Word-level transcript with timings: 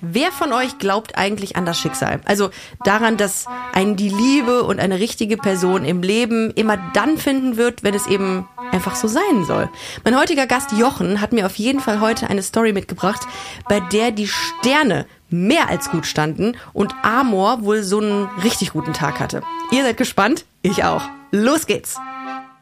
Wer 0.00 0.30
von 0.30 0.52
euch 0.52 0.78
glaubt 0.78 1.18
eigentlich 1.18 1.56
an 1.56 1.66
das 1.66 1.78
Schicksal? 1.78 2.20
Also 2.24 2.50
daran, 2.84 3.16
dass 3.16 3.46
einen 3.72 3.96
die 3.96 4.08
Liebe 4.08 4.62
und 4.62 4.78
eine 4.78 5.00
richtige 5.00 5.36
Person 5.36 5.84
im 5.84 6.02
Leben 6.02 6.52
immer 6.52 6.76
dann 6.94 7.18
finden 7.18 7.56
wird, 7.56 7.82
wenn 7.82 7.94
es 7.94 8.06
eben 8.06 8.48
einfach 8.70 8.94
so 8.94 9.08
sein 9.08 9.44
soll. 9.44 9.68
Mein 10.04 10.16
heutiger 10.16 10.46
Gast 10.46 10.72
Jochen 10.72 11.20
hat 11.20 11.32
mir 11.32 11.46
auf 11.46 11.56
jeden 11.56 11.80
Fall 11.80 12.00
heute 12.00 12.30
eine 12.30 12.42
Story 12.42 12.72
mitgebracht, 12.72 13.22
bei 13.68 13.80
der 13.80 14.12
die 14.12 14.28
Sterne 14.28 15.06
mehr 15.30 15.68
als 15.68 15.90
gut 15.90 16.06
standen 16.06 16.56
und 16.72 16.94
Amor 17.02 17.64
wohl 17.64 17.82
so 17.82 18.00
einen 18.00 18.28
richtig 18.44 18.72
guten 18.72 18.92
Tag 18.92 19.18
hatte. 19.20 19.42
Ihr 19.70 19.82
seid 19.82 19.96
gespannt? 19.96 20.44
Ich 20.62 20.84
auch. 20.84 21.02
Los 21.30 21.66
geht's! 21.66 21.98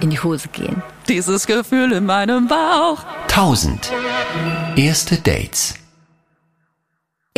in 0.00 0.10
die 0.10 0.20
Hose 0.20 0.48
gehen. 0.48 0.82
Dieses 1.08 1.46
Gefühl 1.46 1.92
in 1.92 2.06
meinem 2.06 2.48
Bauch. 2.48 3.04
1000. 3.24 3.92
Erste 4.76 5.16
Dates. 5.16 5.74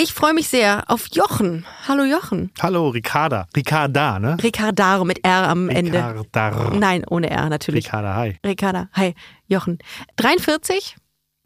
Ich 0.01 0.15
freue 0.15 0.33
mich 0.33 0.49
sehr 0.49 0.85
auf 0.87 1.07
Jochen. 1.11 1.67
Hallo 1.89 2.05
Jochen. 2.05 2.53
Hallo, 2.63 2.89
Ricarda. 2.91 3.49
Ricarda, 3.57 4.21
ne? 4.21 4.37
Ricardaro 4.41 5.05
mit 5.05 5.25
R 5.25 5.49
am 5.49 5.69
Ende. 5.69 5.99
Ricardar. 5.99 6.75
Nein, 6.75 7.05
ohne 7.05 7.31
R 7.31 7.49
natürlich. 7.49 7.87
Ricarda, 7.87 8.15
hi. 8.15 8.39
Ricarda. 8.47 8.89
Hi, 8.93 9.15
Jochen. 9.49 9.79
43? 10.15 10.95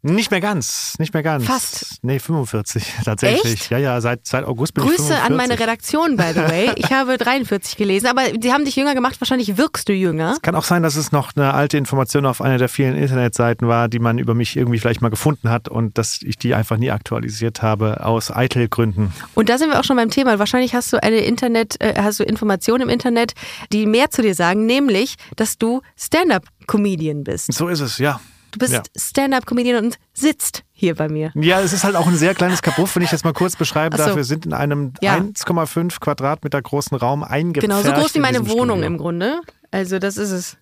Nicht 0.05 0.31
mehr 0.31 0.41
ganz, 0.41 0.95
nicht 0.99 1.13
mehr 1.13 1.23
ganz. 1.23 1.45
Fast. 1.45 1.99
Nee, 2.01 2.19
45 2.19 2.93
tatsächlich. 3.05 3.53
Echt? 3.53 3.69
Ja, 3.69 3.77
ja, 3.77 4.01
seit, 4.01 4.27
seit 4.27 4.43
August 4.43 4.73
bin 4.73 4.83
ich 4.83 4.89
Grüße 4.89 5.03
45. 5.03 5.31
an 5.31 5.37
meine 5.37 5.57
Redaktion, 5.57 6.17
by 6.17 6.33
the 6.33 6.41
way. 6.41 6.71
Ich 6.75 6.91
habe 6.91 7.17
43 7.17 7.77
gelesen, 7.77 8.07
aber 8.07 8.23
sie 8.39 8.51
haben 8.51 8.65
dich 8.65 8.75
jünger 8.75 8.95
gemacht. 8.95 9.21
Wahrscheinlich 9.21 9.55
wirkst 9.55 9.87
du 9.87 9.93
jünger. 9.93 10.37
Kann 10.41 10.55
auch 10.55 10.65
sein, 10.65 10.83
dass 10.83 10.97
es 10.97 11.13
noch 11.13 11.31
eine 11.37 11.53
alte 11.53 11.77
Information 11.77 12.25
auf 12.25 12.41
einer 12.41 12.57
der 12.57 12.67
vielen 12.67 12.97
Internetseiten 12.97 13.69
war, 13.69 13.87
die 13.87 13.99
man 13.99 14.17
über 14.17 14.33
mich 14.33 14.57
irgendwie 14.57 14.77
vielleicht 14.77 15.01
mal 15.01 15.07
gefunden 15.07 15.49
hat 15.49 15.69
und 15.69 15.97
dass 15.97 16.21
ich 16.21 16.37
die 16.37 16.53
einfach 16.53 16.75
nie 16.75 16.91
aktualisiert 16.91 17.61
habe 17.61 18.05
aus 18.05 18.29
Eitelgründen. 18.29 19.13
Und 19.35 19.47
da 19.47 19.57
sind 19.57 19.69
wir 19.69 19.79
auch 19.79 19.85
schon 19.85 19.95
beim 19.95 20.09
Thema. 20.09 20.37
Wahrscheinlich 20.37 20.75
hast 20.75 20.91
du 20.91 21.01
eine 21.01 21.19
Internet, 21.19 21.79
äh, 21.79 21.93
hast 21.95 22.19
du 22.19 22.25
Informationen 22.25 22.81
im 22.81 22.89
Internet, 22.89 23.35
die 23.71 23.85
mehr 23.85 24.09
zu 24.09 24.21
dir 24.21 24.35
sagen, 24.35 24.65
nämlich, 24.65 25.15
dass 25.37 25.57
du 25.57 25.81
Stand-up-Comedian 25.95 27.23
bist. 27.23 27.53
So 27.53 27.69
ist 27.69 27.79
es, 27.79 27.99
ja. 27.99 28.19
Du 28.53 28.59
bist 28.59 28.71
Ja. 28.73 28.83
Stand-up-Comedian 28.95 29.83
und 29.83 29.97
sitzt 30.13 30.63
hier 30.71 30.93
bei 30.95 31.09
mir. 31.09 31.31
Ja, 31.35 31.59
es 31.61 31.73
ist 31.73 31.83
halt 31.83 31.95
auch 31.95 32.05
ein 32.07 32.15
sehr 32.15 32.35
kleines 32.35 32.61
Kabuff, 32.61 32.95
wenn 32.95 33.01
ich 33.03 33.09
das 33.09 33.23
mal 33.23 33.33
kurz 33.33 33.55
beschreiben 33.55 33.97
so. 33.97 34.03
darf. 34.05 34.15
Wir 34.15 34.23
sind 34.23 34.45
in 34.45 34.53
einem 34.53 34.93
Ja. 35.01 35.15
1,5 35.15 35.99
Quadratmeter 35.99 36.61
großen 36.61 36.95
Raum 36.95 37.23
eingepfercht. 37.23 37.67
Genau, 37.69 37.81
so 37.81 37.91
groß 37.99 38.13
wie 38.13 38.19
in 38.19 38.21
meine 38.21 38.47
Wohnung 38.47 38.77
Studio. 38.79 38.85
im 38.85 38.97
Grunde. 38.97 39.41
Also 39.71 39.97
das 39.97 40.17
ist 40.17 40.29
es. 40.31 40.57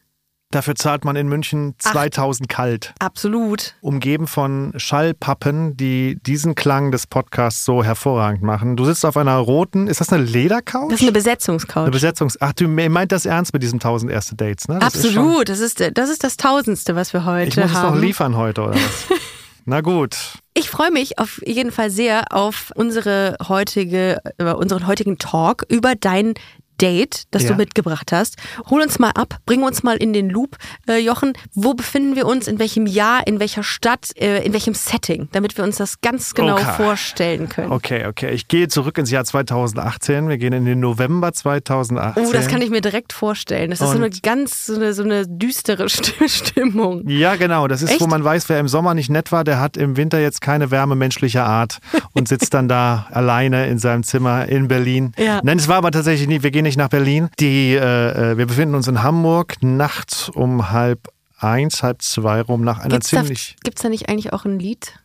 Dafür 0.51 0.75
zahlt 0.75 1.05
man 1.05 1.15
in 1.15 1.27
München 1.27 1.75
2000 1.79 2.49
kalt. 2.49 2.93
Absolut. 2.99 3.75
umgeben 3.81 4.27
von 4.27 4.73
Schallpappen, 4.77 5.77
die 5.77 6.17
diesen 6.25 6.55
Klang 6.55 6.91
des 6.91 7.07
Podcasts 7.07 7.65
so 7.65 7.83
hervorragend 7.83 8.43
machen. 8.43 8.75
Du 8.75 8.85
sitzt 8.85 9.05
auf 9.05 9.17
einer 9.17 9.37
roten, 9.37 9.87
ist 9.87 10.01
das 10.01 10.11
eine 10.11 10.23
Ledercouch? 10.23 10.89
Das 10.89 10.99
ist 10.99 11.03
eine 11.03 11.11
Besetzungscouch. 11.13 11.83
Eine 11.83 11.91
Besetzungs. 11.91 12.37
Ach, 12.41 12.53
du 12.53 12.67
meint 12.67 13.11
das 13.11 13.25
ernst 13.25 13.53
mit 13.53 13.63
diesen 13.63 13.77
1000 13.77 14.11
erste 14.11 14.35
Dates, 14.35 14.67
ne? 14.67 14.79
Das 14.79 14.95
ist 14.95 15.05
Absolut. 15.05 15.49
Das 15.49 15.59
ist, 15.59 15.81
das 15.93 16.09
ist 16.09 16.23
das 16.23 16.37
Tausendste, 16.37 16.95
was 16.95 17.13
wir 17.13 17.25
heute 17.25 17.49
ich 17.49 17.57
muss 17.57 17.71
es 17.71 17.77
haben. 17.77 17.95
noch 17.95 18.01
liefern 18.01 18.35
heute, 18.35 18.61
oder 18.61 18.75
was? 18.75 19.07
Na 19.65 19.81
gut. 19.81 20.17
Ich 20.53 20.69
freue 20.69 20.91
mich 20.91 21.19
auf 21.19 21.39
jeden 21.45 21.71
Fall 21.71 21.91
sehr 21.91 22.25
auf 22.31 22.71
unsere 22.75 23.37
heutige, 23.47 24.19
unseren 24.37 24.87
heutigen 24.87 25.17
Talk 25.17 25.65
über 25.69 25.93
dein 25.95 26.33
Date, 26.81 27.23
das 27.31 27.43
du 27.43 27.49
Ja. 27.51 27.55
mitgebracht 27.55 28.11
hast. 28.11 28.37
Hol 28.69 28.81
uns 28.81 28.97
mal 28.99 29.11
ab, 29.11 29.37
bring 29.45 29.63
uns 29.63 29.83
mal 29.83 29.97
in 29.97 30.13
den 30.13 30.29
Loop, 30.29 30.57
äh, 30.89 30.97
Jochen. 30.97 31.33
Wo 31.53 31.73
befinden 31.73 32.15
wir 32.15 32.25
uns? 32.25 32.47
In 32.47 32.59
welchem 32.59 32.85
Jahr? 32.87 33.25
In 33.27 33.39
welcher 33.39 33.63
Stadt? 33.63 34.09
Äh, 34.17 34.43
in 34.45 34.53
welchem 34.53 34.73
Setting? 34.73 35.29
Damit 35.31 35.57
wir 35.57 35.63
uns 35.63 35.77
das 35.77 36.01
ganz 36.01 36.33
genau 36.33 36.55
Okay. 36.55 36.73
vorstellen 36.77 37.49
können. 37.49 37.71
Okay, 37.71 38.05
okay. 38.07 38.31
Ich 38.31 38.47
gehe 38.47 38.67
zurück 38.67 38.97
ins 38.97 39.11
Jahr 39.11 39.23
2018. 39.25 40.27
Wir 40.29 40.37
gehen 40.37 40.53
in 40.53 40.65
den 40.65 40.79
November 40.79 41.33
2018. 41.33 42.25
Oh, 42.25 42.31
das 42.31 42.47
kann 42.47 42.61
ich 42.61 42.69
mir 42.69 42.81
direkt 42.81 43.13
vorstellen. 43.13 43.69
Das 43.71 43.81
ist 43.81 43.89
so 43.89 43.95
eine 43.95 44.05
Und- 44.05 44.23
ganz, 44.23 44.65
so 44.65 44.75
eine, 44.75 44.93
so 44.93 45.03
eine 45.03 45.27
düstere 45.27 45.85
St- 45.89 46.27
Stimmung. 46.29 47.07
Ja, 47.07 47.35
genau. 47.35 47.67
Das 47.67 47.81
ist, 47.81 47.91
wo 47.91 48.05
Echt? 48.05 48.07
man 48.09 48.23
weiß, 48.23 48.49
wer 48.49 48.59
im 48.59 48.67
Sommer 48.67 48.93
nicht 48.93 49.09
nett 49.09 49.31
war, 49.31 49.43
der 49.43 49.59
hat 49.59 49.77
im 49.77 49.97
Winter 49.97 50.19
jetzt 50.19 50.41
keine 50.41 50.71
Wärme 50.71 50.95
menschlicher 50.95 51.45
Art 51.45 51.79
und 52.13 52.27
sitzt 52.27 52.53
dann 52.53 52.67
da 52.67 53.07
alleine 53.11 53.67
in 53.67 53.77
seinem 53.79 54.03
Zimmer 54.03 54.47
in 54.47 54.67
Berlin. 54.67 55.13
Ja. 55.17 55.41
Nein, 55.43 55.57
es 55.57 55.67
war 55.67 55.77
aber 55.77 55.91
tatsächlich 55.91 56.27
nie. 56.27 56.43
Wir 56.43 56.51
gehen 56.51 56.63
nicht 56.63 56.70
nach 56.77 56.89
Berlin. 56.89 57.29
Die, 57.39 57.73
äh, 57.73 58.31
äh, 58.31 58.37
wir 58.37 58.45
befinden 58.45 58.75
uns 58.75 58.87
in 58.87 59.03
Hamburg 59.03 59.55
nachts 59.61 60.29
um 60.29 60.71
halb 60.71 61.07
eins, 61.37 61.83
halb 61.83 62.01
zwei 62.01 62.41
rum 62.41 62.63
nach 62.63 62.79
einer 62.79 62.89
Gibt's 62.89 63.09
ziemlich. 63.09 63.55
gibt's 63.63 63.81
da 63.81 63.89
nicht 63.89 64.09
eigentlich 64.09 64.33
auch 64.33 64.45
ein 64.45 64.59
Lied? 64.59 65.00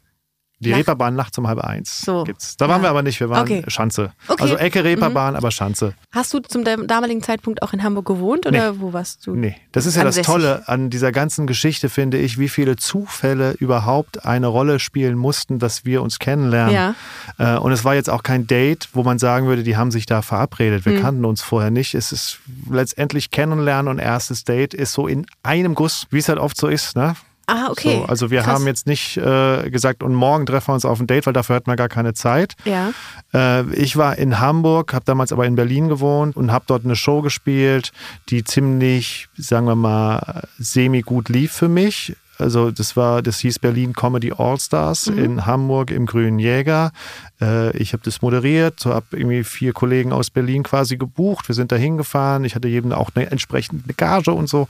Die 0.59 0.71
nach- 0.71 0.79
Reeperbahn 0.79 1.15
nachts 1.15 1.37
um 1.37 1.47
halb 1.47 1.59
eins 1.61 2.01
So. 2.01 2.25
gibt's. 2.25 2.57
Da 2.57 2.67
waren 2.69 2.79
Ja. 2.81 2.85
wir 2.87 2.91
aber 2.91 3.03
nicht. 3.03 3.21
Wir 3.21 3.29
waren 3.29 3.43
Okay. 3.43 3.63
Schanze. 3.69 4.13
Okay. 4.27 4.37
Mhm. 4.39 4.43
Also 4.43 4.57
Ecke 4.57 4.85
Reeperbahn, 4.85 5.37
aber 5.37 5.51
Schanze. 5.51 5.93
Hast 6.13 6.33
du 6.33 6.39
zum 6.41 6.65
dam- 6.65 6.87
damaligen 6.87 7.23
Zeitpunkt 7.23 7.63
auch 7.63 7.75
in 7.75 7.83
Hamburg 7.83 8.07
gewohnt 8.07 8.47
oder 8.47 8.81
wo 8.81 8.93
warst 8.95 9.27
du? 9.27 9.35
Nee, 9.35 9.57
das 9.73 9.85
ist 9.85 9.97
ja 9.97 10.05
das 10.05 10.17
Ansässig. 10.17 10.27
Tolle 10.33 10.63
an 10.67 10.89
dieser 10.89 11.13
ganzen 11.13 11.47
Geschichte, 11.47 11.91
finde 11.91 12.17
ich, 12.19 12.39
wie 12.39 12.49
viele 12.49 12.77
Zufälle 12.77 13.53
überhaupt 13.59 14.25
eine 14.25 14.47
Rolle 14.47 14.79
spielen 14.79 15.19
mussten, 15.19 15.59
dass 15.59 15.85
wir 15.85 16.01
uns 16.03 16.19
kennenlernen. 16.19 16.75
Ja. 16.75 16.95
Äh, 17.39 17.59
Und 17.59 17.73
es 17.73 17.85
war 17.85 17.95
jetzt 17.95 18.09
auch 18.09 18.23
kein 18.23 18.47
Date, 18.47 18.89
wo 18.95 19.03
man 19.03 19.19
sagen 19.19 19.47
würde, 19.49 19.63
die 19.63 19.77
haben 19.77 19.91
sich 19.91 20.07
da 20.07 20.23
verabredet. 20.23 20.87
Wir 20.87 20.95
Hm. 20.95 21.03
kannten 21.03 21.25
uns 21.27 21.43
vorher 21.43 21.71
nicht. 21.71 21.95
Es 21.95 22.13
ist 22.13 22.39
letztendlich 22.71 23.31
Kennenlernen 23.31 23.89
und 23.91 23.99
erstes 23.99 24.45
Date 24.45 24.73
ist 24.73 24.93
so 24.93 25.07
in 25.07 25.27
einem 25.43 25.75
Guss, 25.75 26.07
wie 26.11 26.19
es 26.19 26.29
halt 26.29 26.39
oft 26.39 26.57
so 26.57 26.69
ist. 26.69 26.97
Ne? 26.97 27.15
Ah, 27.47 27.69
okay. 27.71 27.99
So, 27.99 28.05
also 28.07 28.31
wir 28.31 28.41
Krass. 28.41 28.55
haben 28.55 28.67
jetzt 28.67 28.87
nicht 28.89 29.17
äh, 29.17 29.71
gesagt, 29.71 30.03
und 30.03 30.15
morgen 30.15 30.47
treffen 30.47 30.69
wir 30.69 30.75
uns 30.75 30.85
auf 30.85 30.99
ein 30.99 31.07
Date, 31.07 31.27
weil 31.27 31.33
dafür 31.33 31.57
hatten 31.57 31.71
wir 31.71 31.77
gar 31.77 31.89
keine 31.89 32.13
Zeit. 32.13 32.57
Ja. 32.65 32.93
Äh, 33.33 33.73
ich 33.75 33.97
war 33.97 34.19
in 34.19 34.41
Hamburg, 34.41 34.93
habe 34.93 35.05
damals 35.05 35.33
aber 35.33 35.47
in 35.47 35.55
Berlin 35.55 35.89
gewohnt 35.89 36.37
und 36.37 36.51
habe 36.51 36.65
dort 36.67 36.85
eine 36.85 36.97
Show 36.97 37.23
gespielt, 37.23 37.93
die 38.31 38.43
ziemlich, 38.43 39.29
sagen 39.37 39.67
wir 39.67 39.77
mal, 39.77 40.43
semi 40.59 41.03
gut 41.03 41.29
lief 41.29 41.53
für 41.53 41.69
mich. 41.69 42.17
Also 42.39 42.71
das 42.71 42.97
war, 42.97 43.23
das 43.23 43.39
hieß 43.41 43.59
Berlin 43.59 43.93
Comedy 43.93 44.33
All 44.37 44.59
Stars 44.61 45.07
in 45.07 45.47
Hamburg 45.47 45.91
im 45.91 46.07
Grünen 46.07 46.39
Jäger. 46.39 46.93
Äh, 47.41 47.77
ich 47.77 47.93
habe 47.93 48.03
das 48.05 48.23
moderiert, 48.23 48.81
so 48.81 48.93
habe 48.93 49.07
irgendwie 49.13 49.45
vier 49.45 49.73
Kollegen 49.73 50.13
aus 50.13 50.31
Berlin 50.31 50.63
quasi 50.63 50.97
gebucht. 50.97 51.49
Wir 51.49 51.55
sind 51.55 51.73
da 51.73 51.77
hingefahren. 51.77 52.45
Ich 52.45 52.55
hatte 52.55 52.69
jedem 52.69 52.93
auch 52.93 53.11
eine 53.15 53.31
entsprechende 53.31 53.95
Gage 53.95 54.33
und 54.33 54.49
so 54.49 54.69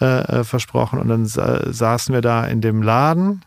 äh, 0.00 0.04
äh, 0.04 0.44
versprochen. 0.44 0.98
Und 0.98 1.08
dann 1.08 1.26
sa 1.26 1.72
saßen 1.72 2.14
wir 2.14 2.20
da 2.20 2.46
in 2.46 2.60
dem 2.60 2.82
Laden 2.82 3.42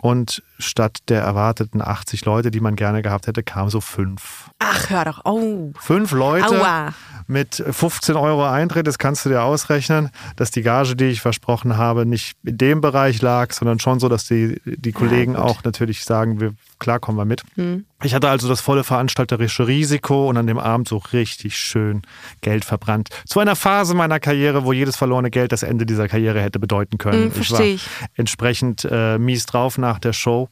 und 0.00 0.42
statt 0.64 0.98
der 1.08 1.22
erwarteten 1.22 1.80
80 1.80 2.24
Leute, 2.24 2.50
die 2.50 2.60
man 2.60 2.76
gerne 2.76 3.02
gehabt 3.02 3.26
hätte, 3.26 3.42
kamen 3.42 3.70
so 3.70 3.80
fünf. 3.80 4.50
Ach, 4.58 4.90
hör 4.90 5.04
doch. 5.04 5.20
Oh. 5.24 5.72
Fünf 5.78 6.12
Leute 6.12 6.60
Aua. 6.60 6.94
mit 7.26 7.62
15 7.68 8.16
Euro 8.16 8.46
Eintritt, 8.46 8.86
das 8.86 8.98
kannst 8.98 9.24
du 9.24 9.28
dir 9.28 9.42
ausrechnen, 9.42 10.10
dass 10.36 10.50
die 10.50 10.62
Gage, 10.62 10.96
die 10.96 11.06
ich 11.06 11.20
versprochen 11.20 11.76
habe, 11.76 12.06
nicht 12.06 12.36
in 12.44 12.58
dem 12.58 12.80
Bereich 12.80 13.20
lag, 13.22 13.52
sondern 13.52 13.78
schon 13.78 14.00
so, 14.00 14.08
dass 14.08 14.26
die, 14.26 14.60
die 14.64 14.92
Kollegen 14.92 15.34
gut. 15.34 15.42
auch 15.42 15.64
natürlich 15.64 16.04
sagen, 16.04 16.40
wir, 16.40 16.54
klar 16.78 16.98
kommen 16.98 17.18
wir 17.18 17.24
mit. 17.24 17.42
Hm. 17.56 17.84
Ich 18.04 18.14
hatte 18.14 18.28
also 18.28 18.48
das 18.48 18.60
volle 18.60 18.84
veranstalterische 18.84 19.66
Risiko 19.66 20.28
und 20.28 20.36
an 20.36 20.46
dem 20.46 20.58
Abend 20.58 20.88
so 20.88 20.98
richtig 20.98 21.56
schön 21.56 22.02
Geld 22.42 22.64
verbrannt. 22.64 23.08
Zu 23.26 23.40
einer 23.40 23.56
Phase 23.56 23.94
meiner 23.94 24.20
Karriere, 24.20 24.64
wo 24.64 24.74
jedes 24.74 24.96
verlorene 24.96 25.30
Geld 25.30 25.52
das 25.52 25.62
Ende 25.62 25.86
dieser 25.86 26.06
Karriere 26.06 26.42
hätte 26.42 26.58
bedeuten 26.58 26.98
können. 26.98 27.32
Hm, 27.32 27.40
ich 27.40 27.50
war 27.50 27.60
ich. 27.60 27.86
entsprechend 28.14 28.86
äh, 28.90 29.18
mies 29.18 29.46
drauf 29.46 29.78
nach 29.78 29.98
der 29.98 30.12
Show 30.12 30.50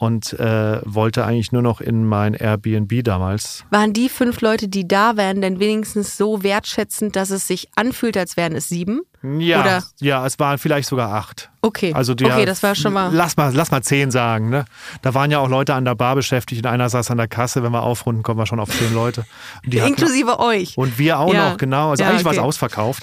und 0.00 0.32
äh, 0.34 0.80
wollte 0.84 1.24
eigentlich 1.24 1.50
nur 1.50 1.62
noch 1.62 1.80
in 1.80 2.04
mein 2.06 2.32
Airbnb 2.34 3.02
damals. 3.02 3.64
Waren 3.70 3.92
die 3.92 4.08
fünf 4.08 4.40
Leute, 4.42 4.68
die 4.68 4.86
da 4.86 5.16
wären, 5.16 5.40
denn 5.40 5.58
wenigstens 5.58 6.16
so 6.16 6.44
wertschätzend, 6.44 7.16
dass 7.16 7.30
es 7.30 7.48
sich 7.48 7.68
anfühlt, 7.74 8.16
als 8.16 8.36
wären 8.36 8.54
es 8.54 8.68
sieben? 8.68 9.00
Ja, 9.24 9.60
Oder- 9.60 9.82
ja, 10.00 10.24
es 10.24 10.38
waren 10.38 10.58
vielleicht 10.58 10.88
sogar 10.88 11.12
acht. 11.12 11.50
Okay. 11.62 11.92
Also 11.94 12.14
die, 12.14 12.26
okay, 12.26 12.44
das 12.44 12.62
war 12.62 12.76
schon 12.76 12.92
mal. 12.92 13.10
Lass 13.12 13.36
mal, 13.36 13.52
lass 13.52 13.72
mal 13.72 13.82
zehn 13.82 14.12
sagen. 14.12 14.50
Ne? 14.50 14.66
Da 15.02 15.14
waren 15.14 15.32
ja 15.32 15.40
auch 15.40 15.48
Leute 15.48 15.74
an 15.74 15.84
der 15.84 15.96
Bar 15.96 16.14
beschäftigt 16.14 16.64
und 16.64 16.70
einer 16.70 16.88
saß 16.88 17.10
an 17.10 17.16
der 17.16 17.26
Kasse. 17.26 17.64
Wenn 17.64 17.72
wir 17.72 17.82
aufrunden, 17.82 18.22
kommen 18.22 18.38
wir 18.38 18.46
schon 18.46 18.60
auf 18.60 18.70
zehn 18.70 18.94
Leute. 18.94 19.26
Die 19.64 19.80
hatten- 19.82 19.94
Inklusive 19.94 20.38
euch. 20.38 20.78
Und 20.78 20.96
wir 21.00 21.18
auch 21.18 21.34
Ja. 21.34 21.50
noch, 21.50 21.56
genau. 21.56 21.90
Also 21.90 22.04
Ja, 22.04 22.10
eigentlich 22.10 22.24
war 22.24 22.30
es 22.30 22.38
okay. 22.38 22.44
Mhm. 22.44 22.48
ausverkauft. 22.48 23.02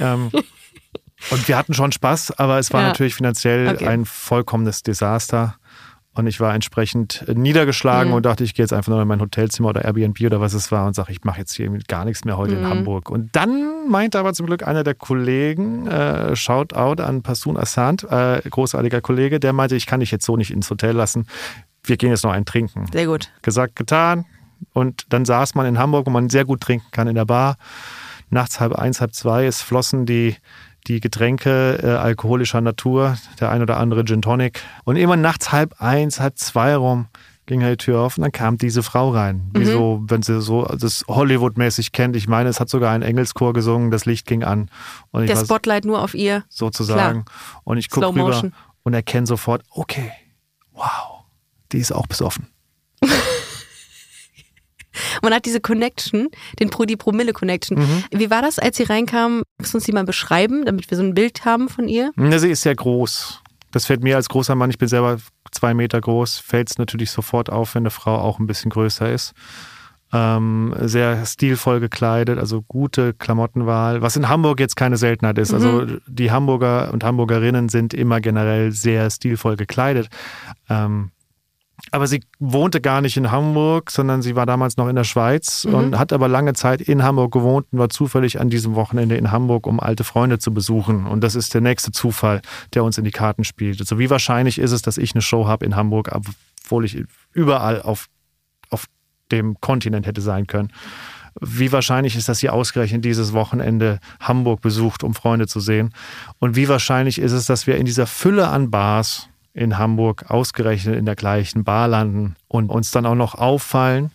Ähm, 0.00 0.30
und 1.30 1.48
wir 1.48 1.56
hatten 1.56 1.72
schon 1.72 1.92
Spaß, 1.92 2.38
aber 2.38 2.58
es 2.58 2.70
war 2.74 2.82
Ja. 2.82 2.88
natürlich 2.88 3.14
finanziell 3.14 3.68
Okay. 3.74 3.86
ein 3.88 4.04
vollkommenes 4.04 4.82
Desaster. 4.82 5.56
Und 6.18 6.26
ich 6.26 6.40
war 6.40 6.52
entsprechend 6.52 7.24
niedergeschlagen 7.32 8.10
Mhm. 8.10 8.16
und 8.16 8.26
dachte, 8.26 8.42
ich 8.42 8.52
gehe 8.54 8.64
jetzt 8.64 8.72
einfach 8.72 8.90
nur 8.90 9.00
in 9.00 9.06
mein 9.06 9.20
Hotelzimmer 9.20 9.68
oder 9.68 9.84
Airbnb 9.84 10.20
oder 10.22 10.40
was 10.40 10.52
es 10.52 10.72
war 10.72 10.86
und 10.88 10.94
sage, 10.94 11.12
ich 11.12 11.22
mache 11.22 11.38
jetzt 11.38 11.52
hier 11.54 11.70
gar 11.86 12.04
nichts 12.04 12.24
mehr 12.24 12.36
heute 12.36 12.54
in 12.54 12.62
Mhm. 12.62 12.68
Hamburg. 12.70 13.08
Und 13.08 13.36
dann 13.36 13.88
meinte 13.88 14.18
aber 14.18 14.32
zum 14.32 14.46
Glück 14.46 14.66
einer 14.66 14.82
der 14.82 14.94
Kollegen, 14.94 15.86
äh, 15.86 16.34
Shoutout 16.34 17.00
an 17.00 17.22
Passun 17.22 17.56
Assant, 17.56 18.02
äh, 18.10 18.40
großartiger 18.50 19.00
Kollege, 19.00 19.38
der 19.38 19.52
meinte, 19.52 19.76
ich 19.76 19.86
kann 19.86 20.00
dich 20.00 20.10
jetzt 20.10 20.24
so 20.26 20.36
nicht 20.36 20.50
ins 20.50 20.68
Hotel 20.68 20.96
lassen. 20.96 21.26
Wir 21.84 21.96
gehen 21.96 22.10
jetzt 22.10 22.24
noch 22.24 22.32
einen 22.32 22.44
trinken. 22.46 22.86
Sehr 22.92 23.06
gut. 23.06 23.30
Gesagt, 23.42 23.76
getan. 23.76 24.24
Und 24.72 25.04
dann 25.10 25.24
saß 25.24 25.54
man 25.54 25.66
in 25.66 25.78
Hamburg, 25.78 26.06
wo 26.06 26.10
man 26.10 26.30
sehr 26.30 26.44
gut 26.44 26.60
trinken 26.62 26.88
kann 26.90 27.06
in 27.06 27.14
der 27.14 27.26
Bar. 27.26 27.58
Nachts 28.30 28.58
halb 28.58 28.72
eins, 28.74 29.00
halb 29.00 29.14
zwei, 29.14 29.46
es 29.46 29.62
flossen 29.62 30.04
die, 30.04 30.34
die 30.88 31.00
Getränke 31.00 31.80
äh, 31.82 31.86
alkoholischer 31.86 32.60
Natur, 32.60 33.16
der 33.40 33.50
ein 33.50 33.62
oder 33.62 33.76
andere 33.76 34.04
Gin 34.04 34.22
Tonic. 34.22 34.60
Und 34.84 34.96
immer 34.96 35.16
nachts 35.16 35.52
halb 35.52 35.80
eins, 35.80 36.20
halb 36.20 36.38
zwei 36.38 36.74
rum 36.76 37.06
ging 37.46 37.62
halt 37.62 37.80
die 37.80 37.84
Tür 37.86 38.00
auf 38.00 38.18
und 38.18 38.22
dann 38.22 38.32
kam 38.32 38.58
diese 38.58 38.82
Frau 38.82 39.10
rein. 39.10 39.50
Wie 39.54 39.64
so, 39.64 40.02
wenn 40.06 40.22
sie 40.22 40.40
so 40.40 40.64
das 40.64 41.04
Hollywood-mäßig 41.08 41.92
kennt. 41.92 42.14
Ich 42.14 42.28
meine, 42.28 42.50
es 42.50 42.60
hat 42.60 42.68
sogar 42.68 42.92
ein 42.92 43.02
Engelschor 43.02 43.54
gesungen, 43.54 43.90
das 43.90 44.04
Licht 44.04 44.26
ging 44.26 44.44
an. 44.44 44.70
Und 45.12 45.22
ich 45.22 45.30
Der 45.30 45.36
Spotlight 45.38 45.86
nur 45.86 46.02
auf 46.02 46.14
ihr. 46.14 46.44
sozusagen. 46.50 47.24
Und 47.64 47.78
ich 47.78 47.88
gucke 47.88 48.08
rüber 48.08 48.50
und 48.82 48.94
erkenne 48.94 49.26
sofort, 49.26 49.62
okay, 49.70 50.12
wow, 50.72 51.24
die 51.72 51.78
ist 51.78 51.90
auch 51.90 52.06
besoffen. 52.06 52.48
Man 55.22 55.32
hat 55.32 55.46
diese 55.46 55.60
Connection, 55.60 56.28
den 56.60 56.70
Pro, 56.70 56.84
die 56.84 56.96
Promille-Connection. 56.96 57.78
Mhm. 57.78 58.04
Wie 58.10 58.30
war 58.30 58.42
das, 58.42 58.58
als 58.58 58.76
sie 58.76 58.84
reinkam? 58.84 59.42
Musst 59.58 59.74
du 59.74 59.78
uns 59.78 59.84
die 59.84 59.92
mal 59.92 60.04
beschreiben, 60.04 60.64
damit 60.64 60.90
wir 60.90 60.96
so 60.96 61.02
ein 61.02 61.14
Bild 61.14 61.44
haben 61.44 61.68
von 61.68 61.88
ihr? 61.88 62.12
Ja, 62.16 62.38
sie 62.38 62.50
ist 62.50 62.62
sehr 62.62 62.74
groß. 62.74 63.42
Das 63.70 63.86
fällt 63.86 64.02
mir 64.02 64.16
als 64.16 64.28
großer 64.28 64.54
Mann, 64.54 64.70
ich 64.70 64.78
bin 64.78 64.88
selber 64.88 65.18
zwei 65.52 65.74
Meter 65.74 66.00
groß, 66.00 66.38
fällt 66.38 66.70
es 66.70 66.78
natürlich 66.78 67.10
sofort 67.10 67.50
auf, 67.50 67.74
wenn 67.74 67.82
eine 67.82 67.90
Frau 67.90 68.16
auch 68.16 68.38
ein 68.38 68.46
bisschen 68.46 68.70
größer 68.70 69.12
ist. 69.12 69.32
Ähm, 70.10 70.74
sehr 70.80 71.26
stilvoll 71.26 71.80
gekleidet, 71.80 72.38
also 72.38 72.62
gute 72.62 73.12
Klamottenwahl, 73.12 74.00
was 74.00 74.16
in 74.16 74.30
Hamburg 74.30 74.58
jetzt 74.58 74.74
keine 74.74 74.96
Seltenheit 74.96 75.36
ist. 75.36 75.52
Also 75.52 75.84
die 76.06 76.30
Hamburger 76.30 76.94
und 76.94 77.04
Hamburgerinnen 77.04 77.68
sind 77.68 77.92
immer 77.92 78.22
generell 78.22 78.72
sehr 78.72 79.10
stilvoll 79.10 79.56
gekleidet. 79.56 80.08
Ähm, 80.70 81.10
aber 81.90 82.06
sie 82.06 82.22
wohnte 82.38 82.80
gar 82.80 83.00
nicht 83.00 83.16
in 83.16 83.30
Hamburg, 83.30 83.90
sondern 83.90 84.20
sie 84.20 84.36
war 84.36 84.46
damals 84.46 84.76
noch 84.76 84.88
in 84.88 84.96
der 84.96 85.04
Schweiz 85.04 85.64
und 85.64 85.98
hat 85.98 86.12
aber 86.12 86.28
lange 86.28 86.52
Zeit 86.54 86.80
in 86.80 87.02
Hamburg 87.02 87.32
gewohnt 87.32 87.66
und 87.70 87.78
war 87.78 87.88
zufällig 87.88 88.40
an 88.40 88.50
diesem 88.50 88.74
Wochenende 88.74 89.16
in 89.16 89.30
Hamburg, 89.30 89.66
um 89.66 89.80
alte 89.80 90.04
Freunde 90.04 90.38
zu 90.38 90.52
besuchen. 90.52 91.06
Und 91.06 91.22
das 91.22 91.34
ist 91.34 91.54
der 91.54 91.60
nächste 91.60 91.92
Zufall, 91.92 92.42
der 92.74 92.84
uns 92.84 92.98
in 92.98 93.04
die 93.04 93.10
Karten 93.10 93.44
spielt. 93.44 93.80
Also 93.80 93.98
wie 93.98 94.10
wahrscheinlich 94.10 94.58
ist 94.58 94.72
es, 94.72 94.82
dass 94.82 94.98
ich 94.98 95.14
eine 95.14 95.22
Show 95.22 95.46
habe 95.46 95.64
in 95.64 95.76
Hamburg, 95.76 96.10
obwohl 96.12 96.84
ich 96.84 97.04
überall 97.32 97.80
auf, 97.80 98.06
auf 98.70 98.86
dem 99.30 99.60
Kontinent 99.60 100.06
hätte 100.06 100.20
sein 100.20 100.46
können. 100.46 100.72
Wie 101.40 101.70
wahrscheinlich 101.70 102.16
ist, 102.16 102.28
dass 102.28 102.40
sie 102.40 102.50
ausgerechnet 102.50 103.04
dieses 103.04 103.32
Wochenende 103.32 104.00
Hamburg 104.18 104.60
besucht, 104.60 105.04
um 105.04 105.14
Freunde 105.14 105.46
zu 105.46 105.60
sehen? 105.60 105.94
Und 106.40 106.56
wie 106.56 106.68
wahrscheinlich 106.68 107.20
ist 107.20 107.32
es, 107.32 107.46
dass 107.46 107.68
wir 107.68 107.76
in 107.76 107.86
dieser 107.86 108.08
Fülle 108.08 108.48
an 108.48 108.70
Bars 108.72 109.28
in 109.58 109.76
Hamburg 109.78 110.30
ausgerechnet 110.30 110.96
in 110.96 111.04
der 111.04 111.16
gleichen 111.16 111.64
Bar 111.64 111.88
landen 111.88 112.36
und 112.48 112.70
uns 112.70 112.90
dann 112.90 113.06
auch 113.06 113.14
noch 113.14 113.34
auffallen? 113.34 114.10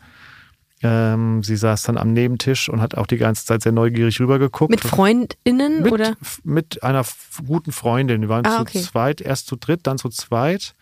Ähm, 0.81 1.43
sie 1.43 1.55
saß 1.55 1.83
dann 1.83 1.97
am 1.97 2.11
Nebentisch 2.13 2.67
und 2.67 2.81
hat 2.81 2.95
auch 2.95 3.07
die 3.07 3.17
ganze 3.17 3.45
Zeit 3.45 3.61
sehr 3.61 3.71
neugierig 3.71 4.19
rübergeguckt. 4.19 4.69
Mit 4.69 4.81
FreundInnen 4.81 5.83
Mit, 5.83 5.91
oder? 5.93 6.15
mit 6.43 6.83
einer 6.83 7.05
guten 7.47 7.71
Freundin. 7.71 8.21
Wir 8.21 8.29
waren 8.29 8.45
Ah, 8.45 8.57
zu 8.57 8.61
okay. 8.63 8.81
zweit, 8.81 9.21
erst 9.21 9.47
zu 9.47 9.55
dritt, 9.55 9.87
dann 9.87 9.97
zu 9.97 10.09
zweit. 10.09 10.75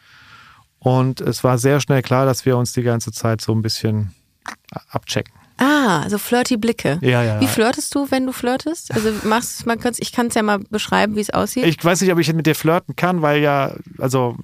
Und 0.80 1.22
es 1.22 1.44
war 1.44 1.60
sehr 1.60 1.80
schnell 1.82 2.02
klar, 2.02 2.26
dass 2.26 2.46
wir 2.46 2.58
uns 2.58 2.74
die 2.74 2.82
ganze 2.82 3.12
Zeit 3.12 3.42
so 3.42 3.54
ein 3.54 3.62
bisschen 3.62 4.16
abchecken. 4.90 5.34
Ah, 5.64 6.10
so 6.10 6.18
flirty 6.18 6.58
Blicke. 6.58 6.98
Ja, 7.02 7.22
ja. 7.24 7.40
Wie 7.40 7.48
flirtest 7.48 7.94
du, 7.94 8.10
wenn 8.10 8.26
du 8.26 8.32
flirtest? 8.32 8.92
Also 8.94 9.12
machst 9.24 9.66
man 9.68 9.80
kann's, 9.80 10.00
ich 10.00 10.12
kann 10.12 10.28
es 10.28 10.34
ja 10.34 10.42
mal 10.42 10.58
beschreiben, 10.70 11.16
wie 11.16 11.20
es 11.22 11.30
aussieht. 11.30 11.66
Ich 11.66 11.84
weiß 11.84 12.02
nicht, 12.02 12.12
ob 12.12 12.18
ich 12.20 12.34
mit 12.34 12.48
dir 12.48 12.56
flirten 12.56 12.96
kann, 12.96 13.22
weil 13.22 13.42
ja, 13.44 13.76
also 14.00 14.36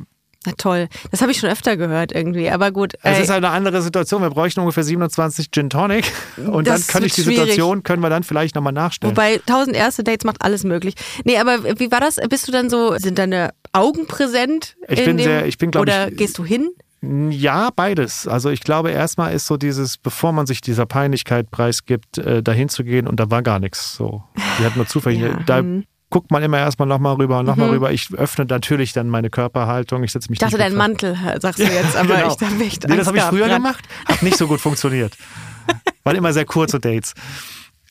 Na 0.46 0.52
toll. 0.58 0.88
Das 1.10 1.22
habe 1.22 1.32
ich 1.32 1.40
schon 1.40 1.50
öfter 1.50 1.76
gehört 1.76 2.12
irgendwie. 2.12 2.50
Aber 2.52 2.72
gut. 2.72 2.94
es 3.02 3.18
ist 3.20 3.30
halt 3.30 3.44
eine 3.44 3.50
andere 3.54 3.82
Situation. 3.82 4.22
Wir 4.22 4.30
bräuchten 4.30 4.60
ungefähr 4.60 4.84
27 4.84 5.50
Gin 5.52 5.70
Tonic 5.72 6.06
und 6.38 6.68
Das 6.68 6.86
dann 6.86 6.94
kann 6.94 7.04
ich 7.04 7.16
die 7.16 7.24
schwierig. 7.24 7.40
Situation, 7.40 7.82
können 7.82 8.04
wir 8.04 8.10
dann 8.12 8.22
vielleicht 8.24 8.54
nochmal 8.54 8.74
nachstellen. 8.74 9.16
Wobei 9.16 9.42
tausend 9.48 9.76
erste 9.76 10.04
Dates 10.04 10.24
macht 10.24 10.42
alles 10.44 10.64
möglich. 10.64 10.94
Nee, 11.26 11.38
aber 11.40 11.80
wie 11.80 11.90
war 11.92 12.00
das? 12.00 12.18
Bist 12.30 12.48
du 12.48 12.52
dann 12.52 12.70
so, 12.70 12.96
sind 13.00 13.18
deine 13.18 13.54
Augen 13.74 14.06
präsent? 14.06 14.76
Ich 14.88 15.00
in 15.00 15.06
bin 15.06 15.18
dem, 15.18 15.24
sehr- 15.24 15.46
ich 15.48 15.58
bin, 15.58 15.72
glaub 15.72 15.82
Oder 15.82 16.10
ich- 16.10 16.18
gehst 16.18 16.38
du 16.38 16.46
hin? 16.46 16.70
Ja, 17.02 17.70
beides. 17.76 18.28
Also 18.28 18.50
ich 18.50 18.62
glaube, 18.62 18.92
erstmal 18.92 19.34
ist 19.34 19.46
so 19.46 19.58
dieses, 19.58 19.98
bevor 19.98 20.32
man 20.32 20.48
sich 20.48 20.62
dieser 20.62 20.86
Peinlichkeit 20.86 21.52
preisgibt, 21.52 22.18
äh, 22.18 22.42
dahin 22.42 22.70
zu 22.70 22.84
gehen 22.84 23.08
und 23.08 23.20
da 23.20 23.30
war 23.30 23.44
gar 23.44 23.60
nichts. 23.60 23.96
So, 23.96 24.24
die 24.60 24.66
hat 24.66 24.76
nur 24.76 24.88
zufällig. 24.88 25.20
Ja, 25.22 25.40
Da 25.46 25.58
hm. 25.60 25.84
guckt 26.10 26.32
man 26.32 26.42
immer 26.42 26.58
erstmal 26.58 26.88
nochmal 26.88 27.16
rüber 27.16 27.40
und 27.40 27.46
nochmal 27.46 27.70
rüber. 27.70 27.92
Ich 27.92 28.12
öffne 28.14 28.46
natürlich 28.46 28.94
dann 28.94 29.10
meine 29.10 29.30
Körperhaltung. 29.30 30.04
Ich 30.04 30.12
setze 30.12 30.30
mich 30.30 30.38
Ich 30.38 30.40
dachte, 30.40 30.56
nicht 30.58 30.64
dein 30.66 30.72
mit- 30.72 30.78
Mantel, 30.80 31.40
sagst 31.40 31.60
du 31.60 31.64
jetzt, 31.72 31.96
aber 31.96 32.16
Genau. 32.16 32.28
ich 32.30 32.36
dachte 32.36 32.64
echt 32.64 32.88
Nee, 32.88 32.98
das 32.98 33.08
habe 33.08 33.18
ich 33.18 33.24
früher 33.24 33.48
grad. 33.48 33.58
gemacht. 33.58 33.84
Hat 34.08 34.24
nicht 34.24 34.38
so 34.38 34.48
gut 34.48 34.60
funktioniert. 34.60 35.16
Waren 36.04 36.16
immer 36.16 36.34
sehr 36.34 36.46
kurze 36.46 36.80
Dates. 36.80 37.14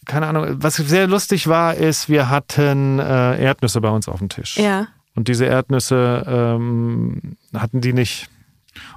Keine 0.04 0.26
Ahnung. 0.28 0.56
Was 0.62 0.76
sehr 0.76 1.06
lustig 1.06 1.46
war, 1.48 1.74
ist, 1.74 2.08
wir 2.08 2.28
hatten 2.30 2.98
äh, 2.98 3.42
Erdnüsse 3.42 3.80
bei 3.80 3.90
uns 3.90 4.08
auf 4.08 4.18
dem 4.18 4.28
Tisch. 4.28 4.56
Ja. 4.56 4.88
Und 5.14 5.28
diese 5.28 5.44
Erdnüsse 5.46 6.24
ähm, 6.28 7.36
hatten 7.54 7.80
die 7.80 7.92
nicht. 7.92 8.28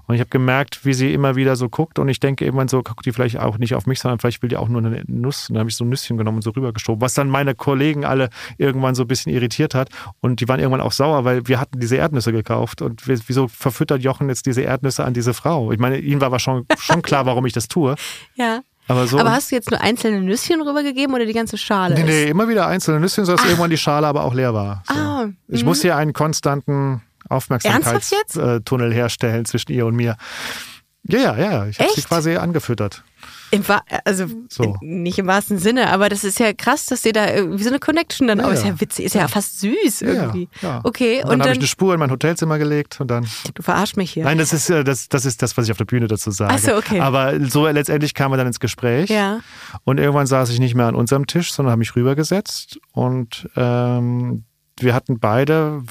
Und 0.07 0.15
ich 0.15 0.21
habe 0.21 0.29
gemerkt, 0.29 0.85
wie 0.85 0.93
sie 0.93 1.13
immer 1.13 1.35
wieder 1.35 1.55
so 1.55 1.69
guckt. 1.69 1.99
Und 1.99 2.09
ich 2.09 2.19
denke 2.19 2.45
irgendwann 2.45 2.67
so, 2.67 2.81
guckt 2.81 3.05
die 3.05 3.11
vielleicht 3.11 3.39
auch 3.39 3.57
nicht 3.57 3.75
auf 3.75 3.85
mich, 3.85 3.99
sondern 3.99 4.19
vielleicht 4.19 4.41
will 4.41 4.49
die 4.49 4.57
auch 4.57 4.69
nur 4.69 4.83
eine 4.83 5.03
Nuss. 5.07 5.49
Und 5.49 5.55
dann 5.55 5.61
habe 5.61 5.69
ich 5.69 5.75
so 5.75 5.83
ein 5.83 5.89
Nüsschen 5.89 6.17
genommen 6.17 6.37
und 6.37 6.41
so 6.43 6.51
rübergeschoben. 6.51 7.01
Was 7.01 7.13
dann 7.13 7.29
meine 7.29 7.55
Kollegen 7.55 8.05
alle 8.05 8.29
irgendwann 8.57 8.95
so 8.95 9.03
ein 9.03 9.07
bisschen 9.07 9.33
irritiert 9.33 9.75
hat. 9.75 9.89
Und 10.21 10.41
die 10.41 10.47
waren 10.47 10.59
irgendwann 10.59 10.81
auch 10.81 10.91
sauer, 10.91 11.25
weil 11.25 11.47
wir 11.47 11.59
hatten 11.59 11.79
diese 11.79 11.95
Erdnüsse 11.95 12.31
gekauft. 12.31 12.81
Und 12.81 13.07
wieso 13.07 13.47
verfüttert 13.47 14.01
Jochen 14.01 14.29
jetzt 14.29 14.45
diese 14.45 14.61
Erdnüsse 14.61 15.03
an 15.03 15.13
diese 15.13 15.33
Frau? 15.33 15.71
Ich 15.71 15.79
meine, 15.79 15.97
ihnen 15.97 16.21
war 16.21 16.27
aber 16.27 16.39
schon, 16.39 16.65
schon 16.77 17.01
klar, 17.01 17.25
warum 17.25 17.45
ich 17.45 17.53
das 17.53 17.67
tue. 17.67 17.95
Ja. 18.35 18.61
Aber 18.89 19.05
so. 19.05 19.19
Aber 19.19 19.31
hast 19.31 19.51
du 19.51 19.55
jetzt 19.55 19.69
nur 19.69 19.79
einzelne 19.81 20.19
Nüsschen 20.19 20.61
rübergegeben 20.61 21.13
oder 21.13 21.25
die 21.25 21.33
ganze 21.33 21.59
Schale? 21.59 21.93
Nee, 21.93 22.03
nee, 22.03 22.23
immer 22.25 22.49
wieder 22.49 22.65
einzelne 22.65 22.99
Nüsschen, 22.99 23.23
sodass 23.23 23.45
irgendwann 23.45 23.69
die 23.69 23.77
Schale 23.77 24.07
aber 24.07 24.23
auch 24.23 24.33
leer 24.33 24.55
war. 24.55 24.83
So. 24.87 24.95
Ah, 24.95 25.29
ich 25.47 25.63
muss 25.63 25.83
hier 25.83 25.95
einen 25.95 26.11
konstanten? 26.11 27.03
Aufmerksamkeitstunnel 27.29 28.93
herstellen 28.93 29.45
zwischen 29.45 29.71
ihr 29.71 29.85
und 29.85 29.95
mir. 29.95 30.17
Ja, 31.07 31.19
ja, 31.19 31.37
ja. 31.37 31.65
Ich 31.67 31.79
habe 31.79 31.89
sie 31.95 32.01
quasi 32.01 32.35
angefüttert. 32.35 33.03
Im 33.51 33.63
also 34.05 34.27
So. 34.49 34.77
in- 34.81 35.01
nicht 35.01 35.17
im 35.17 35.25
wahrsten 35.25 35.57
Sinne, 35.57 35.91
aber 35.91 36.07
das 36.09 36.23
ist 36.23 36.39
ja 36.39 36.53
krass, 36.53 36.85
dass 36.85 37.03
ihr 37.05 37.13
da 37.13 37.33
irgendwie 37.33 37.63
so 37.63 37.69
eine 37.69 37.79
Connection 37.79 38.27
dann 38.27 38.39
Ja, 38.39 38.45
auch 38.47 38.51
ist 38.51 38.61
ja 38.63 38.69
ja. 38.71 38.81
witzig, 38.81 39.05
ist 39.05 39.15
ja, 39.15 39.27
fast 39.27 39.59
süß 39.61 40.01
irgendwie. 40.01 40.49
Ja, 40.61 40.69
ja. 40.69 40.81
Okay, 40.83 41.15
Und 41.17 41.23
dann 41.23 41.25
und 41.25 41.31
habe 41.31 41.43
dann, 41.43 41.51
ich 41.53 41.57
eine 41.59 41.67
Spur 41.67 41.93
in 41.93 41.99
mein 41.99 42.11
Hotelzimmer 42.11 42.59
gelegt 42.59 42.99
und 43.01 43.09
dann. 43.09 43.25
du 43.55 43.63
verarsch 43.63 43.95
mich 43.95 44.11
hier. 44.11 44.25
Nein, 44.25 44.37
das 44.37 44.53
ist, 44.53 44.69
äh, 44.69 44.83
das, 44.83 45.09
das 45.09 45.25
ist 45.25 45.41
das, 45.41 45.57
was 45.57 45.65
ich 45.65 45.71
auf 45.71 45.77
der 45.77 45.85
Bühne 45.85 46.07
dazu 46.07 46.29
sage. 46.31 46.53
Ach 46.53 46.59
so, 46.59 46.75
okay. 46.75 46.99
Aber 46.99 47.33
so 47.49 47.67
letztendlich 47.67 48.13
kam 48.13 48.31
wir 48.31 48.37
dann 48.37 48.47
ins 48.47 48.59
Gespräch. 48.59 49.09
Ja. 49.09 49.39
Und 49.83 49.99
irgendwann 49.99 50.27
saß 50.27 50.49
ich 50.51 50.59
nicht 50.59 50.75
mehr 50.75 50.85
an 50.87 50.95
unserem 50.95 51.25
Tisch, 51.25 51.51
sondern 51.51 51.71
habe 51.71 51.79
mich 51.79 51.95
rübergesetzt. 51.95 52.77
Und 52.91 53.49
ähm, 53.55 54.43
wir 54.79 54.93
hatten 54.93 55.19
beide, 55.19 55.81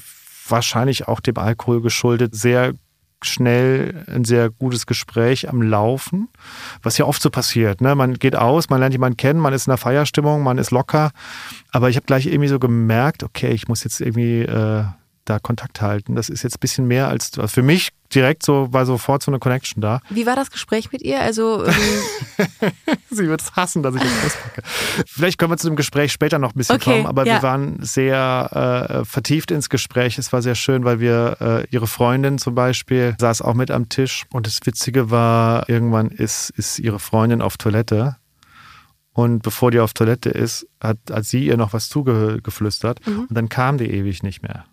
wahrscheinlich 0.51 1.07
auch 1.07 1.19
dem 1.19 1.37
Alkohol 1.37 1.81
geschuldet, 1.81 2.35
sehr 2.35 2.73
schnell 3.21 4.05
ein 4.07 4.23
sehr 4.23 4.49
gutes 4.49 4.85
Gespräch 4.85 5.49
am 5.49 5.61
Laufen, 5.61 6.29
was 6.81 6.97
ja 6.97 7.05
oft 7.05 7.21
so 7.21 7.29
passiert. 7.29 7.81
Ne? 7.81 7.93
Man 7.95 8.13
geht 8.13 8.35
aus, 8.35 8.69
man 8.69 8.79
lernt 8.79 8.93
jemanden 8.93 9.17
kennen, 9.17 9.39
man 9.39 9.53
ist 9.53 9.67
in 9.67 9.71
einer 9.71 9.77
Feierstimmung, 9.77 10.41
man 10.41 10.57
ist 10.57 10.71
locker. 10.71 11.11
Aber 11.71 11.89
ich 11.89 11.97
habe 11.97 12.05
gleich 12.05 12.27
irgendwie 12.27 12.47
so 12.47 12.59
gemerkt, 12.59 13.23
okay, 13.23 13.51
ich 13.51 13.67
muss 13.67 13.83
jetzt 13.83 13.99
irgendwie 13.99 14.41
äh, 14.43 14.85
da 15.29 15.39
Kontakt 15.39 15.81
halten. 15.81 16.15
Das 16.15 16.29
ist 16.29 16.43
jetzt 16.43 16.55
ein 16.55 16.59
bisschen 16.59 16.87
mehr 16.87 17.07
als 17.07 17.31
für 17.45 17.61
mich 17.61 17.89
direkt 18.13 18.43
so, 18.43 18.73
war 18.73 18.85
sofort 18.85 19.21
so 19.21 19.31
eine 19.31 19.39
Connection 19.39 19.81
da. 19.81 20.01
Wie 20.09 20.25
war 20.25 20.35
das 20.35 20.51
Gespräch 20.51 20.91
mit 20.91 21.01
ihr? 21.03 21.21
Also 21.21 21.65
ähm, 21.65 21.73
Sie 23.11 23.27
wird 23.27 23.41
es 23.41 23.55
hassen, 23.55 23.83
dass 23.83 23.95
ich 23.95 24.01
das 24.01 24.25
auspacke. 24.25 24.61
Vielleicht 25.05 25.37
können 25.37 25.51
wir 25.51 25.57
zu 25.57 25.67
dem 25.67 25.75
Gespräch 25.75 26.11
später 26.11 26.39
noch 26.39 26.53
ein 26.53 26.57
bisschen 26.57 26.77
Okay, 26.77 26.91
kommen, 26.91 27.05
aber 27.05 27.25
ja. 27.25 27.35
wir 27.35 27.43
waren 27.43 27.77
sehr 27.81 29.01
äh, 29.01 29.05
vertieft 29.05 29.51
ins 29.51 29.69
Gespräch. 29.69 30.17
Es 30.17 30.33
war 30.33 30.41
sehr 30.41 30.55
schön, 30.55 30.83
weil 30.85 30.99
wir, 30.99 31.37
äh, 31.39 31.67
ihre 31.69 31.87
Freundin 31.87 32.37
zum 32.37 32.55
Beispiel, 32.55 33.15
saß 33.19 33.41
auch 33.41 33.53
mit 33.53 33.71
am 33.71 33.89
Tisch. 33.89 34.25
Und 34.31 34.47
das 34.47 34.59
Witzige 34.65 35.11
war, 35.11 35.69
irgendwann 35.69 36.09
ist, 36.09 36.49
ist 36.51 36.79
ihre 36.79 36.99
Freundin 36.99 37.41
auf 37.41 37.57
Toilette. 37.57 38.17
Und 39.13 39.43
bevor 39.43 39.71
die 39.71 39.79
auf 39.79 39.93
Toilette 39.93 40.29
ist, 40.29 40.67
hat, 40.81 40.97
hat 41.11 41.25
sie 41.25 41.45
ihr 41.45 41.57
noch 41.57 41.73
was 41.73 41.89
zugeflüstert. 41.89 43.05
Und 43.07 43.33
dann 43.35 43.49
kam 43.49 43.77
die 43.77 43.91
ewig 43.91 44.23
nicht 44.23 44.41
mehr. 44.41 44.65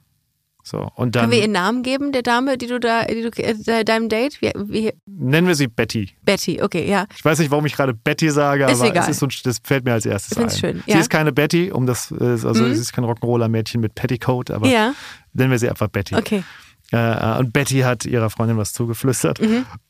So, 0.68 0.90
und 0.96 1.14
dann 1.14 1.20
können 1.23 1.32
wir 1.32 1.38
ihren 1.42 1.52
Namen 1.52 1.85
geben, 1.85 2.11
der 2.11 2.23
Dame, 2.23 2.58
die 2.58 2.66
du 2.66 2.80
da, 2.80 3.04
die 3.04 3.23
du, 3.23 3.28
äh, 3.40 3.85
deinem 3.85 4.08
Date? 4.08 4.42
Wie, 4.42 4.50
wie, 4.56 4.92
nennen 5.06 5.46
wir 5.46 5.54
sie 5.54 5.68
Betty. 5.68 6.11
Betty, 6.25 6.61
okay, 6.61 6.90
ja. 6.90 7.06
Ich 7.16 7.25
weiß 7.25 7.38
nicht, 7.38 7.52
warum 7.52 7.66
ich 7.66 7.76
gerade 7.76 7.94
Betty 7.94 8.30
sage, 8.30 8.64
Ist 8.64 8.80
aber 8.80 8.90
egal. 8.90 9.04
es 9.04 9.11
ist 9.11 9.18
so, 9.20 9.28
das 9.44 9.61
fällt 9.62 9.85
mir 9.85 9.92
als 9.92 10.06
erstes 10.06 10.37
Ich 10.37 10.42
ein. 10.42 10.50
schön, 10.50 10.82
Sie 10.85 10.90
ja. 10.90 10.99
ist 10.99 11.08
keine 11.08 11.30
Betty, 11.32 11.70
um 11.70 11.87
das, 11.87 12.11
äh, 12.11 12.16
also 12.25 12.49
Mhm. 12.64 12.75
sie 12.75 12.80
ist 12.80 12.92
kein 12.92 13.04
Rock'n'Roller-Mädchen 13.04 13.80
mit 13.80 13.94
Petticoat, 13.94 14.50
aber 14.50 14.66
Ja, 14.66 14.92
nennen 15.35 15.52
wir 15.52 15.58
sie 15.61 15.70
einfach 15.70 15.87
Betty. 15.87 16.16
okay. 16.16 16.42
Äh, 16.90 17.38
und 17.38 17.52
Betty 17.52 17.82
hat 17.82 18.04
ihrer 18.04 18.28
Freundin 18.30 18.56
was 18.56 18.73
zugeflüstert 18.73 19.38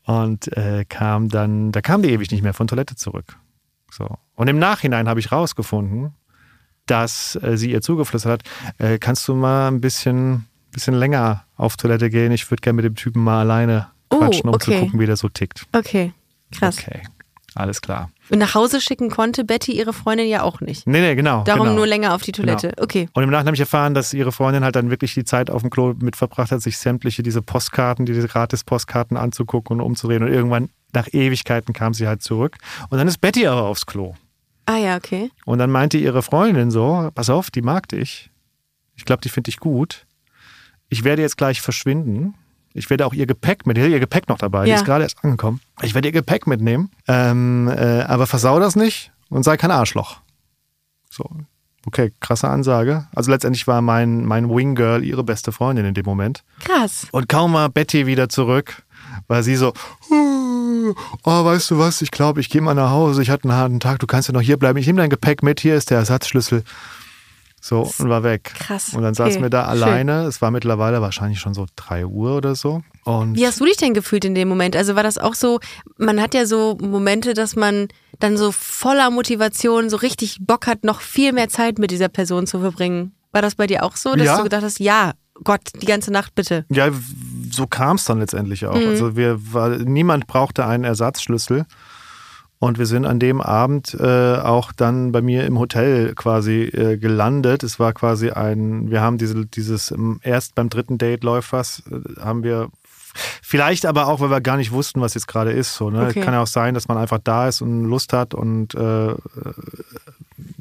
und 0.05 0.55
äh, 0.55 0.85
kam 0.87 1.29
dann, 1.29 1.71
da 1.71 1.81
kam 1.81 2.03
die 2.03 2.09
ewig 2.11 2.29
nicht 2.29 2.43
mehr 2.43 2.53
von 2.53 2.67
Toilette 2.67 2.95
zurück. 2.95 3.37
So. 3.91 4.07
Und 4.35 4.47
im 4.47 4.59
Nachhinein 4.59 5.09
habe 5.09 5.19
ich 5.19 5.31
rausgefunden, 5.31 6.13
dass 6.85 7.35
äh, 7.41 7.57
sie 7.57 7.71
ihr 7.71 7.81
zugeflüstert 7.81 8.43
hat, 8.43 8.79
äh, 8.79 8.97
kannst 8.99 9.27
du 9.27 9.33
mal 9.35 9.67
ein 9.69 9.81
bisschen, 9.81 10.45
bisschen 10.77 10.93
länger 10.93 11.43
auf 11.55 11.75
Toilette 11.75 12.09
gehen? 12.09 12.31
Ich 12.31 12.49
würde 12.51 12.61
gerne 12.61 12.75
mit 12.77 12.85
dem 12.85 12.95
Typen 12.95 13.23
mal 13.23 13.39
alleine 13.39 13.87
Oh, 14.09 14.19
quatschen, 14.19 14.47
um 14.47 14.55
okay. 14.55 14.73
zu 14.73 14.79
gucken, 14.79 14.99
wie 14.99 15.05
der 15.05 15.17
so 15.17 15.27
tickt. 15.27 15.65
Okay, 15.73 16.13
krass. 16.51 16.77
Okay, 16.79 17.01
alles 17.55 17.81
klar. 17.81 18.09
Und 18.29 18.39
nach 18.39 18.55
Hause 18.55 18.79
schicken 18.79 19.09
konnte 19.09 19.43
Betty 19.43 19.71
ihre 19.73 19.91
Freundin 19.91 20.27
ja 20.27 20.43
auch 20.43 20.61
nicht. 20.61 20.87
Nee, 20.87 21.01
nee, 21.01 21.15
genau. 21.15 21.43
Darum 21.43 21.65
genau. 21.67 21.77
nur 21.77 21.87
länger 21.87 22.13
auf 22.13 22.21
die 22.21 22.31
Toilette. 22.31 22.73
Okay. 22.77 23.09
Und 23.13 23.23
im 23.23 23.29
Nachhinein 23.29 23.47
habe 23.47 23.55
ich 23.55 23.61
erfahren, 23.61 23.93
dass 23.93 24.13
ihre 24.13 24.31
Freundin 24.31 24.63
halt 24.63 24.75
dann 24.75 24.89
wirklich 24.89 25.13
die 25.13 25.25
Zeit 25.25 25.49
auf 25.49 25.61
dem 25.61 25.69
Klo 25.69 25.93
mit 25.99 26.15
verbracht 26.15 26.51
hat, 26.51 26.61
sich 26.61 26.77
sämtliche 26.77 27.23
diese 27.23 27.41
Postkarten, 27.41 28.05
diese 28.05 28.27
Gratis-Postkarten 28.27 29.17
anzugucken 29.17 29.79
und 29.79 29.85
umzureden. 29.85 30.27
Und 30.27 30.33
irgendwann 30.33 30.69
nach 30.93 31.07
Ewigkeiten 31.11 31.73
kam 31.73 31.93
sie 31.93 32.07
halt 32.07 32.21
zurück. 32.21 32.57
Und 32.89 32.97
dann 32.97 33.07
ist 33.07 33.19
Betty 33.19 33.45
aber 33.47 33.63
aufs 33.63 33.85
Klo. 33.85 34.15
Ah 34.65 34.77
ja, 34.77 34.95
okay. 34.97 35.31
Und 35.45 35.59
dann 35.59 35.71
meinte 35.71 35.97
ihre 35.97 36.21
Freundin 36.21 36.71
so, 36.71 37.09
pass 37.13 37.29
auf, 37.29 37.51
die 37.51 37.61
mag 37.61 37.87
dich. 37.89 38.29
Ich 38.95 39.05
glaube, 39.05 39.21
die 39.21 39.29
finde 39.29 39.49
ich 39.49 39.57
gut. 39.57 40.06
Ich 40.89 41.03
werde 41.03 41.21
jetzt 41.21 41.37
gleich 41.37 41.61
verschwinden. 41.61 42.33
Ich 42.73 42.89
werde 42.89 43.05
auch 43.05 43.13
ihr 43.13 43.25
Gepäck 43.25 43.65
mit, 43.65 43.75
die 43.77 43.81
hat 43.81 43.89
ihr 43.89 43.99
Gepäck 43.99 44.29
noch 44.29 44.37
dabei, 44.37 44.65
die 44.65 44.69
Ja. 44.71 44.75
ist 44.77 44.85
gerade 44.85 45.03
erst 45.03 45.23
angekommen. 45.23 45.59
Ich 45.81 45.95
werde 45.95 46.09
ihr 46.09 46.11
Gepäck 46.11 46.45
mitnehmen, 46.47 46.91
ähm, 47.07 47.67
äh, 47.67 48.01
aber 48.03 48.27
versau 48.27 48.59
das 48.59 48.75
nicht 48.75 49.11
und 49.29 49.43
sei 49.43 49.57
kein 49.57 49.71
Arschloch. 49.71 50.17
So, 51.09 51.27
okay, 51.87 52.13
krasse 52.19 52.47
Ansage. 52.49 53.07
Also 53.15 53.31
letztendlich 53.31 53.65
war 53.65 53.81
mein, 53.81 54.25
mein 54.25 54.47
Wing-Girl 54.49 55.03
ihre 55.03 55.23
beste 55.23 55.51
Freundin 55.51 55.85
in 55.85 55.95
dem 55.95 56.05
Moment. 56.05 56.43
Krass. 56.63 57.07
Und 57.11 57.27
kaum 57.27 57.53
war 57.53 57.67
Betty 57.69 58.05
wieder 58.05 58.29
zurück, 58.29 58.83
war 59.27 59.41
sie 59.41 59.55
so, 59.55 59.73
oh, 60.11 61.45
weißt 61.45 61.71
du 61.71 61.79
was, 61.79 62.01
ich 62.03 62.11
glaube, 62.11 62.41
ich 62.41 62.49
gehe 62.49 62.61
mal 62.61 62.75
nach 62.75 62.91
Hause, 62.91 63.21
ich 63.23 63.29
hatte 63.31 63.45
einen 63.45 63.57
harten 63.57 63.79
Tag, 63.79 63.99
du 63.99 64.07
kannst 64.07 64.27
ja 64.27 64.33
noch 64.33 64.41
hier 64.41 64.57
bleiben, 64.57 64.77
ich 64.77 64.85
nehme 64.87 65.01
dein 65.01 65.09
Gepäck 65.09 65.41
mit, 65.41 65.59
hier 65.59 65.75
ist 65.75 65.89
der 65.89 65.97
Ersatzschlüssel. 65.97 66.63
So, 67.67 67.81
und 67.99 68.07
war 68.09 68.23
weg. 68.23 68.53
Krass, 68.57 68.93
Und 68.93 69.01
dann 69.01 69.13
okay, 69.13 69.29
saßen 69.29 69.41
wir 69.41 69.49
da 69.49 69.63
schön. 69.63 69.83
alleine, 69.83 70.23
es 70.25 70.41
war 70.41 70.51
mittlerweile 70.51 71.01
wahrscheinlich 71.01 71.39
schon 71.39 71.53
so 71.53 71.65
drei 71.75 72.05
Uhr 72.05 72.37
oder 72.37 72.55
so. 72.55 72.81
Und 73.03 73.35
Wie 73.35 73.45
hast 73.45 73.59
du 73.59 73.65
dich 73.65 73.75
denn 73.75 73.93
gefühlt 73.93 74.23
in 74.23 74.35
dem 74.35 74.47
Moment? 74.47 74.75
Also 74.77 74.95
war 74.95 75.03
das 75.03 75.17
auch 75.17 75.33
so, 75.33 75.59
man 75.97 76.21
hat 76.21 76.33
ja 76.33 76.45
so 76.45 76.77
Momente, 76.81 77.33
dass 77.33 77.55
man 77.57 77.89
dann 78.19 78.37
so 78.37 78.51
voller 78.53 79.09
Motivation 79.11 79.89
so 79.89 79.97
richtig 79.97 80.37
Bock 80.39 80.65
hat, 80.65 80.85
noch 80.85 81.01
viel 81.01 81.33
mehr 81.33 81.49
Zeit 81.49 81.77
mit 81.77 81.91
dieser 81.91 82.07
Person 82.07 82.47
zu 82.47 82.59
verbringen. 82.59 83.11
War 83.33 83.41
das 83.41 83.55
bei 83.55 83.67
dir 83.67 83.83
auch 83.83 83.97
so, 83.97 84.15
dass 84.15 84.25
Ja. 84.25 84.37
du 84.37 84.43
gedacht 84.43 84.63
hast, 84.63 84.79
ja, 84.79 85.11
Gott, 85.43 85.61
die 85.81 85.85
ganze 85.85 86.11
Nacht 86.11 86.35
bitte? 86.35 86.65
Ja, 86.69 86.89
so 87.51 87.67
kam 87.67 87.97
es 87.97 88.05
dann 88.05 88.19
letztendlich 88.19 88.65
auch. 88.65 88.75
Mhm. 88.75 88.87
Also 88.87 89.15
wir 89.17 89.37
war, 89.53 89.69
niemand 89.69 90.25
brauchte 90.25 90.65
einen 90.65 90.83
Ersatzschlüssel. 90.85 91.65
Und 92.59 92.79
wir 92.79 92.87
sind 92.87 93.05
an 93.05 93.19
dem 93.19 93.39
Abend 93.39 93.95
äh, 93.99 94.37
auch 94.37 94.71
dann 94.71 95.11
bei 95.11 95.21
mir 95.21 95.45
im 95.45 95.59
Hotel 95.59 96.15
quasi 96.15 96.63
äh, 96.63 96.97
gelandet. 96.97 97.61
Es 97.63 97.79
war 97.79 97.93
quasi 97.93 98.31
ein, 98.31 98.89
wir 98.89 99.01
haben 99.01 99.17
diese, 99.19 99.45
dieses, 99.45 99.91
ähm, 99.91 100.19
erst 100.23 100.55
beim 100.55 100.69
dritten 100.69 100.97
Date 100.97 101.23
läuft 101.23 101.51
was, 101.53 101.83
äh, 101.91 102.19
haben 102.19 102.43
wir 102.43 102.69
Vielleicht 103.41 103.85
aber 103.85 104.07
auch, 104.07 104.19
weil 104.19 104.29
wir 104.29 104.41
gar 104.41 104.57
nicht 104.57 104.71
wussten, 104.71 105.01
was 105.01 105.13
jetzt 105.15 105.27
gerade 105.27 105.51
ist. 105.51 105.75
So, 105.75 105.89
ne? 105.89 106.05
Okay. 106.05 106.21
Kann 106.21 106.33
ja 106.35 106.41
auch 106.43 106.47
sein, 106.47 106.73
dass 106.73 106.87
man 106.87 106.97
einfach 106.97 107.19
da 107.23 107.47
ist 107.47 107.61
und 107.61 107.85
Lust 107.85 108.13
hat 108.13 108.33
und 108.33 108.75
äh, 108.75 109.09
äh, 109.11 109.15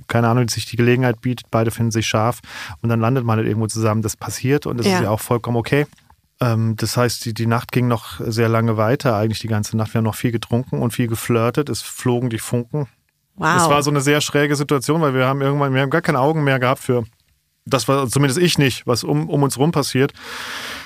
keine 0.09 0.29
Ahnung, 0.29 0.49
sich 0.49 0.67
die 0.67 0.77
Gelegenheit 0.77 1.21
bietet, 1.21 1.51
beide 1.51 1.71
finden 1.71 1.91
sich 1.91 2.07
scharf 2.07 2.41
und 2.81 2.89
dann 2.89 3.01
landet 3.01 3.25
man 3.25 3.37
halt 3.39 3.47
irgendwo 3.47 3.67
zusammen. 3.67 4.03
Das 4.03 4.17
passiert 4.17 4.67
und 4.67 4.79
das 4.79 4.87
Ja. 4.87 4.97
ist 4.97 5.03
ja 5.03 5.11
auch 5.11 5.21
vollkommen 5.21 5.57
okay. 5.57 5.87
Ähm, 6.41 6.77
das 6.77 6.97
heißt, 6.97 7.25
die, 7.25 7.35
die 7.35 7.47
Nacht 7.47 7.73
ging 7.73 7.89
noch 7.89 8.21
sehr 8.21 8.49
lange 8.49 8.77
weiter, 8.77 9.17
eigentlich 9.17 9.41
die 9.41 9.49
ganze 9.49 9.77
Nacht. 9.77 9.95
Wir 9.95 9.99
haben 9.99 10.05
noch 10.05 10.15
viel 10.15 10.33
getrunken 10.33 10.81
und 10.81 10.93
viel 10.93 11.09
geflirtet. 11.09 11.69
Es 11.69 11.83
flogen 11.83 12.31
die 12.31 12.39
Funken. 12.39 12.89
Wow. 13.37 13.57
Es 13.57 13.69
war 13.69 13.83
so 13.83 13.91
eine 13.91 14.01
sehr 14.01 14.21
schräge 14.21 14.57
Situation, 14.57 15.01
weil 15.01 15.15
wir 15.15 15.27
haben 15.27 15.43
irgendwann, 15.43 15.75
wir 15.75 15.83
haben 15.83 15.91
gar 15.91 16.03
keine 16.03 16.21
Augen 16.21 16.45
mehr 16.45 16.59
gehabt 16.59 16.83
für 16.83 17.05
das 17.67 17.89
war 17.89 18.09
zumindest 18.09 18.41
ich 18.41 18.59
nicht, 18.59 18.87
was 18.87 19.05
um, 19.05 19.29
um 19.29 19.43
uns 19.43 19.59
rum 19.59 19.73
passiert. 19.73 20.13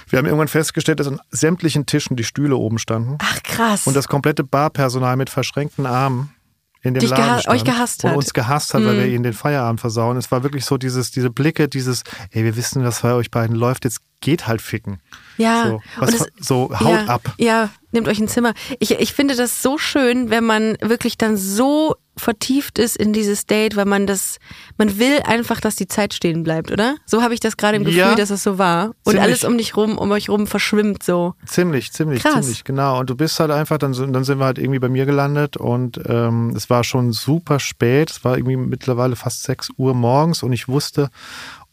Wir 0.09 0.19
haben 0.19 0.27
irgendwann 0.27 0.49
festgestellt, 0.49 0.99
dass 0.99 1.07
an 1.07 1.21
sämtlichen 1.31 1.87
Tischen 1.87 2.17
die 2.17 2.25
Stühle 2.25 2.57
oben 2.57 2.79
standen 2.79 3.19
Ach 3.21 3.43
krass. 3.43 3.87
und 3.87 3.95
das 3.95 4.09
komplette 4.09 4.43
Barpersonal 4.43 5.17
mit 5.17 5.31
verschränkten 5.31 5.87
Armen 5.87 6.33
in 6.83 6.95
dem 6.95 7.01
Dich 7.01 7.11
Laden 7.11 7.41
stand 7.41 7.49
euch 7.57 7.65
gehasst 7.65 8.05
und 8.05 8.11
hat. 8.11 8.15
Mhm. 8.17 8.19
uns 8.19 8.33
gehasst 8.33 8.75
hat, 8.75 8.85
weil 8.85 8.97
wir 8.97 9.07
ihnen 9.07 9.23
den 9.23 9.33
Feierabend 9.35 9.81
versauen. 9.81 10.17
Es 10.17 10.31
war 10.31 10.43
wirklich 10.43 10.65
so 10.65 10.79
dieses, 10.79 11.11
diese 11.11 11.29
Blicke, 11.31 11.69
dieses, 11.69 12.05
ey, 12.31 12.43
wir 12.45 12.57
wissen, 12.57 12.83
was 12.85 13.03
bei 13.03 13.13
euch 13.13 13.31
beiden 13.31 13.55
läuft, 13.57 13.85
jetzt 13.85 14.01
geht 14.21 14.47
halt 14.47 14.63
ficken. 14.63 15.01
Ja, 15.37 15.67
So, 15.67 15.83
was, 15.99 16.15
es- 16.15 16.27
so 16.41 16.71
haut 16.79 16.89
ja, 16.89 17.05
ab. 17.07 17.35
Ja, 17.39 17.71
nehmt 17.93 18.09
euch 18.09 18.19
ein 18.19 18.29
Zimmer. 18.29 18.55
Ich, 18.79 18.91
ich 18.93 19.13
finde 19.13 19.35
das 19.37 19.63
so 19.63 19.79
schön, 19.79 20.31
wenn 20.31 20.45
man 20.45 20.77
wirklich 20.81 21.17
dann 21.19 21.37
so 21.37 21.97
vertieft 22.21 22.79
ist 22.79 22.97
in 22.97 23.13
dieses 23.13 23.47
Date, 23.47 23.75
weil 23.77 23.85
man 23.87 24.07
das, 24.07 24.39
man 24.79 24.99
will 24.99 25.21
einfach, 25.25 25.61
dass 25.61 25.75
die 25.77 25.89
Zeit 25.89 26.15
stehen 26.15 26.43
bleibt, 26.43 26.71
oder? 26.71 26.95
So 27.07 27.23
habe 27.23 27.35
ich 27.35 27.41
das 27.41 27.57
gerade 27.57 27.77
im 27.77 27.85
Gefühl, 27.85 27.99
Ja. 27.99 28.15
dass 28.15 28.31
es 28.31 28.43
so 28.43 28.59
war. 28.59 28.89
Und 28.89 28.95
Ziemlich. 29.13 29.23
alles 29.23 29.45
um 29.45 29.59
dich 29.59 29.77
rum, 29.77 29.99
um 29.99 30.11
euch 30.13 30.29
rum 30.29 30.47
verschwimmt 30.47 31.03
so. 31.03 31.35
Ziemlich, 31.47 31.93
ziemlich, 31.93 32.23
Krass. 32.23 32.43
ziemlich, 32.43 32.65
genau. 32.65 33.01
Und 33.01 33.11
du 33.11 33.17
bist 33.17 33.41
halt 33.41 33.51
einfach, 33.51 33.79
dann, 33.79 33.95
sind- 33.95 34.13
dann 34.13 34.25
sind 34.25 34.39
wir 34.39 34.45
halt 34.45 34.59
irgendwie 34.59 34.79
bei 34.79 34.89
mir 34.89 35.07
gelandet 35.07 35.57
und 35.57 36.01
ähm, 36.07 36.51
es 36.57 36.71
war 36.71 36.85
schon 36.85 37.13
super 37.13 37.59
spät. 37.61 38.11
Es 38.11 38.25
war 38.25 38.37
irgendwie 38.37 38.57
mittlerweile 38.57 39.17
fast 39.17 39.43
6 39.45 39.71
Uhr 39.77 39.95
morgens 39.95 40.43
und 40.43 40.53
ich 40.53 40.69
wusste, 40.69 41.11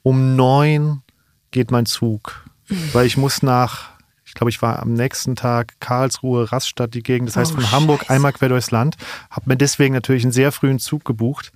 um 0.04 0.36
neun 0.36 1.02
geht 1.52 1.72
mein 1.72 1.86
Zug. 1.86 2.44
Weil 2.94 3.06
ich 3.06 3.18
muss 3.18 3.44
nach, 3.44 3.90
glaube, 4.38 4.50
ich 4.50 4.62
war 4.62 4.80
am 4.82 4.94
nächsten 4.94 5.36
Tag 5.36 5.74
Karlsruhe, 5.80 6.52
Rastatt, 6.52 6.94
die 6.94 7.04
Gegend. 7.04 7.28
Das 7.30 7.36
heißt, 7.36 7.52
Oh, 7.54 7.56
von 7.62 7.72
Hamburg 7.72 8.00
Scheiße. 8.02 8.14
einmal 8.14 8.34
quer 8.34 8.50
durchs 8.50 8.72
Land. 8.72 8.96
Habe 9.30 9.50
mir 9.50 9.58
deswegen 9.58 9.94
natürlich 9.94 10.24
einen 10.24 10.32
sehr 10.32 10.52
frühen 10.52 10.80
Zug 10.80 11.04
gebucht. 11.06 11.52